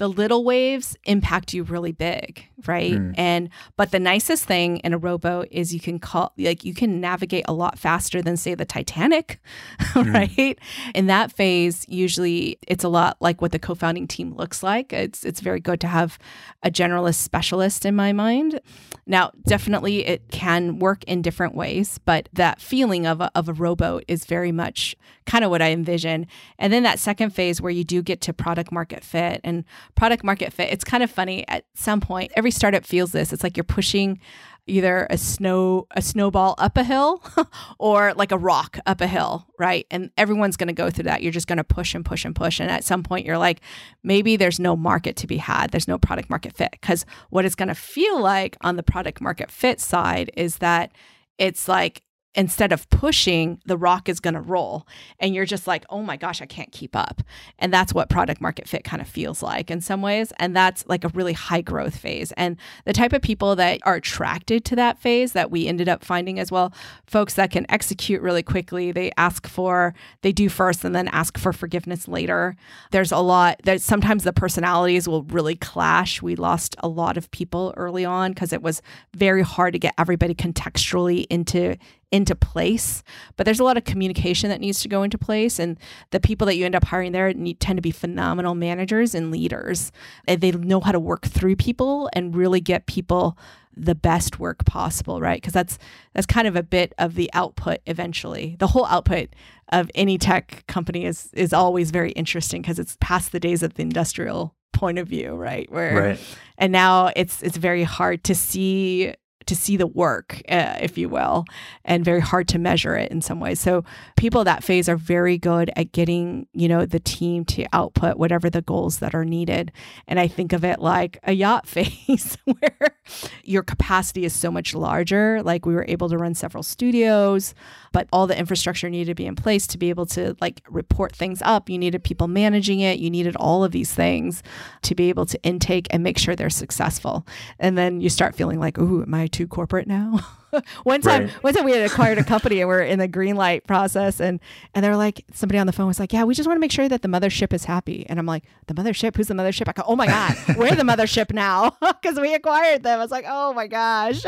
the 0.00 0.08
little 0.08 0.44
waves 0.44 0.96
impact 1.04 1.52
you 1.52 1.62
really 1.62 1.92
big, 1.92 2.46
right? 2.66 2.92
Mm. 2.92 3.14
And 3.16 3.48
but 3.76 3.90
the 3.90 4.00
nicest 4.00 4.44
thing 4.44 4.78
in 4.78 4.92
a 4.92 4.98
rowboat 4.98 5.48
is 5.50 5.72
you 5.74 5.80
can 5.80 5.98
call 5.98 6.32
like 6.38 6.64
you 6.64 6.74
can 6.74 7.00
navigate 7.00 7.44
a 7.48 7.52
lot 7.52 7.78
faster 7.78 8.22
than 8.22 8.36
say 8.36 8.54
the 8.54 8.64
Titanic, 8.64 9.40
mm. 9.80 10.14
right? 10.14 10.58
In 10.94 11.06
that 11.06 11.32
phase, 11.32 11.84
usually 11.88 12.58
it's 12.66 12.84
a 12.84 12.88
lot 12.88 13.16
like 13.20 13.40
what 13.40 13.52
the 13.52 13.58
co-founding 13.58 14.06
team 14.06 14.34
looks 14.34 14.62
like. 14.62 14.92
It's 14.92 15.24
it's 15.24 15.40
very 15.40 15.60
good 15.60 15.80
to 15.80 15.86
have 15.86 16.18
a 16.62 16.70
generalist 16.70 17.16
specialist 17.16 17.84
in 17.84 17.96
my 17.96 18.12
mind. 18.12 18.60
Now, 19.06 19.32
definitely 19.46 20.06
it 20.06 20.30
can 20.30 20.78
work 20.78 21.02
in 21.04 21.22
different 21.22 21.54
ways, 21.54 21.98
but 22.04 22.28
that 22.32 22.60
feeling 22.60 23.06
of 23.06 23.20
a, 23.20 23.30
of 23.34 23.48
a 23.48 23.52
rowboat 23.52 24.04
is 24.06 24.24
very 24.24 24.52
much 24.52 24.94
kind 25.26 25.44
of 25.44 25.50
what 25.50 25.62
I 25.62 25.70
envision. 25.70 26.26
And 26.58 26.72
then 26.72 26.82
that 26.84 26.98
second 26.98 27.30
phase 27.30 27.60
where 27.60 27.72
you 27.72 27.84
do 27.84 28.02
get 28.02 28.20
to 28.22 28.32
product 28.32 28.72
market 28.72 29.02
fit 29.02 29.40
and 29.42 29.64
product 29.94 30.24
market 30.24 30.52
fit. 30.52 30.72
It's 30.72 30.84
kind 30.84 31.02
of 31.02 31.10
funny 31.10 31.46
at 31.48 31.64
some 31.74 32.00
point. 32.00 32.32
Every 32.36 32.49
startup 32.50 32.84
feels 32.84 33.12
this. 33.12 33.32
It's 33.32 33.42
like 33.42 33.56
you're 33.56 33.64
pushing 33.64 34.20
either 34.66 35.06
a 35.10 35.18
snow 35.18 35.86
a 35.92 36.02
snowball 36.02 36.54
up 36.58 36.76
a 36.76 36.84
hill 36.84 37.22
or 37.78 38.14
like 38.14 38.32
a 38.32 38.38
rock 38.38 38.78
up 38.86 39.00
a 39.00 39.06
hill, 39.06 39.46
right? 39.58 39.86
And 39.90 40.10
everyone's 40.16 40.56
going 40.56 40.68
to 40.68 40.72
go 40.72 40.90
through 40.90 41.04
that. 41.04 41.22
You're 41.22 41.32
just 41.32 41.46
going 41.46 41.58
to 41.58 41.64
push 41.64 41.94
and 41.94 42.04
push 42.04 42.24
and 42.24 42.34
push 42.34 42.60
and 42.60 42.70
at 42.70 42.84
some 42.84 43.02
point 43.02 43.26
you're 43.26 43.38
like 43.38 43.60
maybe 44.02 44.36
there's 44.36 44.60
no 44.60 44.76
market 44.76 45.16
to 45.16 45.26
be 45.26 45.38
had. 45.38 45.70
There's 45.70 45.88
no 45.88 45.98
product 45.98 46.30
market 46.30 46.54
fit 46.54 46.76
cuz 46.80 47.04
what 47.30 47.44
it's 47.44 47.54
going 47.54 47.68
to 47.68 47.74
feel 47.74 48.20
like 48.20 48.56
on 48.60 48.76
the 48.76 48.82
product 48.82 49.20
market 49.20 49.50
fit 49.50 49.80
side 49.80 50.30
is 50.36 50.58
that 50.58 50.92
it's 51.38 51.68
like 51.68 52.02
instead 52.34 52.72
of 52.72 52.88
pushing, 52.90 53.60
the 53.66 53.76
rock 53.76 54.08
is 54.08 54.20
going 54.20 54.34
to 54.34 54.40
roll. 54.40 54.86
And 55.18 55.34
you're 55.34 55.44
just 55.44 55.66
like, 55.66 55.84
oh 55.90 56.02
my 56.02 56.16
gosh, 56.16 56.40
I 56.40 56.46
can't 56.46 56.70
keep 56.70 56.94
up. 56.94 57.22
And 57.58 57.72
that's 57.72 57.92
what 57.92 58.08
product 58.08 58.40
market 58.40 58.68
fit 58.68 58.84
kind 58.84 59.02
of 59.02 59.08
feels 59.08 59.42
like 59.42 59.70
in 59.70 59.80
some 59.80 60.00
ways. 60.00 60.32
And 60.38 60.54
that's 60.54 60.84
like 60.86 61.02
a 61.04 61.08
really 61.08 61.32
high 61.32 61.60
growth 61.60 61.96
phase. 61.96 62.32
And 62.32 62.56
the 62.84 62.92
type 62.92 63.12
of 63.12 63.20
people 63.20 63.56
that 63.56 63.80
are 63.82 63.96
attracted 63.96 64.64
to 64.66 64.76
that 64.76 65.00
phase 65.00 65.32
that 65.32 65.50
we 65.50 65.66
ended 65.66 65.88
up 65.88 66.04
finding 66.04 66.38
as 66.38 66.52
well, 66.52 66.72
folks 67.06 67.34
that 67.34 67.50
can 67.50 67.66
execute 67.68 68.22
really 68.22 68.44
quickly. 68.44 68.92
They 68.92 69.10
ask 69.16 69.48
for, 69.48 69.92
they 70.22 70.32
do 70.32 70.48
first 70.48 70.84
and 70.84 70.94
then 70.94 71.08
ask 71.08 71.36
for 71.36 71.52
forgiveness 71.52 72.06
later. 72.06 72.54
There's 72.92 73.12
a 73.12 73.18
lot, 73.18 73.60
that 73.64 73.82
sometimes 73.82 74.22
the 74.22 74.32
personalities 74.32 75.08
will 75.08 75.24
really 75.24 75.56
clash. 75.56 76.22
We 76.22 76.36
lost 76.36 76.76
a 76.78 76.88
lot 76.88 77.16
of 77.16 77.28
people 77.32 77.74
early 77.76 78.04
on 78.04 78.32
because 78.32 78.52
it 78.52 78.62
was 78.62 78.82
very 79.16 79.42
hard 79.42 79.72
to 79.72 79.80
get 79.80 79.94
everybody 79.98 80.34
contextually 80.34 81.26
into 81.28 81.76
into 82.12 82.34
place 82.34 83.02
but 83.36 83.44
there's 83.44 83.60
a 83.60 83.64
lot 83.64 83.76
of 83.76 83.84
communication 83.84 84.50
that 84.50 84.60
needs 84.60 84.80
to 84.80 84.88
go 84.88 85.02
into 85.02 85.16
place 85.16 85.58
and 85.58 85.78
the 86.10 86.20
people 86.20 86.46
that 86.46 86.56
you 86.56 86.64
end 86.64 86.74
up 86.74 86.84
hiring 86.84 87.12
there 87.12 87.32
need, 87.32 87.60
tend 87.60 87.76
to 87.76 87.82
be 87.82 87.90
phenomenal 87.90 88.54
managers 88.54 89.14
and 89.14 89.30
leaders. 89.30 89.92
And 90.26 90.40
they 90.40 90.50
know 90.52 90.80
how 90.80 90.92
to 90.92 91.00
work 91.00 91.26
through 91.26 91.56
people 91.56 92.10
and 92.12 92.34
really 92.34 92.60
get 92.60 92.86
people 92.86 93.38
the 93.76 93.94
best 93.94 94.38
work 94.38 94.64
possible 94.64 95.20
right? 95.20 95.40
Because 95.40 95.52
that's 95.52 95.78
that's 96.14 96.26
kind 96.26 96.48
of 96.48 96.56
a 96.56 96.62
bit 96.62 96.92
of 96.98 97.14
the 97.14 97.30
output 97.32 97.78
eventually. 97.86 98.56
The 98.58 98.66
whole 98.68 98.86
output 98.86 99.30
of 99.72 99.90
any 99.94 100.18
tech 100.18 100.64
company 100.66 101.04
is 101.04 101.30
is 101.32 101.52
always 101.52 101.90
very 101.90 102.10
interesting 102.12 102.62
because 102.62 102.78
it's 102.78 102.96
past 103.00 103.32
the 103.32 103.40
days 103.40 103.62
of 103.62 103.74
the 103.74 103.82
industrial 103.82 104.54
point 104.72 104.98
of 104.98 105.08
view 105.08 105.34
right? 105.34 105.70
Where 105.70 106.02
Right. 106.02 106.20
and 106.58 106.72
now 106.72 107.10
it's 107.14 107.42
it's 107.42 107.56
very 107.56 107.84
hard 107.84 108.24
to 108.24 108.34
see 108.34 109.14
to 109.50 109.56
see 109.56 109.76
the 109.76 109.86
work 109.88 110.40
uh, 110.48 110.76
if 110.80 110.96
you 110.96 111.08
will 111.08 111.44
and 111.84 112.04
very 112.04 112.20
hard 112.20 112.46
to 112.46 112.56
measure 112.56 112.94
it 112.94 113.10
in 113.10 113.20
some 113.20 113.40
ways. 113.40 113.60
So 113.60 113.82
people 114.16 114.44
that 114.44 114.62
phase 114.62 114.88
are 114.88 114.96
very 114.96 115.38
good 115.38 115.72
at 115.74 115.90
getting 115.90 116.46
you 116.52 116.68
know 116.68 116.86
the 116.86 117.00
team 117.00 117.44
to 117.46 117.66
output 117.72 118.16
whatever 118.16 118.48
the 118.48 118.62
goals 118.62 119.00
that 119.00 119.12
are 119.12 119.24
needed. 119.24 119.72
And 120.06 120.20
i 120.20 120.28
think 120.28 120.52
of 120.52 120.64
it 120.64 120.78
like 120.78 121.18
a 121.24 121.32
yacht 121.32 121.66
phase 121.74 122.38
where 122.44 122.94
your 123.44 123.62
capacity 123.62 124.24
is 124.24 124.34
so 124.34 124.50
much 124.50 124.74
larger. 124.74 125.42
Like 125.42 125.66
we 125.66 125.74
were 125.74 125.86
able 125.88 126.08
to 126.08 126.18
run 126.18 126.34
several 126.34 126.62
studios 126.62 127.54
but 127.92 128.08
all 128.12 128.26
the 128.26 128.38
infrastructure 128.38 128.88
needed 128.88 129.10
to 129.10 129.14
be 129.14 129.26
in 129.26 129.36
place 129.36 129.66
to 129.68 129.78
be 129.78 129.90
able 129.90 130.06
to 130.06 130.36
like 130.40 130.62
report 130.68 131.14
things 131.14 131.42
up. 131.42 131.68
You 131.68 131.78
needed 131.78 132.04
people 132.04 132.28
managing 132.28 132.80
it. 132.80 132.98
You 132.98 133.10
needed 133.10 133.36
all 133.36 133.64
of 133.64 133.72
these 133.72 133.92
things 133.92 134.42
to 134.82 134.94
be 134.94 135.08
able 135.08 135.26
to 135.26 135.42
intake 135.42 135.88
and 135.90 136.02
make 136.02 136.18
sure 136.18 136.36
they're 136.36 136.50
successful. 136.50 137.26
And 137.58 137.76
then 137.76 138.00
you 138.00 138.08
start 138.08 138.34
feeling 138.34 138.60
like 138.60 138.78
ooh 138.78 139.02
am 139.02 139.14
i 139.14 139.26
too 139.26 139.46
corporate 139.46 139.86
now 139.86 140.20
one 140.84 141.00
time 141.00 141.24
Right. 141.24 141.30
one 141.44 141.54
time 141.54 141.64
we 141.64 141.72
had 141.72 141.88
acquired 141.90 142.18
a 142.18 142.24
company 142.24 142.60
and 142.60 142.68
we're 142.68 142.82
in 142.82 142.98
the 142.98 143.08
green 143.08 143.36
light 143.36 143.66
process 143.66 144.20
and 144.20 144.40
and 144.74 144.84
they're 144.84 144.96
like 144.96 145.24
somebody 145.32 145.58
on 145.58 145.66
the 145.66 145.72
phone 145.72 145.86
was 145.86 145.98
like 146.00 146.12
yeah 146.12 146.24
we 146.24 146.34
just 146.34 146.46
want 146.46 146.56
to 146.56 146.60
make 146.60 146.72
sure 146.72 146.88
that 146.88 147.02
the 147.02 147.08
mothership 147.08 147.52
is 147.52 147.64
happy 147.64 148.04
and 148.08 148.18
i'm 148.18 148.26
like 148.26 148.44
the 148.66 148.74
mothership 148.74 149.16
who's 149.16 149.28
the 149.28 149.34
mothership 149.34 149.68
i 149.68 149.72
go 149.72 149.82
oh 149.86 149.96
my 149.96 150.06
god 150.06 150.34
we're 150.56 150.74
the 150.74 150.82
mothership 150.82 151.32
now 151.32 151.76
because 152.02 152.18
we 152.18 152.34
acquired 152.34 152.82
them 152.82 152.98
i 152.98 153.02
was 153.02 153.10
like 153.10 153.24
oh 153.28 153.52
my 153.54 153.66
gosh 153.66 154.22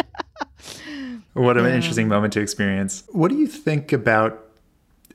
What 1.33 1.57
an 1.57 1.65
Yeah. 1.65 1.75
interesting 1.75 2.09
moment 2.09 2.33
to 2.35 2.41
experience. 2.41 3.05
What 3.11 3.29
do 3.31 3.37
you 3.37 3.47
think 3.47 3.93
about 3.93 4.39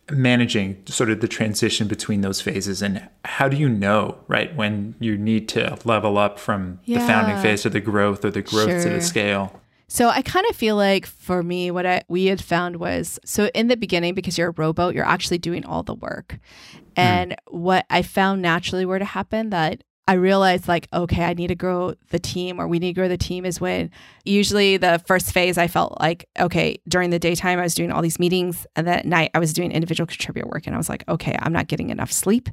managing 0.10 0.82
sort 0.88 1.10
of 1.10 1.20
the 1.22 1.28
transition 1.28 1.88
between 1.88 2.22
those 2.22 2.40
phases 2.42 2.82
and 2.82 3.08
how 3.26 3.48
do 3.50 3.58
you 3.58 3.68
know, 3.70 4.18
right, 4.28 4.56
when 4.56 4.96
you 5.00 5.18
need 5.18 5.50
to 5.50 5.78
level 5.84 6.18
up 6.18 6.40
from 6.40 6.80
the 6.86 7.00
founding 7.00 7.38
phase 7.38 7.64
to 7.64 7.70
the 7.70 7.82
growth 7.82 8.24
or 8.24 8.32
the 8.32 8.42
growth 8.42 8.84
to 8.84 8.90
the 8.90 9.02
scale? 9.02 9.60
So 9.90 10.10
I 10.10 10.22
kind 10.22 10.46
of 10.50 10.56
feel 10.56 10.76
like 10.76 11.06
for 11.06 11.42
me, 11.42 11.72
what 11.72 11.86
I 11.86 12.04
we 12.10 12.26
had 12.26 12.42
found 12.42 12.76
was 12.78 13.20
so 13.24 13.50
in 13.56 13.68
the 13.68 13.78
beginning, 13.78 14.14
because 14.14 14.38
you're 14.38 14.50
a 14.50 14.54
rowboat, 14.56 14.96
you're 14.96 15.06
actually 15.06 15.38
doing 15.38 15.66
all 15.66 15.84
the 15.84 15.96
work. 15.96 16.40
Hmm. 16.72 16.80
And 16.98 17.36
what 17.48 17.86
I 17.90 18.02
found 18.02 18.42
naturally 18.42 18.86
were 18.86 19.00
to 19.00 19.06
happen 19.06 19.50
that 19.52 19.84
I 20.10 20.14
realized 20.14 20.70
like, 20.70 20.88
okay, 20.94 21.26
I 21.26 21.34
need 21.34 21.48
to 21.48 21.56
grow 21.56 21.94
the 22.12 22.20
team 22.20 22.62
or 22.62 22.68
we 22.68 22.80
need 22.80 22.94
to 22.94 23.00
grow 23.00 23.10
the 23.10 23.18
team 23.18 23.46
is 23.46 23.60
when 23.60 23.92
usually 24.24 24.78
the 24.78 25.02
first 25.06 25.34
phase 25.34 25.58
I 25.58 25.68
felt 25.68 26.00
like, 26.00 26.30
okay, 26.40 26.78
during 26.88 27.10
the 27.10 27.20
daytime 27.20 27.60
I 27.60 27.64
was 27.64 27.76
doing 27.76 27.92
all 27.92 28.02
these 28.02 28.18
meetings 28.18 28.66
and 28.78 28.88
then 28.88 29.00
at 29.00 29.06
night 29.06 29.32
I 29.34 29.40
was 29.40 29.52
doing 29.52 29.72
individual 29.72 30.08
contributor 30.08 30.48
work 30.48 30.66
and 30.66 30.74
I 30.74 30.78
was 30.78 30.88
like, 30.88 31.04
okay, 31.10 31.36
I'm 31.42 31.52
not 31.52 31.68
getting 31.68 31.90
enough 31.90 32.12
sleep. 32.12 32.48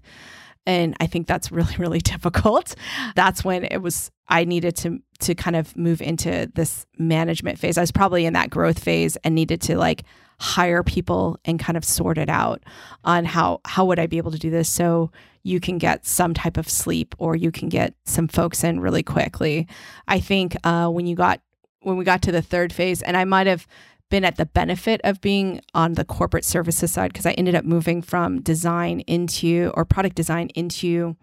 And 0.66 0.96
I 1.00 1.06
think 1.06 1.26
that's 1.26 1.52
really, 1.52 1.76
really 1.78 2.00
difficult. 2.00 2.74
That's 3.14 3.44
when 3.44 3.64
it 3.64 3.78
was 3.78 4.10
I 4.28 4.44
needed 4.44 4.76
to 4.76 5.00
to 5.20 5.34
kind 5.34 5.56
of 5.56 5.76
move 5.76 6.02
into 6.02 6.50
this 6.54 6.86
management 6.98 7.58
phase. 7.58 7.78
I 7.78 7.82
was 7.82 7.92
probably 7.92 8.26
in 8.26 8.32
that 8.32 8.50
growth 8.50 8.78
phase 8.78 9.16
and 9.16 9.34
needed 9.34 9.60
to 9.62 9.76
like 9.78 10.04
hire 10.40 10.82
people 10.82 11.38
and 11.44 11.60
kind 11.60 11.76
of 11.76 11.84
sort 11.84 12.18
it 12.18 12.28
out 12.28 12.62
on 13.04 13.24
how 13.24 13.60
how 13.64 13.84
would 13.84 13.98
I 13.98 14.06
be 14.06 14.18
able 14.18 14.32
to 14.32 14.38
do 14.38 14.50
this 14.50 14.68
so 14.68 15.10
you 15.42 15.60
can 15.60 15.78
get 15.78 16.06
some 16.06 16.34
type 16.34 16.56
of 16.56 16.68
sleep 16.68 17.14
or 17.18 17.36
you 17.36 17.52
can 17.52 17.68
get 17.68 17.94
some 18.04 18.26
folks 18.26 18.64
in 18.64 18.80
really 18.80 19.02
quickly. 19.02 19.68
I 20.08 20.18
think 20.18 20.56
uh, 20.64 20.88
when 20.88 21.06
you 21.06 21.14
got 21.14 21.40
when 21.80 21.96
we 21.98 22.04
got 22.04 22.22
to 22.22 22.32
the 22.32 22.42
third 22.42 22.72
phase, 22.72 23.02
and 23.02 23.16
I 23.16 23.24
might 23.24 23.46
have 23.46 23.66
been 24.14 24.24
at 24.24 24.36
the 24.36 24.46
benefit 24.46 25.00
of 25.02 25.20
being 25.20 25.60
on 25.74 25.94
the 25.94 26.04
corporate 26.04 26.44
services 26.44 26.92
side 26.92 27.12
because 27.12 27.26
I 27.26 27.32
ended 27.32 27.56
up 27.56 27.64
moving 27.64 28.00
from 28.00 28.40
design 28.42 29.00
into 29.00 29.72
or 29.74 29.84
product 29.84 30.14
design 30.14 30.50
into 30.54 31.16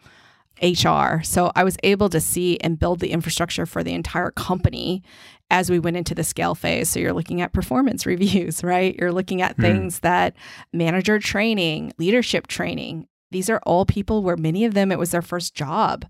HR. 0.61 1.21
So 1.23 1.53
I 1.55 1.63
was 1.63 1.77
able 1.83 2.09
to 2.09 2.19
see 2.19 2.59
and 2.59 2.77
build 2.77 2.99
the 2.99 3.11
infrastructure 3.11 3.65
for 3.65 3.81
the 3.81 3.93
entire 3.93 4.29
company 4.31 5.03
as 5.49 5.69
we 5.69 5.79
went 5.79 5.95
into 5.95 6.13
the 6.13 6.23
scale 6.25 6.53
phase. 6.53 6.89
So 6.89 6.99
you're 6.99 7.13
looking 7.13 7.39
at 7.39 7.53
performance 7.53 8.05
reviews, 8.13 8.61
right? 8.61 8.93
You're 8.99 9.13
looking 9.13 9.41
at 9.41 9.55
Hmm. 9.55 9.61
things 9.61 9.99
that 10.01 10.35
manager 10.73 11.17
training, 11.17 11.93
leadership 11.97 12.47
training. 12.47 13.07
These 13.31 13.49
are 13.49 13.61
all 13.65 13.85
people 13.85 14.21
where 14.21 14.35
many 14.35 14.65
of 14.65 14.73
them 14.73 14.91
it 14.91 14.99
was 14.99 15.11
their 15.11 15.21
first 15.21 15.55
job. 15.55 16.03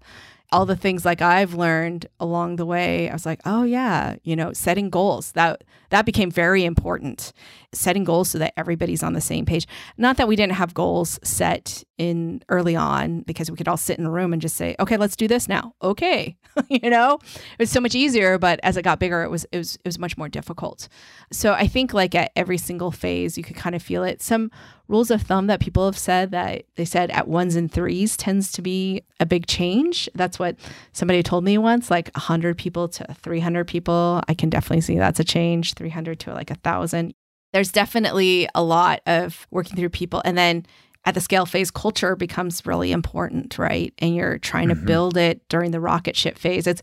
All 0.52 0.66
the 0.66 0.76
things 0.76 1.06
like 1.06 1.22
I've 1.22 1.54
learned 1.54 2.08
along 2.20 2.58
the 2.58 2.66
way, 2.66 3.10
I 3.10 3.14
was 3.14 3.26
like, 3.26 3.40
oh 3.46 3.64
yeah, 3.64 4.16
you 4.24 4.36
know, 4.36 4.52
setting 4.54 4.90
goals. 4.90 5.32
That 5.32 5.64
that 5.90 6.06
became 6.06 6.30
very 6.32 6.66
important. 6.66 7.32
Setting 7.74 8.04
goals 8.04 8.30
so 8.30 8.38
that 8.40 8.54
everybody's 8.58 9.04
on 9.04 9.14
the 9.14 9.22
same 9.22 9.46
page. 9.46 9.66
Not 9.98 10.18
that 10.18 10.28
we 10.28 10.36
didn't 10.36 10.54
have 10.54 10.74
goals 10.74 11.20
set 11.24 11.84
in 11.98 12.42
early 12.50 12.76
on 12.76 13.22
because 13.22 13.50
we 13.52 13.56
could 13.56 13.68
all 13.68 13.78
sit 13.78 14.00
in 14.00 14.06
a 14.06 14.12
room 14.12 14.34
and 14.34 14.42
just 14.42 14.56
say, 14.58 14.76
okay, 14.80 14.98
let's 14.98 15.16
do 15.16 15.28
this 15.28 15.48
now. 15.48 15.76
Okay. 15.82 16.36
you 16.70 16.90
know, 16.90 17.20
it 17.24 17.60
was 17.60 17.70
so 17.70 17.80
much 17.80 17.96
easier, 17.96 18.38
but 18.38 18.60
as 18.64 18.76
it 18.76 18.82
got 18.82 19.00
bigger, 19.00 19.24
it 19.24 19.30
was 19.30 19.46
it 19.52 19.58
was 19.58 19.76
it 19.76 19.86
was 19.86 20.00
much 20.00 20.18
more 20.18 20.28
difficult. 20.28 20.88
So 21.32 21.54
I 21.54 21.68
think 21.68 21.94
like 21.94 22.16
at 22.16 22.32
every 22.36 22.58
single 22.58 22.92
phase, 22.92 23.38
you 23.38 23.44
could 23.44 23.56
kind 23.56 23.76
of 23.76 23.82
feel 23.82 24.04
it. 24.04 24.22
Some 24.22 24.52
rules 24.88 25.12
of 25.12 25.22
thumb 25.22 25.48
that 25.48 25.60
people 25.60 25.86
have 25.86 25.98
said 25.98 26.32
that 26.32 26.66
they 26.76 26.86
said 26.86 27.10
at 27.12 27.28
ones 27.28 27.56
and 27.56 27.72
threes 27.72 28.18
tends 28.18 28.52
to 28.54 28.62
be 28.62 29.04
a 29.20 29.26
big 29.26 29.48
change. 29.48 30.10
That's 30.16 30.38
what 30.38 30.58
somebody 30.92 31.24
told 31.24 31.44
me 31.44 31.58
once, 31.58 31.90
like 31.90 32.10
100 32.16 32.58
people 32.58 32.90
to 32.90 33.06
300 33.14 33.68
people. 33.68 34.22
I 34.28 34.34
can 34.34 34.50
definitely 34.50 34.82
see 34.82 34.98
that's 34.98 35.20
a 35.20 35.24
change. 35.24 35.76
300 35.76 36.20
to 36.22 36.34
like 36.34 36.52
a 36.52 36.56
thousand. 36.56 37.14
There's 37.54 37.72
definitely 37.72 38.48
a 38.56 38.64
lot 38.64 39.02
of 39.06 39.48
working 39.52 39.76
through 39.76 39.90
people, 39.90 40.22
and 40.24 40.38
then 40.38 40.66
at 41.04 41.16
the 41.16 41.22
scale 41.22 41.46
phase, 41.46 41.72
culture 41.72 42.16
becomes 42.16 42.66
really 42.66 42.92
important, 42.92 43.58
right? 43.58 43.94
And 43.98 44.16
you're 44.16 44.38
trying 44.38 44.70
to 44.70 44.76
mm-hmm. 44.76 44.86
build 44.86 45.18
it 45.18 45.42
during 45.50 45.72
the 45.72 45.80
rocket 45.80 46.16
ship 46.16 46.38
phase. 46.38 46.68
It's 46.68 46.82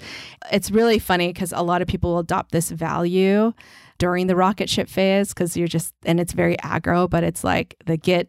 it's 0.51 0.71
really 0.71 0.99
funny 0.99 1.33
because 1.33 1.53
a 1.53 1.63
lot 1.63 1.83
of 1.83 1.89
people 1.89 2.11
will 2.11 2.19
adopt 2.21 2.51
this 2.51 2.71
value 2.71 3.53
during 3.99 4.27
the 4.27 4.37
rocket 4.37 4.69
ship 4.69 4.89
phase 4.89 5.29
because 5.29 5.57
you're 5.57 5.69
just 5.69 5.95
and 6.05 6.19
it's 6.19 6.33
very 6.33 6.57
aggro, 6.57 7.09
but 7.09 7.23
it's 7.23 7.45
like 7.45 7.77
the 7.87 7.97
get 7.97 8.29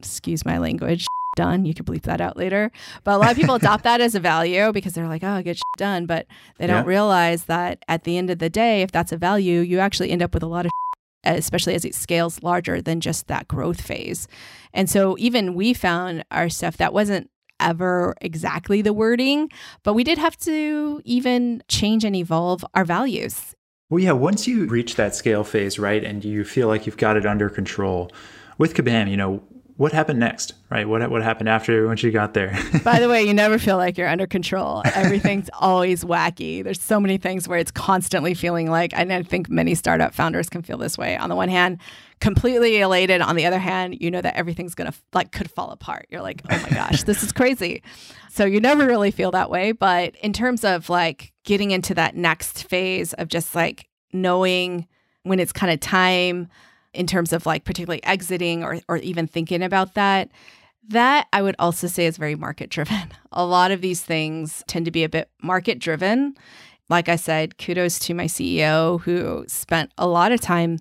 excuse 0.00 0.44
my 0.44 0.58
language 0.58 1.06
done. 1.36 1.64
You 1.64 1.72
can 1.72 1.84
bleep 1.84 2.02
that 2.02 2.20
out 2.20 2.36
later. 2.36 2.72
But 3.04 3.14
a 3.14 3.18
lot 3.18 3.30
of 3.30 3.36
people 3.36 3.54
adopt 3.56 3.84
that 3.84 4.00
as 4.00 4.16
a 4.16 4.20
value 4.20 4.72
because 4.72 4.94
they're 4.94 5.06
like, 5.06 5.22
oh, 5.22 5.40
get 5.42 5.60
done. 5.76 6.06
But 6.06 6.26
they 6.58 6.66
don't 6.66 6.86
realize 6.86 7.44
that 7.44 7.84
at 7.86 8.02
the 8.02 8.18
end 8.18 8.30
of 8.30 8.40
the 8.40 8.50
day, 8.50 8.82
if 8.82 8.90
that's 8.90 9.12
a 9.12 9.16
value, 9.16 9.60
you 9.60 9.78
actually 9.78 10.10
end 10.10 10.22
up 10.22 10.34
with 10.34 10.42
a 10.42 10.48
lot 10.48 10.66
of 10.66 10.72
especially 11.24 11.74
as 11.74 11.84
it 11.84 11.94
scales 11.94 12.42
larger 12.42 12.80
than 12.80 13.00
just 13.00 13.26
that 13.26 13.48
growth 13.48 13.80
phase. 13.80 14.28
And 14.72 14.88
so 14.88 15.16
even 15.18 15.54
we 15.54 15.74
found 15.74 16.24
our 16.30 16.48
stuff 16.48 16.76
that 16.76 16.92
wasn't 16.92 17.30
ever 17.60 18.14
exactly 18.20 18.82
the 18.82 18.92
wording, 18.92 19.50
but 19.82 19.94
we 19.94 20.04
did 20.04 20.18
have 20.18 20.36
to 20.38 21.00
even 21.04 21.62
change 21.68 22.04
and 22.04 22.14
evolve 22.14 22.64
our 22.74 22.84
values. 22.84 23.54
Well, 23.90 24.00
yeah, 24.00 24.12
once 24.12 24.46
you 24.46 24.66
reach 24.66 24.96
that 24.96 25.14
scale 25.14 25.44
phase, 25.44 25.78
right, 25.78 26.04
and 26.04 26.24
you 26.24 26.44
feel 26.44 26.68
like 26.68 26.86
you've 26.86 26.98
got 26.98 27.16
it 27.16 27.24
under 27.24 27.48
control 27.48 28.12
with 28.58 28.74
Kabam, 28.74 29.10
you 29.10 29.16
know, 29.16 29.42
what 29.78 29.92
happened 29.92 30.18
next, 30.18 30.54
right? 30.70 30.88
What, 30.88 31.08
what 31.08 31.22
happened 31.22 31.48
after 31.48 31.86
once 31.86 32.02
you 32.02 32.10
got 32.10 32.34
there? 32.34 32.58
By 32.84 32.98
the 32.98 33.08
way, 33.08 33.22
you 33.22 33.32
never 33.32 33.58
feel 33.60 33.76
like 33.76 33.96
you're 33.96 34.08
under 34.08 34.26
control. 34.26 34.82
Everything's 34.84 35.48
always 35.60 36.02
wacky. 36.02 36.64
There's 36.64 36.80
so 36.80 36.98
many 36.98 37.16
things 37.16 37.46
where 37.46 37.60
it's 37.60 37.70
constantly 37.70 38.34
feeling 38.34 38.68
like, 38.68 38.92
and 38.92 39.12
I 39.12 39.22
think 39.22 39.48
many 39.48 39.76
startup 39.76 40.14
founders 40.14 40.48
can 40.50 40.62
feel 40.62 40.78
this 40.78 40.98
way. 40.98 41.16
On 41.16 41.28
the 41.28 41.36
one 41.36 41.48
hand, 41.48 41.78
completely 42.20 42.80
elated. 42.80 43.20
On 43.20 43.36
the 43.36 43.46
other 43.46 43.60
hand, 43.60 43.96
you 44.00 44.10
know 44.10 44.20
that 44.20 44.34
everything's 44.34 44.74
gonna 44.74 44.92
like 45.12 45.30
could 45.30 45.48
fall 45.48 45.70
apart. 45.70 46.06
You're 46.10 46.22
like, 46.22 46.42
oh 46.50 46.60
my 46.60 46.70
gosh, 46.70 47.04
this 47.04 47.22
is 47.22 47.32
crazy. 47.32 47.82
So 48.30 48.44
you 48.44 48.60
never 48.60 48.86
really 48.86 49.10
feel 49.10 49.32
that 49.32 49.50
way. 49.50 49.72
But 49.72 50.14
in 50.16 50.32
terms 50.32 50.62
of 50.62 50.88
like 50.88 51.32
getting 51.44 51.72
into 51.72 51.92
that 51.94 52.14
next 52.14 52.68
phase 52.68 53.12
of 53.14 53.26
just 53.26 53.56
like 53.56 53.88
knowing 54.12 54.86
when 55.24 55.40
it's 55.40 55.50
kind 55.50 55.72
of 55.72 55.80
time 55.80 56.46
in 56.94 57.06
terms 57.06 57.32
of 57.32 57.46
like 57.46 57.64
particularly 57.64 58.02
exiting 58.04 58.64
or, 58.64 58.80
or 58.88 58.96
even 58.98 59.26
thinking 59.26 59.62
about 59.62 59.94
that 59.94 60.30
that 60.88 61.26
I 61.32 61.42
would 61.42 61.56
also 61.58 61.86
say 61.86 62.06
is 62.06 62.16
very 62.16 62.34
market 62.34 62.70
driven. 62.70 63.12
A 63.32 63.44
lot 63.44 63.70
of 63.70 63.80
these 63.80 64.00
things 64.00 64.64
tend 64.66 64.86
to 64.86 64.90
be 64.90 65.04
a 65.04 65.08
bit 65.08 65.28
market 65.42 65.78
driven. 65.78 66.34
Like 66.88 67.10
I 67.10 67.16
said, 67.16 67.58
kudos 67.58 67.98
to 68.00 68.14
my 68.14 68.24
CEO 68.24 69.00
who 69.02 69.44
spent 69.46 69.92
a 69.98 70.06
lot 70.06 70.32
of 70.32 70.40
time 70.40 70.78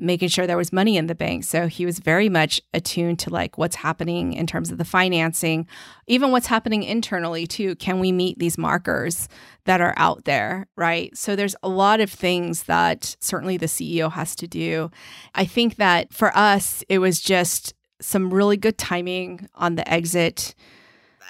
making 0.00 0.28
sure 0.28 0.46
there 0.46 0.56
was 0.56 0.72
money 0.72 0.96
in 0.96 1.06
the 1.06 1.14
bank. 1.14 1.44
So 1.44 1.66
he 1.66 1.84
was 1.84 1.98
very 1.98 2.28
much 2.28 2.60
attuned 2.72 3.18
to 3.20 3.30
like 3.30 3.58
what's 3.58 3.76
happening 3.76 4.32
in 4.32 4.46
terms 4.46 4.70
of 4.70 4.78
the 4.78 4.84
financing, 4.84 5.66
even 6.06 6.30
what's 6.30 6.46
happening 6.46 6.82
internally 6.82 7.46
too. 7.46 7.74
Can 7.76 8.00
we 8.00 8.12
meet 8.12 8.38
these 8.38 8.58
markers 8.58 9.28
that 9.64 9.80
are 9.80 9.94
out 9.96 10.24
there, 10.24 10.66
right? 10.76 11.16
So 11.16 11.36
there's 11.36 11.56
a 11.62 11.68
lot 11.68 12.00
of 12.00 12.10
things 12.10 12.64
that 12.64 13.16
certainly 13.20 13.56
the 13.56 13.66
CEO 13.66 14.10
has 14.10 14.34
to 14.36 14.48
do. 14.48 14.90
I 15.34 15.44
think 15.44 15.76
that 15.76 16.12
for 16.12 16.36
us, 16.36 16.82
it 16.88 16.98
was 16.98 17.20
just 17.20 17.74
some 18.00 18.32
really 18.32 18.56
good 18.56 18.78
timing 18.78 19.48
on 19.54 19.74
the 19.74 19.88
exit. 19.88 20.54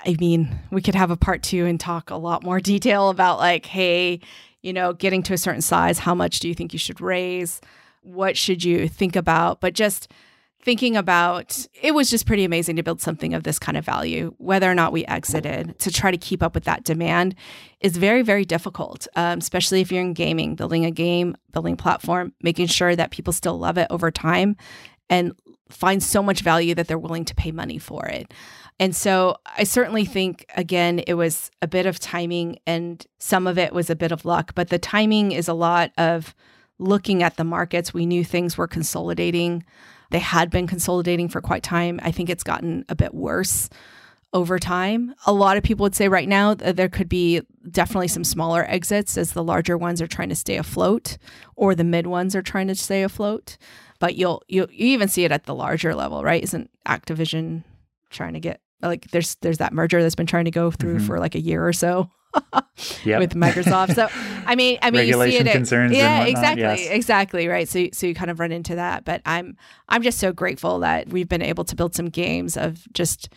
I 0.06 0.16
mean, 0.20 0.58
we 0.70 0.80
could 0.80 0.94
have 0.94 1.10
a 1.10 1.16
part 1.16 1.42
two 1.42 1.66
and 1.66 1.78
talk 1.78 2.10
a 2.10 2.16
lot 2.16 2.44
more 2.44 2.60
detail 2.72 3.10
about 3.10 3.38
like, 3.38 3.66
hey, 3.66 4.20
you 4.62 4.72
know, 4.72 4.92
getting 4.92 5.22
to 5.24 5.34
a 5.34 5.38
certain 5.38 5.62
size, 5.62 5.98
how 5.98 6.14
much 6.14 6.40
do 6.40 6.48
you 6.48 6.54
think 6.54 6.72
you 6.72 6.78
should 6.78 7.00
raise? 7.00 7.60
What 8.02 8.36
should 8.36 8.64
you 8.64 8.88
think 8.88 9.16
about? 9.16 9.60
But 9.60 9.74
just 9.74 10.10
thinking 10.62 10.96
about 10.96 11.66
it 11.80 11.94
was 11.94 12.10
just 12.10 12.26
pretty 12.26 12.44
amazing 12.44 12.76
to 12.76 12.82
build 12.82 13.00
something 13.00 13.32
of 13.32 13.44
this 13.44 13.58
kind 13.58 13.78
of 13.78 13.84
value 13.84 14.34
whether 14.36 14.70
or 14.70 14.74
not 14.74 14.92
we 14.92 15.06
exited 15.06 15.78
to 15.78 15.90
try 15.90 16.10
to 16.10 16.18
keep 16.18 16.42
up 16.42 16.54
with 16.54 16.64
that 16.64 16.84
demand 16.84 17.34
is 17.80 17.96
very 17.96 18.20
very 18.20 18.44
difficult 18.44 19.08
um, 19.16 19.38
especially 19.38 19.80
if 19.80 19.90
you're 19.90 20.02
in 20.02 20.12
gaming 20.12 20.54
building 20.54 20.84
a 20.84 20.90
game 20.90 21.34
building 21.52 21.76
platform 21.78 22.32
making 22.42 22.66
sure 22.66 22.94
that 22.94 23.10
people 23.10 23.32
still 23.32 23.58
love 23.58 23.78
it 23.78 23.86
over 23.88 24.10
time 24.10 24.54
and 25.08 25.32
find 25.70 26.02
so 26.02 26.22
much 26.22 26.42
value 26.42 26.74
that 26.74 26.88
they're 26.88 26.98
willing 26.98 27.24
to 27.24 27.34
pay 27.34 27.50
money 27.50 27.78
for 27.78 28.06
it 28.06 28.30
and 28.80 28.96
so 28.96 29.36
I 29.58 29.64
certainly 29.64 30.06
think, 30.06 30.46
again, 30.56 31.00
it 31.06 31.12
was 31.12 31.50
a 31.60 31.68
bit 31.68 31.84
of 31.84 32.00
timing 32.00 32.60
and 32.66 33.06
some 33.18 33.46
of 33.46 33.58
it 33.58 33.74
was 33.74 33.90
a 33.90 33.94
bit 33.94 34.10
of 34.10 34.24
luck, 34.24 34.54
but 34.54 34.70
the 34.70 34.78
timing 34.78 35.32
is 35.32 35.48
a 35.48 35.52
lot 35.52 35.92
of 35.98 36.34
looking 36.80 37.22
at 37.22 37.36
the 37.36 37.44
markets. 37.44 37.94
We 37.94 38.06
knew 38.06 38.24
things 38.24 38.56
were 38.56 38.66
consolidating. 38.66 39.64
They 40.10 40.18
had 40.18 40.50
been 40.50 40.66
consolidating 40.66 41.28
for 41.28 41.40
quite 41.40 41.62
time. 41.62 42.00
I 42.02 42.10
think 42.10 42.30
it's 42.30 42.42
gotten 42.42 42.84
a 42.88 42.96
bit 42.96 43.14
worse 43.14 43.68
over 44.32 44.58
time. 44.58 45.14
A 45.26 45.32
lot 45.32 45.56
of 45.56 45.62
people 45.62 45.84
would 45.84 45.94
say 45.94 46.08
right 46.08 46.28
now 46.28 46.54
that 46.54 46.76
there 46.76 46.88
could 46.88 47.08
be 47.08 47.42
definitely 47.70 48.08
some 48.08 48.24
smaller 48.24 48.64
exits 48.68 49.18
as 49.18 49.32
the 49.32 49.42
larger 49.42 49.76
ones 49.76 50.00
are 50.00 50.06
trying 50.06 50.28
to 50.28 50.36
stay 50.36 50.56
afloat 50.56 51.18
or 51.56 51.74
the 51.74 51.84
mid 51.84 52.06
ones 52.06 52.34
are 52.34 52.42
trying 52.42 52.68
to 52.68 52.74
stay 52.74 53.02
afloat. 53.02 53.56
But 53.98 54.16
you'll 54.16 54.42
you 54.48 54.62
you 54.70 54.86
even 54.86 55.08
see 55.08 55.24
it 55.24 55.32
at 55.32 55.44
the 55.44 55.54
larger 55.54 55.94
level, 55.94 56.22
right? 56.22 56.42
Isn't 56.42 56.70
Activision 56.86 57.64
trying 58.08 58.32
to 58.32 58.40
get 58.40 58.60
like 58.82 59.10
there's 59.10 59.34
there's 59.36 59.58
that 59.58 59.72
merger 59.72 60.02
that's 60.02 60.14
been 60.14 60.26
trying 60.26 60.46
to 60.46 60.50
go 60.50 60.70
through 60.70 60.96
mm-hmm. 60.96 61.06
for 61.06 61.18
like 61.18 61.34
a 61.34 61.40
year 61.40 61.66
or 61.66 61.72
so 61.72 62.10
yep. 63.04 63.20
with 63.20 63.34
Microsoft. 63.34 63.94
So 63.94 64.08
I 64.46 64.54
mean, 64.54 64.78
I 64.82 64.90
mean, 64.90 65.00
Regulation 65.00 65.40
you 65.40 65.44
see 65.44 65.50
it. 65.50 65.52
Concerns 65.52 65.92
yeah, 65.92 66.24
exactly, 66.24 66.62
yes. 66.62 66.88
exactly, 66.88 67.48
right. 67.48 67.68
So 67.68 67.88
so 67.92 68.06
you 68.06 68.14
kind 68.14 68.30
of 68.30 68.40
run 68.40 68.52
into 68.52 68.74
that, 68.76 69.04
but 69.04 69.22
I'm 69.26 69.56
I'm 69.88 70.02
just 70.02 70.18
so 70.18 70.32
grateful 70.32 70.80
that 70.80 71.08
we've 71.08 71.28
been 71.28 71.42
able 71.42 71.64
to 71.64 71.76
build 71.76 71.94
some 71.94 72.08
games 72.08 72.56
of 72.56 72.90
just 72.92 73.28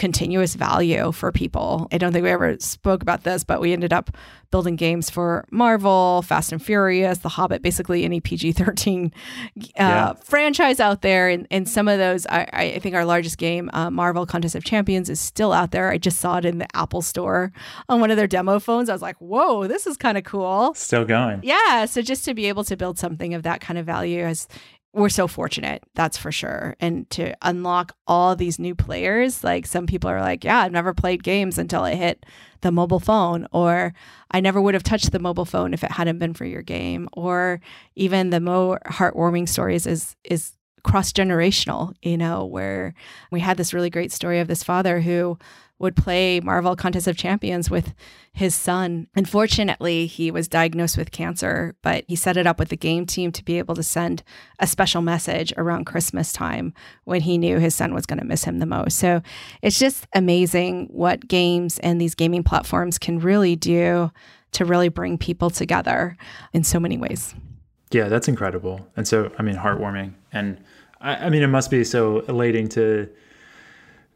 continuous 0.00 0.54
value 0.54 1.12
for 1.12 1.30
people. 1.30 1.86
I 1.92 1.98
don't 1.98 2.12
think 2.12 2.24
we 2.24 2.30
ever 2.30 2.56
spoke 2.58 3.02
about 3.02 3.22
this, 3.22 3.44
but 3.44 3.60
we 3.60 3.74
ended 3.74 3.92
up 3.92 4.10
building 4.50 4.74
games 4.74 5.10
for 5.10 5.44
Marvel, 5.50 6.22
Fast 6.22 6.52
and 6.52 6.60
Furious, 6.60 7.18
The 7.18 7.28
Hobbit, 7.28 7.60
basically 7.60 8.02
any 8.04 8.18
PG 8.18 8.52
13 8.52 9.12
uh, 9.14 9.66
yeah. 9.76 10.14
franchise 10.14 10.80
out 10.80 11.02
there. 11.02 11.28
And, 11.28 11.46
and 11.50 11.68
some 11.68 11.86
of 11.86 11.98
those, 11.98 12.26
I, 12.26 12.48
I 12.50 12.78
think 12.78 12.94
our 12.94 13.04
largest 13.04 13.36
game, 13.36 13.68
uh, 13.74 13.90
Marvel 13.90 14.24
Contest 14.24 14.54
of 14.54 14.64
Champions, 14.64 15.10
is 15.10 15.20
still 15.20 15.52
out 15.52 15.70
there. 15.70 15.90
I 15.90 15.98
just 15.98 16.18
saw 16.18 16.38
it 16.38 16.46
in 16.46 16.58
the 16.58 16.76
Apple 16.76 17.02
store 17.02 17.52
on 17.90 18.00
one 18.00 18.10
of 18.10 18.16
their 18.16 18.26
demo 18.26 18.58
phones. 18.58 18.88
I 18.88 18.94
was 18.94 19.02
like, 19.02 19.16
whoa, 19.18 19.66
this 19.66 19.86
is 19.86 19.98
kind 19.98 20.16
of 20.16 20.24
cool. 20.24 20.72
Still 20.74 21.04
going. 21.04 21.40
Yeah. 21.42 21.84
So 21.84 22.00
just 22.00 22.24
to 22.24 22.32
be 22.32 22.46
able 22.46 22.64
to 22.64 22.76
build 22.76 22.98
something 22.98 23.34
of 23.34 23.42
that 23.42 23.60
kind 23.60 23.78
of 23.78 23.84
value 23.84 24.24
has 24.24 24.48
we're 24.92 25.08
so 25.08 25.28
fortunate, 25.28 25.82
that's 25.94 26.16
for 26.16 26.32
sure. 26.32 26.74
And 26.80 27.08
to 27.10 27.34
unlock 27.42 27.96
all 28.06 28.34
these 28.34 28.58
new 28.58 28.74
players, 28.74 29.44
like 29.44 29.66
some 29.66 29.86
people 29.86 30.10
are 30.10 30.20
like, 30.20 30.42
yeah, 30.42 30.58
I've 30.58 30.72
never 30.72 30.92
played 30.92 31.22
games 31.22 31.58
until 31.58 31.82
I 31.82 31.94
hit 31.94 32.26
the 32.62 32.72
mobile 32.72 32.98
phone, 32.98 33.46
or 33.52 33.94
I 34.32 34.40
never 34.40 34.60
would 34.60 34.74
have 34.74 34.82
touched 34.82 35.12
the 35.12 35.20
mobile 35.20 35.44
phone 35.44 35.72
if 35.74 35.84
it 35.84 35.92
hadn't 35.92 36.18
been 36.18 36.34
for 36.34 36.44
your 36.44 36.62
game, 36.62 37.08
or 37.12 37.60
even 37.94 38.30
the 38.30 38.40
more 38.40 38.80
heartwarming 38.86 39.48
stories 39.48 39.86
is 39.86 40.16
is 40.24 40.52
cross 40.82 41.12
generational, 41.12 41.94
you 42.02 42.16
know, 42.16 42.44
where 42.44 42.94
we 43.30 43.40
had 43.40 43.56
this 43.56 43.74
really 43.74 43.90
great 43.90 44.10
story 44.10 44.40
of 44.40 44.48
this 44.48 44.64
father 44.64 45.00
who 45.00 45.38
would 45.80 45.96
play 45.96 46.40
Marvel 46.40 46.76
Contest 46.76 47.08
of 47.08 47.16
Champions 47.16 47.70
with 47.70 47.94
his 48.32 48.54
son. 48.54 49.08
Unfortunately, 49.16 50.06
he 50.06 50.30
was 50.30 50.46
diagnosed 50.46 50.96
with 50.96 51.10
cancer, 51.10 51.74
but 51.82 52.04
he 52.06 52.14
set 52.14 52.36
it 52.36 52.46
up 52.46 52.58
with 52.58 52.68
the 52.68 52.76
game 52.76 53.06
team 53.06 53.32
to 53.32 53.44
be 53.44 53.58
able 53.58 53.74
to 53.74 53.82
send 53.82 54.22
a 54.58 54.66
special 54.66 55.00
message 55.00 55.52
around 55.56 55.86
Christmas 55.86 56.32
time 56.32 56.74
when 57.04 57.22
he 57.22 57.38
knew 57.38 57.58
his 57.58 57.74
son 57.74 57.94
was 57.94 58.06
going 58.06 58.18
to 58.18 58.26
miss 58.26 58.44
him 58.44 58.58
the 58.58 58.66
most. 58.66 58.98
So 58.98 59.22
it's 59.62 59.78
just 59.78 60.06
amazing 60.14 60.88
what 60.90 61.26
games 61.26 61.78
and 61.78 61.98
these 61.98 62.14
gaming 62.14 62.44
platforms 62.44 62.98
can 62.98 63.18
really 63.18 63.56
do 63.56 64.12
to 64.52 64.64
really 64.66 64.90
bring 64.90 65.16
people 65.16 65.48
together 65.48 66.16
in 66.52 66.62
so 66.62 66.78
many 66.78 66.98
ways. 66.98 67.34
Yeah, 67.90 68.08
that's 68.08 68.28
incredible. 68.28 68.86
And 68.96 69.08
so, 69.08 69.32
I 69.38 69.42
mean, 69.42 69.56
heartwarming. 69.56 70.12
And 70.32 70.62
I, 71.00 71.26
I 71.26 71.30
mean, 71.30 71.42
it 71.42 71.48
must 71.48 71.70
be 71.70 71.84
so 71.84 72.20
elating 72.20 72.68
to 72.70 73.08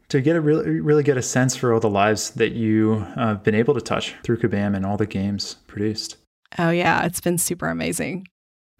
to 0.09 0.21
get 0.21 0.35
a 0.35 0.41
really 0.41 0.79
really 0.79 1.03
get 1.03 1.17
a 1.17 1.21
sense 1.21 1.55
for 1.55 1.73
all 1.73 1.79
the 1.79 1.89
lives 1.89 2.31
that 2.31 2.51
you 2.51 3.05
uh, 3.15 3.27
have 3.27 3.43
been 3.43 3.55
able 3.55 3.73
to 3.73 3.81
touch 3.81 4.15
through 4.23 4.37
Kabam 4.37 4.75
and 4.75 4.85
all 4.85 4.97
the 4.97 5.05
games 5.05 5.55
produced. 5.67 6.17
Oh 6.57 6.69
yeah, 6.69 7.05
it's 7.05 7.21
been 7.21 7.37
super 7.37 7.67
amazing. 7.67 8.27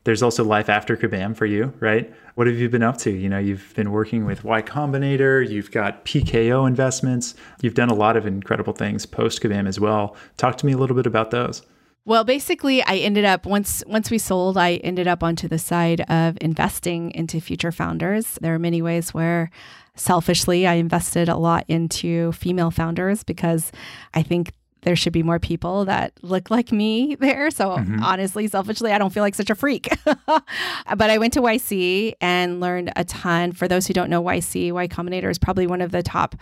There's 0.05 0.21
also 0.21 0.43
life 0.43 0.69
after 0.69 0.95
Kabam 0.95 1.35
for 1.35 1.47
you, 1.47 1.73
right? 1.79 2.13
What 2.35 2.45
have 2.45 2.57
you 2.57 2.69
been 2.69 2.83
up 2.83 2.97
to? 2.99 3.11
You 3.11 3.27
know, 3.27 3.39
you've 3.39 3.73
been 3.75 3.91
working 3.91 4.23
with 4.23 4.43
Y 4.43 4.61
Combinator, 4.61 5.47
you've 5.47 5.71
got 5.71 6.05
PKO 6.05 6.67
investments, 6.67 7.33
you've 7.61 7.73
done 7.73 7.89
a 7.89 7.95
lot 7.95 8.15
of 8.15 8.27
incredible 8.27 8.73
things 8.73 9.07
post 9.07 9.41
Kabam 9.41 9.67
as 9.67 9.79
well. 9.79 10.15
Talk 10.37 10.57
to 10.59 10.65
me 10.67 10.73
a 10.73 10.77
little 10.77 10.95
bit 10.95 11.07
about 11.07 11.31
those. 11.31 11.63
Well, 12.07 12.23
basically, 12.23 12.83
I 12.83 12.97
ended 12.97 13.25
up 13.25 13.47
once 13.47 13.83
once 13.87 14.11
we 14.11 14.19
sold, 14.19 14.57
I 14.57 14.75
ended 14.75 15.07
up 15.07 15.23
onto 15.23 15.47
the 15.47 15.57
side 15.57 16.01
of 16.01 16.37
investing 16.39 17.11
into 17.11 17.41
future 17.41 17.71
founders. 17.71 18.37
There 18.41 18.53
are 18.53 18.59
many 18.59 18.81
ways 18.83 19.11
where 19.13 19.49
selfishly 19.95 20.67
I 20.67 20.73
invested 20.73 21.29
a 21.29 21.35
lot 21.35 21.65
into 21.67 22.31
female 22.33 22.69
founders 22.69 23.23
because 23.23 23.71
I 24.13 24.21
think 24.21 24.51
there 24.85 24.95
should 24.95 25.13
be 25.13 25.23
more 25.23 25.39
people 25.39 25.85
that 25.85 26.13
look 26.21 26.51
like 26.51 26.71
me 26.71 27.15
there. 27.19 27.49
So 27.49 27.69
mm-hmm. 27.69 28.03
honestly, 28.03 28.47
selfishly, 28.47 28.91
I 28.91 28.99
don't 28.99 29.11
feel 29.11 29.23
like 29.23 29.33
such 29.33 29.49
a 29.49 29.55
freak. 29.55 29.89
but 30.27 31.09
I 31.09 31.17
went 31.17 31.33
to 31.33 31.41
YC 31.41 32.13
and 32.21 32.59
learned 32.59 32.93
a 32.95 33.03
ton. 33.03 33.51
For 33.51 33.67
those 33.67 33.87
who 33.87 33.93
don't 33.93 34.11
know 34.11 34.23
YC, 34.23 34.71
Y 34.71 34.87
Combinator 34.87 35.31
is 35.31 35.39
probably 35.39 35.65
one 35.65 35.81
of 35.81 35.91
the 35.91 36.03
top 36.03 36.35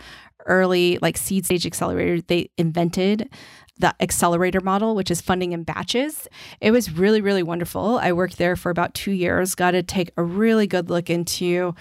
early 0.46 0.98
like 1.00 1.16
seed 1.16 1.46
stage 1.46 1.64
accelerators. 1.64 2.26
They 2.26 2.50
invented 2.58 3.30
the 3.78 3.94
accelerator 4.00 4.60
model, 4.60 4.94
which 4.94 5.10
is 5.10 5.20
funding 5.20 5.52
in 5.52 5.64
batches. 5.64 6.28
It 6.60 6.70
was 6.70 6.92
really, 6.92 7.20
really 7.20 7.42
wonderful. 7.42 7.98
I 7.98 8.12
worked 8.12 8.38
there 8.38 8.56
for 8.56 8.70
about 8.70 8.94
two 8.94 9.10
years, 9.10 9.54
got 9.54 9.72
to 9.72 9.82
take 9.82 10.10
a 10.16 10.22
really 10.22 10.66
good 10.66 10.90
look 10.90 11.10
into 11.10 11.74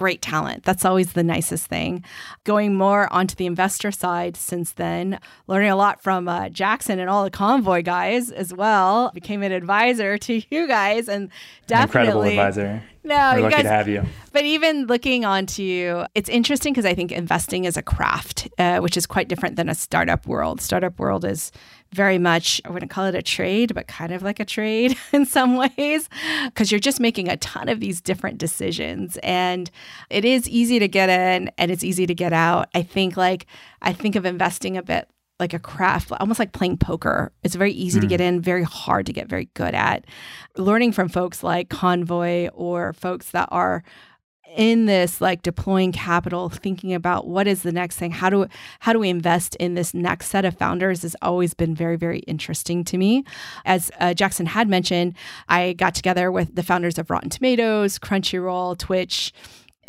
great 0.00 0.22
talent. 0.22 0.64
That's 0.64 0.86
always 0.86 1.12
the 1.12 1.22
nicest 1.22 1.66
thing. 1.66 2.02
Going 2.44 2.74
more 2.74 3.12
onto 3.12 3.34
the 3.34 3.44
investor 3.44 3.92
side 3.92 4.34
since 4.34 4.72
then, 4.72 5.20
learning 5.46 5.70
a 5.70 5.76
lot 5.76 6.02
from 6.02 6.26
uh, 6.26 6.48
Jackson 6.48 6.98
and 6.98 7.10
all 7.10 7.22
the 7.22 7.30
Konvoy 7.30 7.84
guys 7.84 8.30
as 8.30 8.54
well. 8.54 9.10
Became 9.12 9.42
an 9.42 9.52
advisor 9.52 10.16
to 10.16 10.42
you 10.50 10.66
guys 10.66 11.06
and 11.06 11.28
definitely. 11.66 12.30
Incredible 12.30 12.48
advisor. 12.48 12.82
No, 13.04 13.14
We're 13.32 13.36
you 13.36 13.42
lucky 13.42 13.54
guys, 13.56 13.62
to 13.64 13.68
have 13.68 13.88
you. 13.88 14.02
But 14.32 14.44
even 14.44 14.86
looking 14.86 15.26
onto, 15.26 15.62
you, 15.62 16.06
it's 16.14 16.30
interesting 16.30 16.72
because 16.72 16.86
I 16.86 16.94
think 16.94 17.12
investing 17.12 17.66
is 17.66 17.76
a 17.76 17.82
craft, 17.82 18.48
uh, 18.58 18.78
which 18.78 18.96
is 18.96 19.04
quite 19.04 19.28
different 19.28 19.56
than 19.56 19.68
a 19.68 19.74
startup 19.74 20.26
world. 20.26 20.62
Startup 20.62 20.98
world 20.98 21.26
is 21.26 21.52
very 21.92 22.18
much, 22.18 22.60
I 22.64 22.70
wouldn't 22.70 22.90
call 22.90 23.06
it 23.06 23.14
a 23.14 23.22
trade, 23.22 23.74
but 23.74 23.88
kind 23.88 24.12
of 24.12 24.22
like 24.22 24.40
a 24.40 24.44
trade 24.44 24.96
in 25.12 25.26
some 25.26 25.56
ways, 25.56 26.08
because 26.46 26.70
you're 26.70 26.80
just 26.80 27.00
making 27.00 27.28
a 27.28 27.36
ton 27.38 27.68
of 27.68 27.80
these 27.80 28.00
different 28.00 28.38
decisions. 28.38 29.18
And 29.22 29.70
it 30.08 30.24
is 30.24 30.48
easy 30.48 30.78
to 30.78 30.88
get 30.88 31.08
in 31.08 31.50
and 31.58 31.70
it's 31.70 31.84
easy 31.84 32.06
to 32.06 32.14
get 32.14 32.32
out. 32.32 32.68
I 32.74 32.82
think 32.82 33.16
like, 33.16 33.46
I 33.82 33.92
think 33.92 34.16
of 34.16 34.24
investing 34.24 34.76
a 34.76 34.82
bit 34.82 35.08
like 35.40 35.54
a 35.54 35.58
craft, 35.58 36.12
almost 36.20 36.38
like 36.38 36.52
playing 36.52 36.76
poker. 36.76 37.32
It's 37.42 37.54
very 37.54 37.72
easy 37.72 37.98
mm. 37.98 38.02
to 38.02 38.06
get 38.06 38.20
in, 38.20 38.42
very 38.42 38.62
hard 38.62 39.06
to 39.06 39.12
get 39.12 39.28
very 39.28 39.48
good 39.54 39.74
at. 39.74 40.04
Learning 40.56 40.92
from 40.92 41.08
folks 41.08 41.42
like 41.42 41.70
Konvoy 41.70 42.50
or 42.52 42.92
folks 42.92 43.30
that 43.30 43.48
are 43.50 43.82
in 44.56 44.86
this 44.86 45.20
like 45.20 45.42
deploying 45.42 45.92
capital 45.92 46.48
thinking 46.48 46.92
about 46.92 47.26
what 47.26 47.46
is 47.46 47.62
the 47.62 47.72
next 47.72 47.96
thing 47.96 48.10
how 48.10 48.28
do 48.28 48.46
how 48.80 48.92
do 48.92 48.98
we 48.98 49.08
invest 49.08 49.54
in 49.56 49.74
this 49.74 49.94
next 49.94 50.26
set 50.26 50.44
of 50.44 50.56
founders 50.56 51.02
has 51.02 51.14
always 51.22 51.54
been 51.54 51.74
very 51.74 51.96
very 51.96 52.20
interesting 52.20 52.82
to 52.82 52.98
me 52.98 53.24
as 53.64 53.90
uh, 54.00 54.12
jackson 54.12 54.46
had 54.46 54.68
mentioned 54.68 55.14
i 55.48 55.72
got 55.74 55.94
together 55.94 56.32
with 56.32 56.54
the 56.56 56.62
founders 56.62 56.98
of 56.98 57.10
rotten 57.10 57.30
tomatoes 57.30 57.98
crunchyroll 57.98 58.76
twitch 58.76 59.32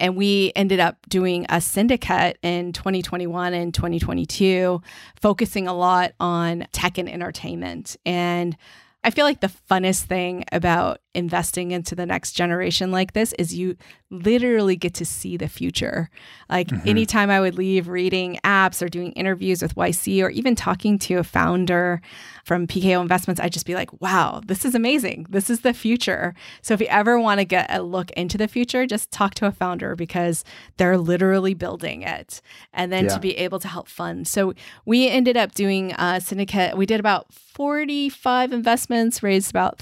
and 0.02 0.16
we 0.16 0.52
ended 0.56 0.80
up 0.80 0.98
doing 1.10 1.46
a 1.50 1.62
syndicate 1.62 2.40
in 2.42 2.74
2021 2.74 3.54
and 3.54 3.72
2022, 3.72 4.82
focusing 5.22 5.68
a 5.68 5.76
lot 5.76 6.14
on 6.20 6.66
tech 6.72 6.98
and 6.98 7.08
entertainment. 7.08 7.98
And 8.04 8.58
I 9.04 9.12
feel 9.12 9.26
like 9.26 9.42
the 9.42 9.52
funnest 9.70 10.04
thing 10.04 10.44
about 10.52 11.02
investing 11.14 11.72
into 11.72 11.96
the 11.96 12.06
next 12.06 12.34
generation 12.34 12.92
like 12.92 13.14
this 13.14 13.34
is 13.34 13.54
you 13.54 13.76
literally 14.12 14.76
get 14.76 14.94
to 14.94 15.06
see 15.06 15.38
the 15.38 15.48
future. 15.48 16.10
Like 16.50 16.68
mm-hmm. 16.68 16.88
anytime 16.88 17.30
I 17.30 17.40
would 17.40 17.56
leave 17.56 17.88
reading 17.88 18.40
apps 18.44 18.82
or 18.82 18.90
doing 18.90 19.14
interviews 19.14 19.62
with 19.62 19.76
YC 19.76 20.22
or 20.22 20.30
even 20.30 20.54
talking 20.56 21.00
to 21.00 21.16
a 21.16 21.24
founder 21.24 22.02
from 22.46 22.68
PKO 22.68 23.02
Investments, 23.02 23.40
I'd 23.40 23.54
just 23.54 23.66
be 23.66 23.76
like, 23.76 23.90
wow, 24.02 24.42
this 24.46 24.66
is 24.66 24.76
amazing. 24.76 25.28
This 25.30 25.50
is 25.50 25.62
the 25.62 25.74
future. 25.74 26.36
So 26.62 26.74
if 26.74 26.82
you 26.82 26.88
ever 26.88 27.20
want 27.20 27.40
to 27.40 27.46
get 27.46 27.68
a 27.70 27.82
look 27.82 28.12
into 28.12 28.38
the 28.38 28.48
future, 28.48 28.86
just 28.86 29.12
talk 29.12 29.34
to 29.36 29.48
a 29.48 29.52
founder 29.52 29.96
because 29.96 30.44
they're 30.78 30.98
literally 30.98 31.54
building 31.54 32.02
it. 32.02 32.42
And 32.74 32.92
then 32.92 33.06
yeah. 33.06 33.14
to 33.14 33.20
be 33.20 33.38
able 33.38 33.60
to 33.60 33.68
help 33.68 33.88
fund. 33.88 34.28
So 34.28 34.54
we 34.86 35.08
ended 35.08 35.38
up 35.38 35.54
doing 35.54 35.94
a 35.94 36.20
syndicate. 36.20 36.78
We 36.78 36.86
did 36.86 37.00
about 37.00 37.34
45 37.34 38.52
investments, 38.52 39.24
raised 39.24 39.50
about 39.50 39.82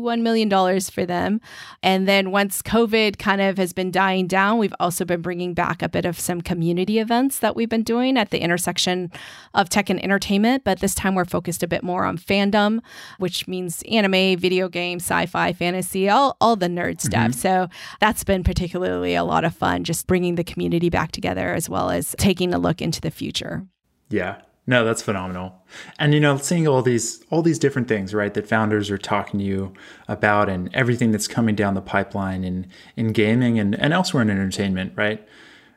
$31 0.00 0.22
million 0.22 0.80
for 0.80 1.06
them. 1.06 1.40
And 1.82 2.06
then 2.08 2.30
once 2.30 2.62
COVID 2.62 3.18
kind 3.18 3.40
of 3.40 3.58
has 3.58 3.72
been 3.72 3.90
dying 3.90 4.26
down, 4.26 4.58
we've 4.58 4.74
also 4.80 5.04
been 5.04 5.22
bringing 5.22 5.54
back 5.54 5.82
a 5.82 5.88
bit 5.88 6.04
of 6.04 6.18
some 6.18 6.40
community 6.40 6.98
events 6.98 7.38
that 7.40 7.56
we've 7.56 7.68
been 7.68 7.82
doing 7.82 8.16
at 8.16 8.30
the 8.30 8.40
intersection 8.40 9.10
of 9.54 9.68
tech 9.68 9.90
and 9.90 10.02
entertainment. 10.02 10.64
But 10.64 10.80
this 10.80 10.94
time 10.94 11.14
we're 11.14 11.24
focused 11.24 11.62
a 11.62 11.68
bit 11.68 11.82
more 11.82 12.04
on 12.04 12.18
fandom, 12.18 12.80
which 13.18 13.46
means 13.48 13.82
anime, 13.90 14.38
video 14.38 14.68
games, 14.68 15.04
sci 15.04 15.26
fi, 15.26 15.52
fantasy, 15.52 16.08
all, 16.08 16.36
all 16.40 16.56
the 16.56 16.68
nerd 16.68 16.96
mm-hmm. 16.96 17.08
stuff. 17.08 17.34
So 17.34 17.68
that's 18.00 18.24
been 18.24 18.44
particularly 18.44 19.14
a 19.14 19.24
lot 19.24 19.44
of 19.44 19.54
fun, 19.54 19.84
just 19.84 20.06
bringing 20.06 20.34
the 20.34 20.44
community 20.44 20.90
back 20.90 21.12
together 21.12 21.54
as 21.54 21.68
well 21.68 21.90
as 21.90 22.14
taking 22.18 22.54
a 22.54 22.58
look 22.58 22.80
into 22.82 23.00
the 23.00 23.10
future. 23.10 23.66
Yeah, 24.08 24.40
no, 24.70 24.84
that's 24.84 25.02
phenomenal. 25.02 25.52
And 25.98 26.14
you 26.14 26.20
know, 26.20 26.38
seeing 26.38 26.68
all 26.68 26.80
these 26.80 27.24
all 27.28 27.42
these 27.42 27.58
different 27.58 27.88
things, 27.88 28.14
right, 28.14 28.32
that 28.34 28.46
founders 28.46 28.88
are 28.88 28.96
talking 28.96 29.40
to 29.40 29.44
you 29.44 29.72
about 30.06 30.48
and 30.48 30.72
everything 30.72 31.10
that's 31.10 31.26
coming 31.26 31.56
down 31.56 31.74
the 31.74 31.80
pipeline 31.80 32.44
in 32.44 32.68
in 32.96 33.08
gaming 33.08 33.58
and, 33.58 33.74
and 33.74 33.92
elsewhere 33.92 34.22
in 34.22 34.30
entertainment, 34.30 34.92
right? 34.94 35.26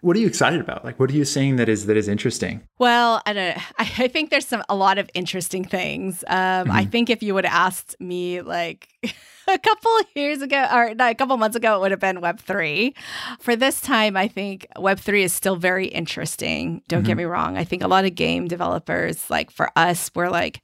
What 0.02 0.16
are 0.16 0.20
you 0.20 0.28
excited 0.28 0.62
about? 0.62 0.86
Like 0.86 1.00
what 1.00 1.10
are 1.10 1.14
you 1.14 1.26
seeing 1.26 1.56
that 1.56 1.70
is 1.70 1.88
that 1.88 1.98
is 1.98 2.08
interesting? 2.08 2.62
Well, 2.78 3.24
I 3.26 3.34
don't 3.34 3.58
I, 3.80 4.08
think 4.08 4.30
there's 4.30 4.48
some 4.48 4.64
a 4.70 4.76
lot 4.76 5.00
of 5.00 5.10
interesting 5.16 5.66
things. 5.66 6.24
Um, 6.28 6.38
mm-hmm. 6.38 6.72
I 6.72 6.86
think 6.86 7.10
if 7.10 7.24
you 7.24 7.34
would 7.34 7.46
have 7.46 7.68
asked 7.68 7.96
me 8.00 8.42
like 8.42 8.90
a 9.48 9.58
couple 9.58 9.92
years 10.16 10.42
ago, 10.42 10.68
or 10.72 10.94
no, 10.96 11.10
a 11.10 11.16
couple 11.16 11.36
months 11.38 11.56
ago, 11.56 11.76
it 11.76 11.82
would 11.82 11.92
have 11.92 12.00
been 12.00 12.18
Web3. 12.18 12.94
For 13.40 13.56
this 13.56 13.82
time, 13.82 14.16
I 14.16 14.28
think 14.28 14.68
Web3 14.78 15.24
is 15.24 15.34
still 15.34 15.56
very 15.56 15.88
interesting. 15.88 16.82
Don't 16.88 17.00
mm-hmm. 17.00 17.08
get 17.08 17.18
me 17.18 17.24
wrong. 17.26 17.58
I 17.58 17.64
think 17.64 17.84
a 17.84 17.88
lot 17.88 18.06
of 18.06 18.16
game 18.16 18.48
developers, 18.48 19.30
like 19.30 19.52
for 19.52 19.70
us, 19.76 20.12
we're 20.16 20.30
like, 20.30 20.62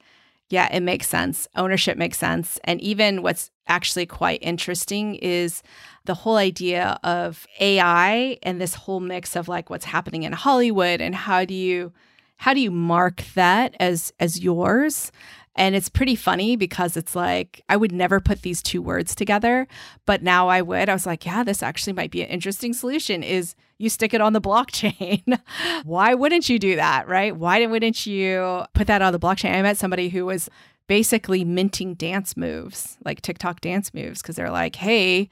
yeah, 0.48 0.68
it 0.74 0.80
makes 0.80 1.08
sense. 1.08 1.46
Ownership 1.54 1.96
makes 1.96 2.18
sense. 2.18 2.58
And 2.64 2.80
even 2.80 3.22
what's 3.22 3.50
actually 3.68 4.06
quite 4.06 4.42
interesting 4.42 5.14
is 5.16 5.62
the 6.06 6.14
whole 6.14 6.36
idea 6.36 6.98
of 7.04 7.46
AI 7.60 8.36
and 8.42 8.60
this 8.60 8.74
whole 8.74 9.00
mix 9.00 9.36
of 9.36 9.48
like 9.48 9.70
what's 9.70 9.84
happening 9.84 10.24
in 10.24 10.32
Hollywood 10.32 11.00
and 11.00 11.14
how 11.14 11.44
do 11.44 11.54
you 11.54 11.92
how 12.36 12.54
do 12.54 12.60
you 12.60 12.70
mark 12.70 13.22
that 13.34 13.76
as 13.78 14.12
as 14.18 14.40
yours 14.40 15.12
and 15.56 15.74
it's 15.74 15.88
pretty 15.88 16.14
funny 16.14 16.56
because 16.56 16.96
it's 16.96 17.16
like, 17.16 17.62
I 17.68 17.76
would 17.76 17.92
never 17.92 18.20
put 18.20 18.42
these 18.42 18.62
two 18.62 18.80
words 18.80 19.14
together, 19.14 19.66
but 20.06 20.22
now 20.22 20.48
I 20.48 20.62
would. 20.62 20.88
I 20.88 20.92
was 20.92 21.06
like, 21.06 21.26
yeah, 21.26 21.42
this 21.42 21.62
actually 21.62 21.92
might 21.92 22.10
be 22.10 22.22
an 22.22 22.28
interesting 22.28 22.72
solution 22.72 23.22
is 23.22 23.54
you 23.78 23.88
stick 23.88 24.14
it 24.14 24.20
on 24.20 24.32
the 24.32 24.40
blockchain. 24.40 25.40
Why 25.84 26.14
wouldn't 26.14 26.48
you 26.48 26.58
do 26.58 26.76
that, 26.76 27.08
right? 27.08 27.36
Why 27.36 27.64
wouldn't 27.66 28.06
you 28.06 28.64
put 28.74 28.86
that 28.86 29.02
on 29.02 29.12
the 29.12 29.18
blockchain? 29.18 29.54
I 29.54 29.62
met 29.62 29.76
somebody 29.76 30.08
who 30.08 30.24
was 30.24 30.48
basically 30.86 31.44
minting 31.44 31.94
dance 31.94 32.36
moves, 32.36 32.96
like 33.04 33.20
TikTok 33.20 33.60
dance 33.60 33.92
moves, 33.92 34.22
because 34.22 34.36
they're 34.36 34.50
like, 34.50 34.76
hey, 34.76 35.28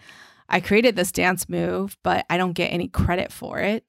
I 0.48 0.60
created 0.60 0.96
this 0.96 1.12
dance 1.12 1.48
move, 1.48 1.96
but 2.02 2.26
I 2.28 2.36
don't 2.38 2.52
get 2.52 2.72
any 2.72 2.88
credit 2.88 3.32
for 3.32 3.58
it 3.58 3.84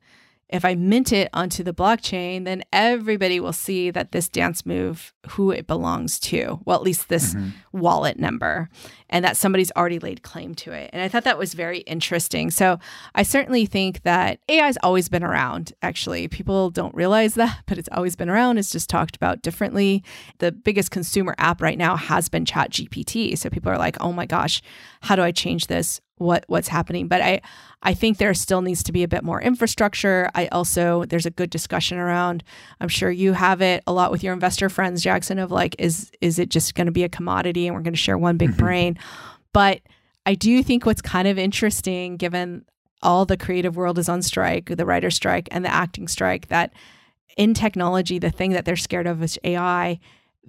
if 0.50 0.66
I 0.66 0.74
mint 0.74 1.14
it 1.14 1.30
onto 1.32 1.64
the 1.64 1.74
blockchain, 1.74 2.45
then 2.45 2.64
everybody 2.74 3.39
will 3.39 3.54
see 3.54 3.91
that 3.91 4.12
this 4.12 4.28
dance 4.28 4.66
move, 4.66 5.14
who 5.30 5.52
it 5.52 5.68
belongs 5.68 6.20
to, 6.22 6.60
well, 6.66 6.76
at 6.76 6.84
least 6.84 7.08
this 7.08 7.36
mm-hmm. 7.36 7.50
wallet 7.72 8.18
number, 8.18 8.68
and 9.12 9.24
that 9.24 9.38
somebody's 9.38 9.72
already 9.78 10.00
laid 10.00 10.24
claim 10.24 10.56
to 10.56 10.72
it. 10.72 10.89
And 10.91 11.04
I 11.04 11.08
thought 11.08 11.24
that 11.26 11.38
was 11.38 11.54
very 11.54 11.80
interesting. 11.80 12.50
So 12.50 12.80
I 13.14 13.22
certainly 13.22 13.68
think 13.68 14.02
that 14.02 14.39
AI's 14.50 14.78
always 14.82 15.08
been 15.08 15.24
around, 15.24 15.74
actually. 15.84 16.28
People 16.28 16.72
don't 16.72 16.95
realize 16.95 17.36
that, 17.36 17.62
but 17.68 17.78
it's 17.78 17.89
always 17.91 18.16
been 18.16 18.30
around. 18.30 18.58
It's 18.58 18.72
just 18.72 18.89
talked 18.89 19.16
about 19.16 19.43
differently. 19.43 20.04
The 20.39 20.52
biggest 20.52 20.89
consumer 20.89 21.36
app 21.38 21.62
right 21.62 21.78
now 21.78 21.95
has 21.95 22.28
been 22.28 22.45
ChatGPT. 22.45 23.38
So 23.38 23.52
people 23.52 23.72
are 23.72 23.78
like, 23.78 23.97
oh 24.02 24.12
my 24.12 24.26
gosh, 24.26 24.64
how 25.02 25.16
do 25.16 25.22
I 25.22 25.32
change 25.32 25.68
this? 25.68 26.02
What 26.20 26.43
what's 26.47 26.67
happening 26.67 27.07
but 27.07 27.22
i 27.22 27.41
i 27.82 27.93
think 27.93 28.17
there 28.17 28.34
still 28.34 28.61
needs 28.61 28.84
to 28.84 28.91
be 28.91 29.03
a 29.03 29.07
bit 29.07 29.24
more 29.24 29.41
infrastructure. 29.41 30.30
I 30.36 30.47
also 30.47 31.05
there's 31.05 31.26
a 31.26 31.32
good 31.32 31.49
discussion 31.49 31.97
around 31.97 32.43
i'm 32.80 32.89
sure 32.89 33.09
you 33.09 33.34
have 33.34 33.61
it 33.61 33.84
a 33.88 33.93
lot 33.93 34.11
with 34.11 34.22
your 34.22 34.34
investor 34.34 34.70
friends 34.70 35.01
jackson 35.01 35.39
of 35.39 35.51
like 35.51 35.76
is 35.80 36.11
is 36.22 36.38
it 36.38 36.49
just 36.49 36.76
going 36.76 36.86
to 36.88 36.91
be 36.91 37.03
a 37.03 37.09
commodity 37.09 37.67
and 37.67 37.76
we're 37.76 37.82
going 37.82 37.93
to 37.93 37.97
share 37.97 38.17
one 38.17 38.38
big 38.38 38.51
mm-hmm. 38.51 38.59
brain? 38.59 38.99
But 39.53 39.82
i 40.26 40.36
do 40.36 40.61
think 40.61 40.86
what's 40.86 41.01
kind 41.01 41.28
of 41.28 41.39
interesting 41.39 42.17
given 42.17 42.65
all 43.01 43.26
the 43.26 43.38
creative 43.38 43.78
world 43.78 43.97
is 43.97 44.09
on 44.09 44.22
strike 44.22 44.65
the 44.65 44.86
writer 44.86 45.09
strike 45.09 45.47
and 45.51 45.63
the 45.63 45.74
acting 45.74 46.07
strike 46.07 46.49
that 46.49 46.74
in 47.38 47.53
technology 47.53 48.20
the 48.20 48.30
thing 48.30 48.51
that 48.51 48.65
they're 48.65 48.76
scared 48.76 49.07
of 49.07 49.24
is 49.24 49.39
ai 49.45 49.97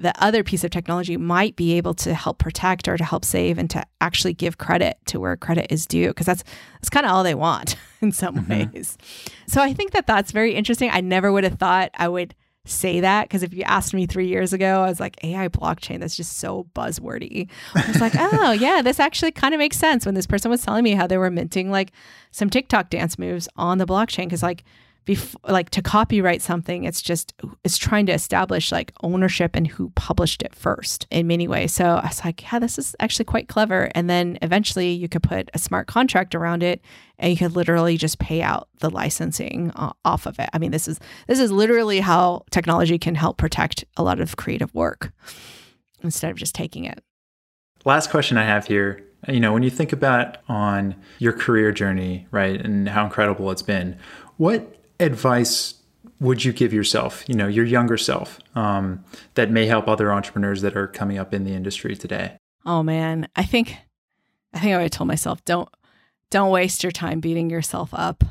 the 0.01 0.15
other 0.23 0.43
piece 0.43 0.65
of 0.65 0.71
technology 0.71 1.17
might 1.17 1.55
be 1.57 1.77
able 1.77 1.93
to 1.93 2.15
help 2.15 2.39
protect 2.39 2.89
or 2.89 2.97
to 2.97 3.05
help 3.05 3.25
save 3.25 3.59
and 3.59 3.69
to 3.71 3.85
actually 4.01 4.33
give 4.33 4.57
credit 4.57 4.97
to 5.07 5.21
where 5.21 5.37
credit 5.37 5.67
is 5.71 5.87
due 5.87 6.09
because 6.09 6.27
that's 6.27 6.43
that's 6.75 6.89
kind 6.89 7.05
of 7.05 7.13
all 7.13 7.23
they 7.23 7.35
want 7.35 7.77
in 8.01 8.11
some 8.11 8.37
mm-hmm. 8.37 8.73
ways. 8.73 8.97
So 9.47 9.61
I 9.61 9.75
think 9.75 9.93
that 9.93 10.07
that's 10.07 10.33
very 10.33 10.55
interesting. 10.55 10.91
I 10.91 11.01
never 11.01 11.31
would 11.31 11.45
have 11.45 11.59
thought 11.59 11.91
I 11.95 12.09
would 12.09 12.35
say 12.65 13.01
that 13.01 13.25
because 13.25 13.43
if 13.43 13.55
you 13.55 13.63
asked 13.63 13.95
me 13.95 14.07
3 14.07 14.27
years 14.27 14.53
ago 14.53 14.83
I 14.83 14.89
was 14.89 15.01
like 15.01 15.23
AI 15.25 15.49
blockchain 15.49 16.01
that's 16.01 16.17
just 16.17 16.39
so 16.39 16.67
buzzwordy. 16.75 17.49
I 17.75 17.89
was 17.89 18.01
like, 18.01 18.15
"Oh, 18.17 18.51
yeah, 18.59 18.81
this 18.83 19.01
actually 19.01 19.33
kind 19.33 19.55
of 19.55 19.59
makes 19.59 19.77
sense 19.77 20.07
when 20.07 20.15
this 20.15 20.27
person 20.27 20.51
was 20.51 20.63
telling 20.63 20.85
me 20.85 20.93
how 20.93 21.07
they 21.07 21.19
were 21.19 21.31
minting 21.31 21.71
like 21.71 21.93
some 22.31 22.49
TikTok 22.49 22.89
dance 22.89 23.19
moves 23.19 23.49
on 23.57 23.79
the 23.79 23.87
blockchain 23.87 24.31
cuz 24.31 24.43
like 24.43 24.65
before 25.05 25.41
like 25.49 25.71
to 25.71 25.83
copyright 25.83 26.43
something 26.43 26.85
it's 26.85 27.03
just 27.03 27.35
it's 27.65 27.79
trying 27.79 28.07
to 28.07 28.13
establish 28.13 28.71
like 28.71 28.93
ownership 29.03 29.53
and 29.55 29.67
who 29.67 29.91
published 29.91 30.43
it 30.43 30.55
first 30.55 31.07
in 31.11 31.27
many 31.27 31.49
ways. 31.49 31.73
So 31.73 31.85
i 31.85 32.07
was 32.07 32.25
like 32.25 32.43
yeah 32.43 32.59
this 32.59 32.79
is 32.79 32.95
actually 33.01 33.25
quite 33.25 33.49
clever. 33.49 33.91
And 33.95 34.09
then 34.09 34.39
eventually 34.43 34.91
you 34.91 35.09
could 35.09 35.23
put 35.23 35.51
a 35.55 35.59
smart 35.59 35.87
contract 35.87 36.35
around 36.35 36.63
it 36.63 36.81
and 37.19 37.31
you 37.31 37.37
could 37.37 37.57
literally 37.57 37.97
just 37.97 38.19
pay 38.19 38.43
out 38.43 38.69
the 38.79 38.91
licensing 38.91 39.71
uh, 39.77 39.93
off 40.05 40.27
of 40.27 40.39
it. 40.39 40.49
I 40.53 40.59
mean 40.59 40.71
this 40.71 40.87
is 40.87 41.01
this 41.27 41.41
is 41.41 41.51
literally 41.51 42.01
how 42.01 42.45
technology 42.51 42.99
can 42.99 43.15
help 43.15 43.37
protect 43.37 43.85
a 43.97 44.03
lot 44.03 44.21
of 44.21 44.37
creative 44.37 44.75
work 44.75 45.13
instead 46.03 46.31
of 46.31 46.37
just 46.37 46.55
taking 46.55 46.85
it. 46.85 47.03
Last 47.85 48.11
question 48.11 48.37
i 48.37 48.45
have 48.45 48.67
here 48.67 49.05
you 49.29 49.41
know 49.41 49.53
when 49.53 49.63
you 49.63 49.71
think 49.71 49.93
about 49.93 50.39
on 50.49 50.95
your 51.19 51.33
career 51.33 51.73
journey 51.73 52.27
right 52.31 52.61
and 52.61 52.89
how 52.89 53.05
incredible 53.05 53.51
it's 53.51 53.63
been 53.63 53.99
what 54.37 54.80
advice 55.01 55.75
would 56.21 56.45
you 56.45 56.53
give 56.53 56.73
yourself, 56.73 57.25
you 57.27 57.35
know, 57.35 57.47
your 57.47 57.65
younger 57.65 57.97
self, 57.97 58.39
um, 58.55 59.03
that 59.35 59.51
may 59.51 59.67
help 59.67 59.89
other 59.89 60.13
entrepreneurs 60.13 60.63
that 60.63 60.77
are 60.77 60.87
coming 60.87 61.19
up 61.19 61.33
in 61.33 61.45
the 61.45 61.53
industry 61.53 61.97
today? 61.97 62.37
Oh 62.67 62.83
man, 62.83 63.27
I 63.37 63.43
think, 63.45 63.77
I 64.53 64.59
think 64.59 64.75
I 64.75 64.83
would 64.83 64.93
told 64.93 65.09
myself, 65.09 65.45
don't, 65.45 65.69
don't 66.31 66.51
waste 66.51 66.83
your 66.83 66.93
time 66.93 67.21
beating 67.21 67.51
yourself 67.51 67.91
up. 67.93 68.23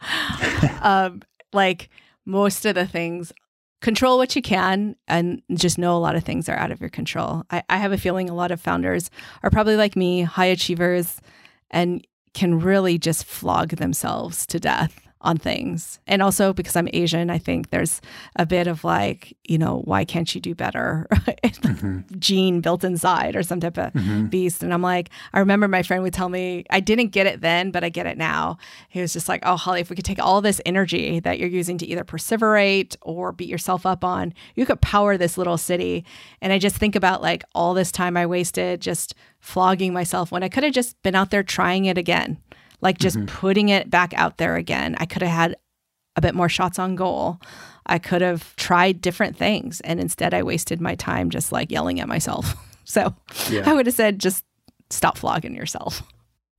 um, 0.82 1.22
like 1.52 1.88
most 2.26 2.66
of 2.66 2.74
the 2.74 2.86
things, 2.86 3.32
control 3.80 4.18
what 4.18 4.36
you 4.36 4.42
can, 4.42 4.96
and 5.08 5.42
just 5.54 5.78
know 5.78 5.96
a 5.96 5.98
lot 5.98 6.16
of 6.16 6.24
things 6.24 6.48
are 6.48 6.56
out 6.56 6.70
of 6.70 6.80
your 6.80 6.90
control. 6.90 7.44
I, 7.50 7.62
I 7.70 7.78
have 7.78 7.92
a 7.92 7.98
feeling 7.98 8.28
a 8.28 8.34
lot 8.34 8.50
of 8.50 8.60
founders 8.60 9.10
are 9.42 9.50
probably 9.50 9.76
like 9.76 9.96
me, 9.96 10.22
high 10.22 10.46
achievers, 10.46 11.20
and 11.70 12.06
can 12.34 12.60
really 12.60 12.98
just 12.98 13.24
flog 13.24 13.70
themselves 13.70 14.46
to 14.46 14.60
death 14.60 15.05
on 15.26 15.36
things. 15.36 15.98
And 16.06 16.22
also 16.22 16.52
because 16.52 16.76
I'm 16.76 16.88
Asian, 16.92 17.30
I 17.30 17.38
think 17.38 17.70
there's 17.70 18.00
a 18.36 18.46
bit 18.46 18.68
of 18.68 18.84
like, 18.84 19.36
you 19.44 19.58
know, 19.58 19.82
why 19.84 20.04
can't 20.04 20.32
you 20.32 20.40
do 20.40 20.54
better? 20.54 21.08
mm-hmm. 21.12 22.00
Gene 22.18 22.60
built 22.60 22.84
inside 22.84 23.34
or 23.34 23.42
some 23.42 23.58
type 23.58 23.76
of 23.76 23.92
mm-hmm. 23.92 24.26
beast. 24.26 24.62
And 24.62 24.72
I'm 24.72 24.82
like, 24.82 25.10
I 25.32 25.40
remember 25.40 25.66
my 25.66 25.82
friend 25.82 26.04
would 26.04 26.14
tell 26.14 26.28
me, 26.28 26.64
I 26.70 26.78
didn't 26.78 27.08
get 27.08 27.26
it 27.26 27.40
then, 27.40 27.72
but 27.72 27.82
I 27.82 27.88
get 27.88 28.06
it 28.06 28.16
now. 28.16 28.58
He 28.88 29.00
was 29.00 29.12
just 29.12 29.28
like, 29.28 29.42
oh, 29.44 29.56
Holly, 29.56 29.80
if 29.80 29.90
we 29.90 29.96
could 29.96 30.04
take 30.04 30.22
all 30.22 30.40
this 30.40 30.60
energy 30.64 31.18
that 31.20 31.40
you're 31.40 31.48
using 31.48 31.76
to 31.78 31.86
either 31.86 32.04
perseverate 32.04 32.96
or 33.02 33.32
beat 33.32 33.48
yourself 33.48 33.84
up 33.84 34.04
on, 34.04 34.32
you 34.54 34.64
could 34.64 34.80
power 34.80 35.16
this 35.16 35.36
little 35.36 35.58
city. 35.58 36.04
And 36.40 36.52
I 36.52 36.60
just 36.60 36.76
think 36.76 36.94
about 36.94 37.20
like 37.20 37.42
all 37.52 37.74
this 37.74 37.90
time 37.90 38.16
I 38.16 38.26
wasted 38.26 38.80
just 38.80 39.14
flogging 39.40 39.92
myself 39.92 40.30
when 40.30 40.44
I 40.44 40.48
could 40.48 40.62
have 40.62 40.72
just 40.72 41.00
been 41.02 41.16
out 41.16 41.30
there 41.30 41.42
trying 41.42 41.86
it 41.86 41.98
again 41.98 42.38
like 42.80 42.98
just 42.98 43.16
mm-hmm. 43.16 43.26
putting 43.26 43.68
it 43.68 43.90
back 43.90 44.12
out 44.14 44.38
there 44.38 44.56
again. 44.56 44.96
I 44.98 45.06
could 45.06 45.22
have 45.22 45.30
had 45.30 45.56
a 46.16 46.20
bit 46.20 46.34
more 46.34 46.48
shots 46.48 46.78
on 46.78 46.96
goal. 46.96 47.40
I 47.86 47.98
could 47.98 48.22
have 48.22 48.56
tried 48.56 49.00
different 49.00 49.36
things. 49.36 49.80
And 49.82 50.00
instead, 50.00 50.34
I 50.34 50.42
wasted 50.42 50.80
my 50.80 50.94
time 50.94 51.30
just 51.30 51.52
like 51.52 51.70
yelling 51.70 52.00
at 52.00 52.08
myself. 52.08 52.54
So 52.88 53.16
yeah. 53.50 53.68
I 53.68 53.74
would 53.74 53.86
have 53.86 53.96
said, 53.96 54.20
just 54.20 54.44
stop 54.90 55.18
flogging 55.18 55.56
yourself. 55.56 56.04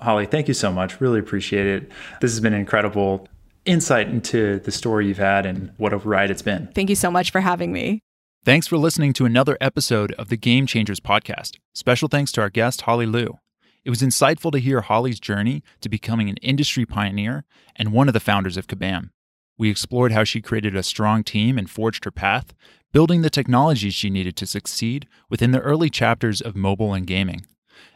Holly, 0.02 0.26
thank 0.26 0.50
you 0.50 0.54
so 0.54 0.74
much. 0.74 1.00
Really 1.00 1.20
appreciate 1.20 1.66
it. 1.66 1.92
This 2.20 2.32
has 2.32 2.42
been 2.42 2.54
incredible 2.54 3.30
insight 3.64 4.10
into 4.10 4.60
the 4.60 4.72
story 4.72 5.08
you've 5.08 5.18
had 5.18 5.46
and 5.46 5.72
what 5.78 5.94
a 5.94 5.98
ride 5.98 6.30
it's 6.30 6.42
been. 6.42 6.68
Thank 6.76 6.90
you 6.90 6.98
so 6.98 7.10
much 7.10 7.32
for 7.32 7.40
having 7.40 7.72
me. 7.72 8.02
Thanks 8.44 8.68
for 8.68 8.78
listening 8.78 9.14
to 9.14 9.26
another 9.26 9.58
episode 9.60 10.12
of 10.14 10.28
the 10.28 10.38
Game 10.38 10.68
Changers 10.68 11.00
podcast. 11.00 11.58
Special 11.74 12.10
thanks 12.10 12.34
to 12.34 12.42
our 12.42 12.50
guest, 12.50 12.82
Holly 12.82 13.06
Liu. 13.06 13.40
It 13.88 13.90
was 13.90 14.02
insightful 14.02 14.52
to 14.52 14.60
hear 14.60 14.82
Holly's 14.82 15.18
journey 15.18 15.64
to 15.80 15.88
becoming 15.88 16.30
an 16.30 16.36
industry 16.42 16.86
pioneer 16.86 17.46
and 17.78 17.94
one 17.94 18.10
of 18.10 18.14
the 18.14 18.20
founders 18.20 18.58
of 18.58 18.68
Kabam. 18.68 19.12
We 19.58 19.70
explored 19.70 20.12
how 20.12 20.26
she 20.26 20.42
created 20.42 20.76
a 20.76 20.84
strong 20.84 21.24
team 21.24 21.58
and 21.58 21.70
forged 21.70 22.04
her 22.04 22.12
path, 22.12 22.54
building 22.92 23.22
the 23.22 23.30
technologies 23.30 23.94
she 23.94 24.10
needed 24.10 24.36
to 24.36 24.46
succeed 24.46 25.08
within 25.30 25.54
the 25.54 25.62
early 25.62 25.90
chapters 25.90 26.42
of 26.42 26.54
mobile 26.54 26.94
and 26.94 27.08
gaming. 27.08 27.46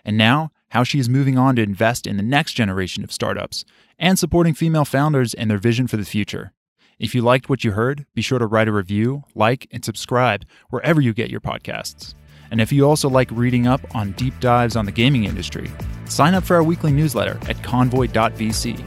And 0.05 0.17
now, 0.17 0.51
how 0.69 0.85
she 0.85 0.97
is 0.97 1.09
moving 1.09 1.37
on 1.37 1.57
to 1.57 1.61
invest 1.61 2.07
in 2.07 2.15
the 2.15 2.23
next 2.23 2.53
generation 2.53 3.03
of 3.03 3.11
startups 3.11 3.65
and 3.99 4.17
supporting 4.17 4.53
female 4.53 4.85
founders 4.85 5.33
and 5.33 5.51
their 5.51 5.57
vision 5.57 5.87
for 5.87 5.97
the 5.97 6.05
future. 6.05 6.53
If 6.99 7.13
you 7.13 7.21
liked 7.21 7.49
what 7.49 7.65
you 7.65 7.71
heard, 7.71 8.05
be 8.15 8.21
sure 8.21 8.39
to 8.39 8.47
write 8.47 8.69
a 8.69 8.71
review, 8.71 9.23
like, 9.35 9.67
and 9.71 9.83
subscribe 9.83 10.45
wherever 10.69 11.01
you 11.01 11.13
get 11.13 11.29
your 11.29 11.41
podcasts. 11.41 12.13
And 12.51 12.61
if 12.61 12.71
you 12.71 12.87
also 12.87 13.09
like 13.09 13.31
reading 13.31 13.65
up 13.65 13.81
on 13.95 14.11
deep 14.11 14.39
dives 14.39 14.75
on 14.75 14.85
the 14.85 14.91
gaming 14.91 15.23
industry, 15.23 15.71
sign 16.05 16.35
up 16.35 16.43
for 16.43 16.55
our 16.55 16.63
weekly 16.63 16.91
newsletter 16.91 17.39
at 17.49 17.55
konvoy.vc. 17.57 18.79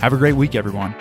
Have 0.00 0.12
a 0.12 0.16
great 0.16 0.34
week, 0.34 0.54
everyone. 0.54 0.94